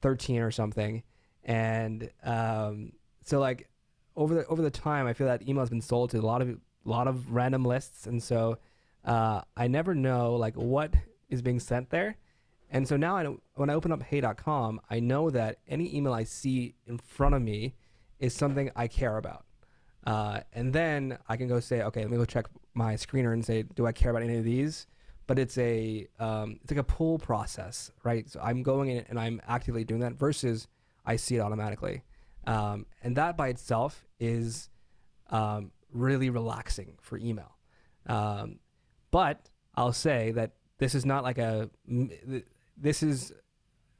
13 0.01 0.41
or 0.41 0.51
something, 0.51 1.03
and 1.43 2.09
um, 2.23 2.91
so 3.23 3.39
like 3.39 3.68
over 4.19 4.35
the 4.35 4.45
over 4.47 4.61
the 4.61 4.69
time, 4.69 5.07
I 5.07 5.13
feel 5.13 5.27
that 5.27 5.47
email 5.47 5.61
has 5.61 5.69
been 5.69 5.81
sold 5.81 6.11
to 6.11 6.19
a 6.19 6.21
lot 6.21 6.41
of 6.41 6.49
a 6.49 6.57
lot 6.83 7.07
of 7.07 7.31
random 7.31 7.63
lists, 7.63 8.05
and 8.05 8.21
so 8.21 8.57
uh, 9.05 9.41
I 9.55 9.67
never 9.67 9.95
know 9.95 10.35
like 10.35 10.55
what 10.55 10.93
is 11.29 11.41
being 11.41 11.59
sent 11.59 11.89
there. 11.89 12.17
And 12.69 12.87
so 12.87 12.97
now 12.97 13.15
I 13.15 13.23
don't, 13.23 13.41
when 13.55 13.69
I 13.69 13.73
open 13.73 13.91
up 13.91 14.03
hey.com, 14.03 14.79
I 14.89 14.99
know 14.99 15.29
that 15.31 15.57
any 15.67 15.95
email 15.95 16.13
I 16.13 16.23
see 16.23 16.75
in 16.85 16.99
front 16.99 17.33
of 17.33 17.41
me 17.41 17.73
is 18.19 18.33
something 18.33 18.69
I 18.75 18.87
care 18.87 19.17
about. 19.17 19.45
Uh, 20.05 20.41
and 20.53 20.71
then 20.71 21.17
I 21.27 21.35
can 21.35 21.47
go 21.47 21.59
say, 21.59 21.81
okay, 21.81 22.01
let 22.01 22.11
me 22.11 22.17
go 22.17 22.25
check 22.25 22.45
my 22.73 22.93
screener 22.93 23.33
and 23.33 23.43
say, 23.43 23.63
do 23.63 23.87
I 23.87 23.91
care 23.91 24.11
about 24.11 24.21
any 24.21 24.37
of 24.37 24.43
these? 24.43 24.85
But 25.25 25.39
it's 25.39 25.57
a 25.57 26.07
um, 26.19 26.59
it's 26.61 26.71
like 26.71 26.79
a 26.79 26.83
pull 26.83 27.19
process, 27.19 27.91
right? 28.03 28.29
So 28.29 28.39
I'm 28.39 28.63
going 28.63 28.89
in 28.89 29.05
and 29.09 29.19
I'm 29.19 29.41
actively 29.47 29.83
doing 29.83 30.01
that 30.01 30.13
versus 30.13 30.67
I 31.05 31.15
see 31.15 31.37
it 31.37 31.39
automatically. 31.39 32.03
Um, 32.45 32.85
and 33.03 33.15
that 33.15 33.37
by 33.37 33.49
itself 33.49 34.05
is 34.19 34.69
um, 35.29 35.71
really 35.91 36.29
relaxing 36.29 36.97
for 37.01 37.17
email. 37.17 37.57
Um, 38.07 38.59
but 39.11 39.49
I'll 39.75 39.93
say 39.93 40.31
that 40.31 40.53
this 40.77 40.95
is 40.95 41.05
not 41.05 41.23
like 41.23 41.37
a, 41.37 41.69
this 42.77 43.03
is 43.03 43.33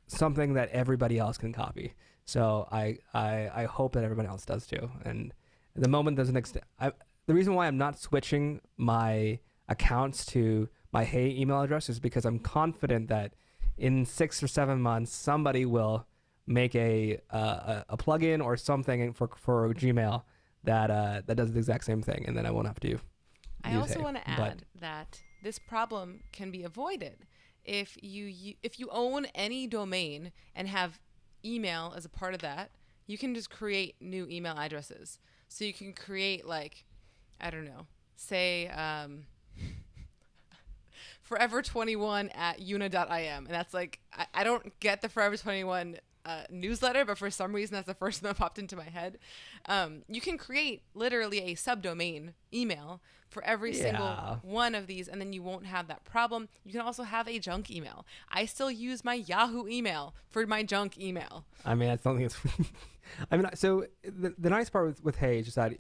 something 0.08 0.54
that 0.54 0.70
everybody 0.70 1.20
else 1.20 1.38
can 1.38 1.54
copy. 1.54 1.94
So 2.26 2.68
I 2.72 2.98
I, 3.14 3.50
I 3.54 3.66
hope 3.66 3.94
that 3.94 4.04
everybody 4.04 4.28
else 4.28 4.46
does 4.46 4.68
too. 4.68 4.92
And 5.04 5.34
the 5.76 5.88
moment 5.88 6.18
doesn't 6.18 6.36
extend. 6.36 6.66
I, 6.80 6.92
the 7.28 7.34
reason 7.34 7.54
why 7.54 7.68
I'm 7.68 7.78
not 7.78 8.00
switching 8.00 8.62
my 8.78 9.40
accounts 9.68 10.26
to 10.28 10.70
my 10.92 11.04
Hey 11.04 11.30
email 11.30 11.62
address 11.62 11.90
is 11.90 12.00
because 12.00 12.26
I'm 12.26 12.40
confident 12.40 13.08
that 13.10 13.34
in 13.78 14.06
six 14.06 14.42
or 14.44 14.48
seven 14.48 14.82
months 14.82 15.14
somebody 15.14 15.66
will 15.66 16.06
make 16.50 16.76
a 16.76 17.20
uh, 17.30 17.38
a, 17.38 17.86
a 17.90 17.98
plugin 17.98 18.44
or 18.44 18.58
something 18.58 19.14
for 19.14 19.30
for 19.38 19.74
Gmail 19.74 20.24
that 20.64 20.92
uh, 20.92 21.22
that 21.26 21.36
does 21.36 21.54
the 21.54 21.60
exact 21.60 21.86
same 21.86 22.02
thing, 22.02 22.26
and 22.28 22.36
then 22.36 22.46
I 22.46 22.52
won't 22.52 22.68
have 22.68 22.80
to. 22.82 22.90
You. 22.90 23.00
I 23.64 23.76
also 23.76 24.02
want 24.02 24.18
to 24.18 24.24
But- 24.26 24.40
add 24.52 24.66
that 24.80 25.22
this 25.44 25.60
problem 25.60 26.22
can 26.32 26.52
be 26.52 26.64
avoided 26.64 27.26
if 27.64 27.98
you, 28.02 28.26
you 28.26 28.56
if 28.64 28.80
you 28.80 28.90
own 28.92 29.26
any 29.36 29.68
domain 29.68 30.32
and 30.56 30.68
have 30.68 31.00
email 31.46 31.94
as 31.96 32.04
a 32.06 32.10
part 32.10 32.34
of 32.34 32.42
that. 32.42 32.72
You 33.08 33.18
can 33.18 33.34
just 33.34 33.50
create 33.50 33.96
new 34.02 34.28
email 34.30 34.56
addresses. 34.58 35.20
So 35.48 35.66
you 35.66 35.74
can 35.74 35.94
create 35.94 36.46
like, 36.46 36.86
I 37.42 37.50
don't 37.50 37.66
know, 37.66 37.88
say 38.16 38.68
um, 38.68 39.24
forever21 41.30 42.36
at 42.36 42.60
una.im. 42.62 43.46
And 43.46 43.48
that's 43.48 43.74
like, 43.74 44.00
I, 44.14 44.28
I 44.34 44.44
don't 44.44 44.80
get 44.80 45.02
the 45.02 45.10
forever 45.10 45.38
21 45.38 45.98
uh, 46.26 46.44
newsletter, 46.50 47.06
but 47.06 47.18
for 47.18 47.30
some 47.30 47.54
reason, 47.54 47.76
that's 47.76 47.88
the 47.88 47.94
first 47.94 48.22
one 48.22 48.30
that 48.34 48.38
popped 48.38 48.60
into 48.60 48.76
my 48.76 48.84
head. 48.84 49.18
Um, 49.66 50.04
you 50.08 50.22
can 50.22 50.38
create 50.38 50.82
literally 50.94 51.40
a 51.52 51.56
subdomain 51.56 52.34
email 52.54 53.02
for 53.30 53.44
every 53.44 53.76
Yeah. 53.76 53.84
single 53.84 54.40
one 54.42 54.74
of 54.76 54.88
these, 54.88 55.08
and 55.08 55.22
then 55.22 55.34
you 55.34 55.44
won't 55.44 55.66
have 55.66 55.88
that 55.88 56.04
problem. 56.04 56.50
You 56.66 56.72
can 56.72 56.82
also 56.82 57.04
have 57.04 57.28
a 57.28 57.38
junk 57.40 57.70
email. 57.70 58.06
I 58.32 58.46
still 58.46 58.72
use 58.72 59.04
my 59.06 59.14
Yahoo 59.14 59.68
email 59.68 60.16
for 60.32 60.46
my 60.48 60.64
junk 60.64 60.98
email. 61.00 61.46
I 61.66 61.76
mean, 61.76 61.90
that's 61.90 62.04
something 62.04 62.24
that's. 62.24 62.38
I 63.32 63.38
mean, 63.38 63.48
so 63.56 63.86
the, 64.04 64.34
the 64.38 64.50
nice 64.50 64.70
part 64.70 64.88
with, 64.88 65.04
with 65.04 65.16
Hey 65.16 65.40
is 65.40 65.46
just 65.46 65.56
that 65.56 65.74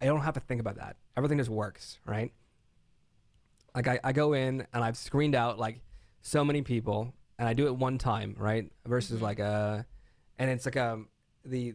I 0.00 0.06
don't 0.06 0.20
have 0.20 0.34
to 0.34 0.40
think 0.40 0.60
about 0.60 0.76
that. 0.76 0.96
Everything 1.16 1.38
just 1.38 1.50
works, 1.50 1.98
right? 2.06 2.32
Like 3.74 3.86
I, 3.86 4.00
I 4.02 4.12
go 4.12 4.32
in 4.32 4.66
and 4.72 4.82
I've 4.84 4.96
screened 4.96 5.34
out 5.34 5.58
like 5.58 5.80
so 6.22 6.44
many 6.44 6.62
people, 6.62 7.14
and 7.40 7.48
I 7.48 7.54
do 7.54 7.66
it 7.66 7.74
one 7.74 7.96
time, 7.96 8.36
right? 8.38 8.70
Versus 8.86 9.18
Mhm. 9.18 9.22
like 9.22 9.38
a, 9.40 9.86
and 10.38 10.50
it's 10.50 10.66
like 10.66 10.76
um 10.76 11.08
the, 11.44 11.74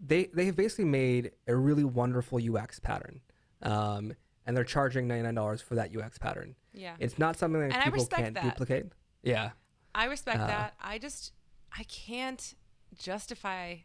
they 0.00 0.26
they 0.26 0.44
have 0.44 0.54
basically 0.54 0.84
made 0.84 1.32
a 1.48 1.56
really 1.56 1.82
wonderful 1.84 2.38
UX 2.38 2.78
pattern, 2.78 3.22
um, 3.62 4.12
and 4.44 4.54
they're 4.56 4.64
charging 4.64 5.08
ninety 5.08 5.22
nine 5.24 5.34
dollars 5.34 5.62
for 5.62 5.74
that 5.76 5.96
UX 5.96 6.18
pattern. 6.18 6.54
Yeah. 6.74 6.94
It's 6.98 7.18
not 7.18 7.36
something 7.38 7.60
that 7.66 7.72
And 7.74 7.84
people 7.92 8.06
can't 8.06 8.34
that. 8.34 8.42
duplicate. 8.44 8.92
Yeah. 9.22 9.52
I 9.94 10.04
respect 10.04 10.40
Uh, 10.40 10.46
that. 10.46 10.74
I 10.78 10.98
just, 10.98 11.32
I 11.72 11.84
can't 11.84 12.54
justify 12.98 13.76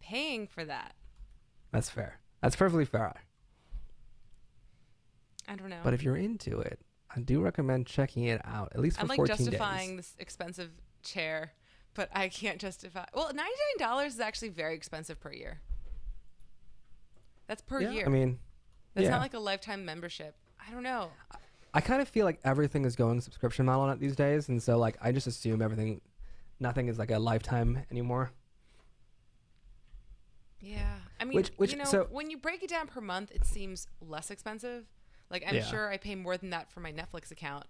paying 0.00 0.46
for 0.46 0.66
that. 0.66 0.94
That's 1.72 1.88
fair. 1.88 2.20
That's 2.42 2.54
perfectly 2.56 2.84
fair. 2.84 3.14
I 5.48 5.56
don't 5.56 5.70
know. 5.70 5.80
But 5.82 5.94
if 5.94 6.02
you're 6.02 6.16
into 6.16 6.60
it, 6.60 6.78
I 7.14 7.20
do 7.20 7.40
recommend 7.40 7.86
checking 7.86 8.24
it 8.24 8.40
out 8.44 8.72
at 8.74 8.80
least 8.80 8.96
for 8.96 9.02
I'm 9.02 9.08
like 9.08 9.16
14 9.16 9.36
justifying 9.36 9.88
days. 9.90 9.96
this 9.96 10.14
expensive 10.18 10.70
chair, 11.02 11.52
but 11.94 12.08
I 12.12 12.28
can't 12.28 12.58
justify. 12.60 13.04
Well, 13.14 13.26
ninety 13.26 13.40
nine 13.78 13.88
dollars 13.88 14.14
is 14.14 14.20
actually 14.20 14.50
very 14.50 14.74
expensive 14.74 15.20
per 15.20 15.32
year. 15.32 15.60
That's 17.46 17.62
per 17.62 17.80
yeah, 17.80 17.90
year. 17.90 18.06
I 18.06 18.08
mean, 18.08 18.38
That's 18.94 19.04
yeah. 19.04 19.10
not 19.10 19.20
like 19.20 19.34
a 19.34 19.38
lifetime 19.38 19.84
membership. 19.84 20.34
I 20.58 20.72
don't 20.72 20.82
know. 20.82 21.10
I 21.72 21.80
kind 21.80 22.02
of 22.02 22.08
feel 22.08 22.24
like 22.24 22.40
everything 22.44 22.84
is 22.84 22.96
going 22.96 23.20
subscription 23.20 23.66
model 23.66 23.82
on 23.82 23.90
it 23.90 24.00
these 24.00 24.16
days, 24.16 24.48
and 24.48 24.62
so 24.62 24.78
like 24.78 24.96
I 25.00 25.12
just 25.12 25.26
assume 25.26 25.62
everything, 25.62 26.00
nothing 26.58 26.88
is 26.88 26.98
like 26.98 27.10
a 27.10 27.18
lifetime 27.18 27.84
anymore. 27.90 28.32
Yeah, 30.60 30.96
I 31.20 31.24
mean, 31.24 31.36
Which- 31.36 31.52
which- 31.56 31.72
you 31.72 31.78
know, 31.78 31.84
so- 31.84 32.04
when 32.10 32.30
you 32.30 32.38
break 32.38 32.62
it 32.62 32.70
down 32.70 32.88
per 32.88 33.00
month, 33.00 33.30
it 33.30 33.44
seems 33.44 33.86
less 34.00 34.30
expensive. 34.30 34.86
Like 35.30 35.44
I'm 35.46 35.54
Yeah. 35.56 35.64
sure 35.64 35.90
I 35.90 35.96
pay 35.96 36.14
more 36.14 36.36
than 36.36 36.50
that 36.50 36.70
for 36.70 36.80
my 36.80 36.92
Netflix 36.92 37.30
account, 37.30 37.64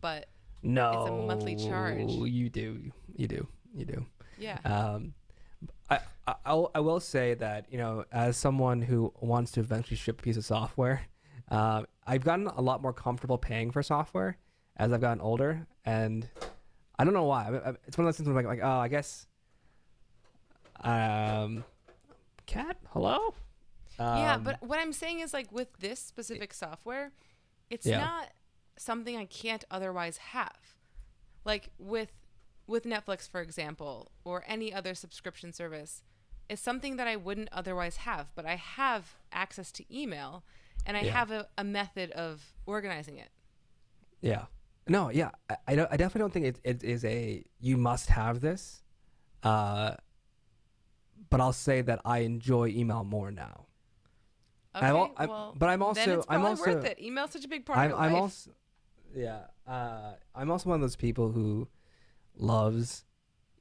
but 0.00 0.26
No, 0.62 0.90
it's 0.92 1.10
a 1.10 1.12
monthly 1.26 1.56
charge. 1.56 2.10
You 2.10 2.48
do, 2.50 2.90
you 3.16 3.26
do, 3.28 3.46
you 3.74 3.84
do. 3.84 4.06
yeah. 4.38 4.58
Um, 4.64 5.14
I, 5.90 6.00
I 6.26 6.34
I'll, 6.46 6.70
I 6.74 6.80
will 6.80 7.00
say 7.00 7.34
that 7.34 7.66
you 7.70 7.76
know, 7.78 8.04
as 8.10 8.36
someone 8.36 8.80
who 8.82 9.12
wants 9.20 9.52
to 9.52 9.60
eventually 9.60 9.96
ship 9.96 10.20
a 10.20 10.22
piece 10.22 10.36
of 10.38 10.44
software, 10.44 11.02
uh, 11.50 11.82
I've 12.06 12.24
gotten 12.24 12.46
a 12.46 12.60
lot 12.62 12.80
more 12.80 12.92
comfortable 12.94 13.36
paying 13.38 13.70
for 13.70 13.82
software 13.82 14.38
as 14.76 14.92
I've 14.92 15.00
gotten 15.02 15.20
older, 15.20 15.66
and 15.84 16.26
I 16.98 17.04
don't 17.04 17.12
know 17.14 17.24
why. 17.24 17.44
I- 17.48 17.70
I- 17.70 17.74
It's 17.86 17.98
one 17.98 18.06
of 18.06 18.08
those 18.08 18.16
things 18.16 18.26
where 18.28 18.34
like, 18.36 18.46
like 18.46 18.60
oh, 18.62 18.78
I 18.78 18.88
guess. 18.88 19.26
Um, 20.80 21.64
cat, 22.46 22.76
hello. 22.90 23.34
Yeah, 23.98 24.34
Um, 24.34 24.42
but 24.44 24.62
what 24.62 24.78
I'm 24.78 24.92
saying 24.92 25.20
is 25.20 25.32
like 25.32 25.50
with 25.52 25.68
this 25.78 26.00
specific 26.00 26.52
software, 26.54 27.12
it's 27.70 27.86
Yeah. 27.86 28.00
not 28.00 28.28
something 28.76 29.16
I 29.16 29.24
can't 29.26 29.64
otherwise 29.70 30.16
have. 30.18 30.76
Like 31.44 31.70
with 31.78 32.10
with 32.66 32.84
Netflix, 32.84 33.28
for 33.28 33.40
example, 33.42 34.10
or 34.24 34.42
any 34.46 34.72
other 34.72 34.94
subscription 34.94 35.52
service, 35.52 36.02
it's 36.48 36.62
something 36.62 36.96
that 36.96 37.06
I 37.06 37.16
wouldn't 37.16 37.50
otherwise 37.52 37.96
have, 37.98 38.34
but 38.34 38.46
I 38.46 38.56
have 38.56 39.16
access 39.32 39.70
to 39.72 39.84
email 39.94 40.44
and 40.86 40.96
I 40.96 41.02
Yeah. 41.02 41.12
have 41.12 41.30
a, 41.30 41.48
a 41.58 41.64
method 41.64 42.10
of 42.12 42.54
organizing 42.66 43.18
it. 43.18 43.28
Yeah. 44.22 44.46
No, 44.88 45.10
yeah. 45.10 45.30
I, 45.50 45.56
I, 45.68 45.74
don't, 45.76 45.92
I 45.92 45.96
definitely 45.98 46.20
don't 46.20 46.32
think 46.32 46.46
it, 46.46 46.60
it 46.64 46.82
is 46.84 47.04
a 47.04 47.44
you 47.60 47.76
must 47.76 48.08
have 48.10 48.40
this. 48.40 48.82
Uh, 49.42 49.96
but 51.30 51.40
I'll 51.40 51.52
say 51.52 51.82
that 51.82 52.00
I 52.04 52.18
enjoy 52.20 52.68
email 52.68 53.04
more 53.04 53.30
now. 53.30 53.66
Okay, 54.76 54.86
I'm 54.86 54.96
al- 54.96 55.14
I'm- 55.16 55.28
well, 55.28 55.54
but 55.56 55.68
I'm 55.68 55.78
then 55.80 55.86
also- 55.88 56.18
it's 56.18 56.26
I'm 56.28 56.44
also- 56.44 56.74
worth 56.74 56.84
it. 56.84 56.98
Email's 57.00 57.30
such 57.32 57.44
a 57.44 57.48
big 57.48 57.64
part 57.64 57.78
I'm, 57.78 57.92
of 57.92 57.98
I'm 58.00 58.12
life. 58.12 58.22
also, 58.22 58.50
yeah. 59.14 59.40
Uh, 59.66 60.14
I'm 60.34 60.50
also 60.50 60.68
one 60.68 60.76
of 60.76 60.80
those 60.82 60.96
people 60.96 61.30
who 61.32 61.68
loves 62.36 63.04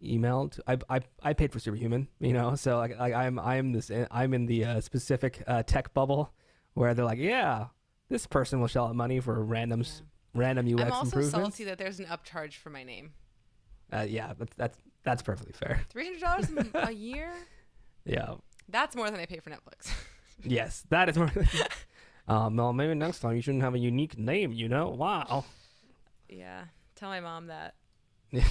email. 0.03 0.49
To, 0.49 0.64
I, 0.68 0.78
I, 0.89 0.99
I 1.22 1.34
paid 1.34 1.51
for 1.51 1.59
Superhuman, 1.59 2.07
you 2.20 2.34
know, 2.34 2.55
so 2.55 2.78
like, 2.78 2.97
like 2.99 3.14
I'm 3.14 3.39
I'm 3.39 3.72
this 3.72 3.91
I'm 4.11 4.34
in 4.34 4.45
the 4.47 4.66
uh, 4.66 4.82
specific 4.82 5.43
uh, 5.47 5.64
tech 5.64 5.93
bubble 5.93 6.34
where 6.74 6.93
they're 6.93 7.05
like, 7.05 7.20
yeah, 7.20 7.68
this 8.09 8.26
person 8.28 8.59
will 8.59 8.68
shell 8.68 8.88
out 8.88 8.95
money 8.95 9.20
for 9.20 9.43
random 9.43 9.82
s 9.82 10.01
random 10.34 10.66
UX 10.68 10.82
I'm 10.84 10.91
also 10.91 11.22
salty 11.22 11.64
that 11.66 11.78
there's 11.78 11.99
an 11.99 12.07
upcharge 12.07 12.55
for 12.55 12.70
my 12.70 12.84
name. 12.84 13.14
Uh, 13.91 14.05
yeah, 14.09 14.34
that's 14.38 14.55
that's 14.55 14.78
that's 15.03 15.22
perfectly 15.22 15.53
fair. 15.53 15.82
Three 15.89 16.05
hundred 16.05 16.22
dollars 16.22 16.68
a 16.89 16.91
year. 16.91 17.32
Yeah. 18.05 18.36
That's 18.70 18.95
more 18.95 19.11
than 19.11 19.20
I 19.20 19.26
pay 19.26 19.39
for 19.39 19.51
Netflix. 19.51 19.91
Yes, 20.44 20.84
that 20.90 21.10
is 21.10 21.18
more. 21.18 21.32
um, 22.28 22.56
well, 22.58 22.74
maybe 22.74 22.94
next 22.96 23.20
time 23.20 23.36
you 23.36 23.42
shouldn't 23.42 23.64
have 23.64 23.76
a 23.76 23.80
unique 23.80 24.18
name. 24.18 24.52
You 24.52 24.70
know? 24.70 24.90
Wow. 24.90 25.46
yeah, 26.30 26.66
tell 26.96 27.10
my 27.10 27.20
mom 27.20 27.48
that. 27.48 27.76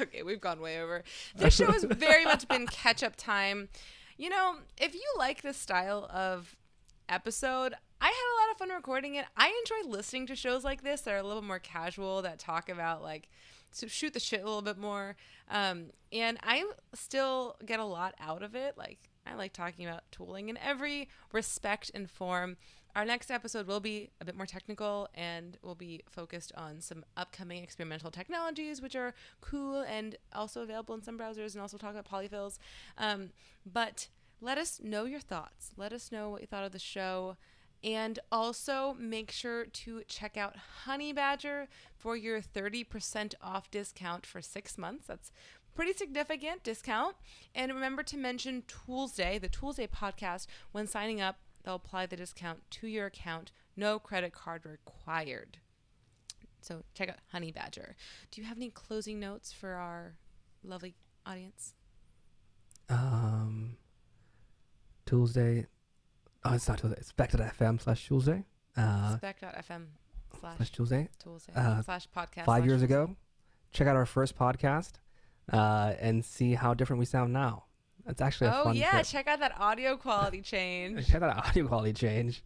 okay, 0.00 0.22
we've 0.22 0.40
gone 0.40 0.60
way 0.60 0.80
over. 0.80 1.04
This 1.36 1.54
show 1.54 1.70
has 1.70 1.84
very 1.84 2.24
much 2.24 2.48
been 2.48 2.66
catch 2.66 3.02
up 3.02 3.14
time. 3.16 3.68
You 4.16 4.30
know, 4.30 4.56
if 4.78 4.94
you 4.94 5.04
like 5.18 5.42
this 5.42 5.58
style 5.58 6.08
of 6.10 6.56
episode, 7.08 7.74
I 8.00 8.06
had 8.06 8.12
a 8.12 8.36
lot 8.40 8.52
of 8.52 8.58
fun 8.58 8.70
recording 8.70 9.14
it. 9.16 9.26
I 9.36 9.48
enjoy 9.48 9.90
listening 9.90 10.26
to 10.28 10.36
shows 10.36 10.64
like 10.64 10.82
this 10.82 11.02
that 11.02 11.12
are 11.12 11.18
a 11.18 11.22
little 11.22 11.42
more 11.42 11.58
casual, 11.58 12.22
that 12.22 12.38
talk 12.38 12.68
about 12.68 13.02
like 13.02 13.28
so 13.72 13.86
shoot 13.86 14.14
the 14.14 14.20
shit 14.20 14.40
a 14.40 14.44
little 14.44 14.62
bit 14.62 14.78
more. 14.78 15.16
Um, 15.50 15.86
and 16.12 16.38
I 16.42 16.64
still 16.94 17.56
get 17.64 17.78
a 17.78 17.84
lot 17.84 18.14
out 18.18 18.42
of 18.42 18.54
it. 18.54 18.78
Like 18.78 18.98
I 19.26 19.34
like 19.34 19.52
talking 19.52 19.86
about 19.86 20.04
tooling 20.10 20.48
in 20.48 20.56
every 20.58 21.08
respect 21.32 21.90
and 21.94 22.10
form. 22.10 22.56
Our 22.94 23.04
next 23.04 23.30
episode 23.30 23.66
will 23.66 23.80
be 23.80 24.10
a 24.22 24.24
bit 24.24 24.36
more 24.36 24.46
technical 24.46 25.08
and 25.14 25.58
will 25.62 25.74
be 25.74 26.00
focused 26.08 26.52
on 26.56 26.80
some 26.80 27.04
upcoming 27.16 27.62
experimental 27.62 28.10
technologies, 28.10 28.80
which 28.80 28.96
are 28.96 29.14
cool 29.42 29.80
and 29.80 30.16
also 30.34 30.62
available 30.62 30.94
in 30.94 31.02
some 31.02 31.18
browsers, 31.18 31.52
and 31.52 31.60
also 31.60 31.76
talk 31.76 31.94
about 31.94 32.08
polyfills. 32.08 32.58
Um, 32.96 33.30
but 33.70 34.08
let 34.40 34.56
us 34.56 34.80
know 34.82 35.04
your 35.04 35.20
thoughts. 35.20 35.72
Let 35.76 35.92
us 35.92 36.10
know 36.10 36.30
what 36.30 36.40
you 36.40 36.46
thought 36.46 36.64
of 36.64 36.72
the 36.72 36.78
show. 36.78 37.36
And 37.84 38.18
also 38.32 38.96
make 38.98 39.30
sure 39.30 39.66
to 39.66 40.02
check 40.08 40.36
out 40.38 40.56
Honeybadger 40.86 41.66
for 41.94 42.16
your 42.16 42.40
30% 42.40 43.34
off 43.42 43.70
discount 43.70 44.24
for 44.24 44.40
six 44.40 44.78
months. 44.78 45.06
That's 45.06 45.30
pretty 45.76 45.92
significant 45.92 46.64
discount. 46.64 47.16
And 47.54 47.72
remember 47.72 48.02
to 48.04 48.16
mention 48.16 48.62
Toolsday, 48.62 49.40
the 49.40 49.48
Toolsday 49.48 49.88
podcast, 49.88 50.46
when 50.72 50.86
signing 50.86 51.20
up. 51.20 51.36
They'll 51.62 51.74
apply 51.74 52.06
the 52.06 52.16
discount 52.16 52.60
to 52.72 52.86
your 52.86 53.06
account. 53.06 53.50
No 53.76 53.98
credit 53.98 54.32
card 54.32 54.64
required. 54.64 55.58
So 56.60 56.84
check 56.94 57.08
out 57.08 57.16
Honeybadger. 57.34 57.94
Do 58.30 58.40
you 58.40 58.46
have 58.46 58.56
any 58.56 58.70
closing 58.70 59.18
notes 59.18 59.52
for 59.52 59.74
our 59.74 60.14
lovely 60.64 60.94
audience? 61.26 61.74
Um, 62.88 63.76
Tuesday. 65.06 65.66
Oh, 66.44 66.54
it's 66.54 66.68
not 66.68 66.78
Tuesday. 66.78 66.98
It's 66.98 67.12
FM 67.12 67.80
slash 67.80 68.08
Toolsday. 68.08 68.44
Uh, 68.76 69.16
Spec.fm 69.16 69.86
slash 70.38 70.56
slash 70.56 70.72
Toolsday. 70.72 71.08
Tuesday 71.22 71.52
uh, 71.56 71.82
slash 71.82 72.08
podcast. 72.16 72.44
Five 72.44 72.46
slash 72.46 72.64
years 72.66 72.80
Tuesday. 72.82 72.94
ago. 72.94 73.16
Check 73.72 73.88
out 73.88 73.96
our 73.96 74.06
first 74.06 74.38
podcast, 74.38 74.92
uh, 75.52 75.94
and 76.00 76.24
see 76.24 76.54
how 76.54 76.74
different 76.74 76.98
we 77.00 77.06
sound 77.06 77.32
now. 77.32 77.64
That's 78.04 78.20
actually 78.20 78.48
a 78.48 78.54
Oh 78.60 78.64
fun 78.64 78.76
yeah, 78.76 78.90
trip. 78.92 79.06
check 79.06 79.26
out 79.26 79.40
that 79.40 79.58
audio 79.58 79.96
quality 79.96 80.40
change. 80.40 81.06
Check 81.08 81.22
out 81.22 81.34
that 81.34 81.46
audio 81.48 81.66
quality 81.66 81.92
change. 81.92 82.42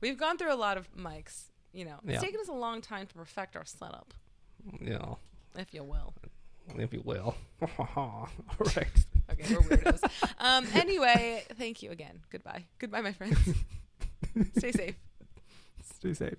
We've 0.00 0.18
gone 0.18 0.36
through 0.36 0.52
a 0.52 0.56
lot 0.56 0.76
of 0.76 0.92
mics. 0.96 1.44
You 1.72 1.84
know, 1.84 1.96
it's 2.04 2.14
Yeah. 2.14 2.18
taken 2.20 2.40
us 2.40 2.48
a 2.48 2.52
long 2.52 2.80
time 2.80 3.06
to 3.06 3.14
perfect 3.14 3.54
our 3.56 3.64
setup, 3.64 4.14
know, 4.80 5.18
if 5.56 5.72
you 5.74 5.84
will. 5.84 6.14
if 6.76 6.92
you 6.92 7.02
will. 7.04 7.36
All 7.78 8.28
right. 8.76 8.88
Okay, 9.30 9.54
we're 9.54 9.60
weirdos. 9.76 10.02
um, 10.38 10.66
anyway, 10.74 11.44
thank 11.56 11.82
you 11.82 11.90
again. 11.90 12.20
Goodbye. 12.30 12.64
Goodbye, 12.78 13.02
my 13.02 13.12
friends. 13.12 13.38
Stay 14.58 14.72
safe. 14.72 14.96
Stay 15.82 16.14
safe. 16.14 16.34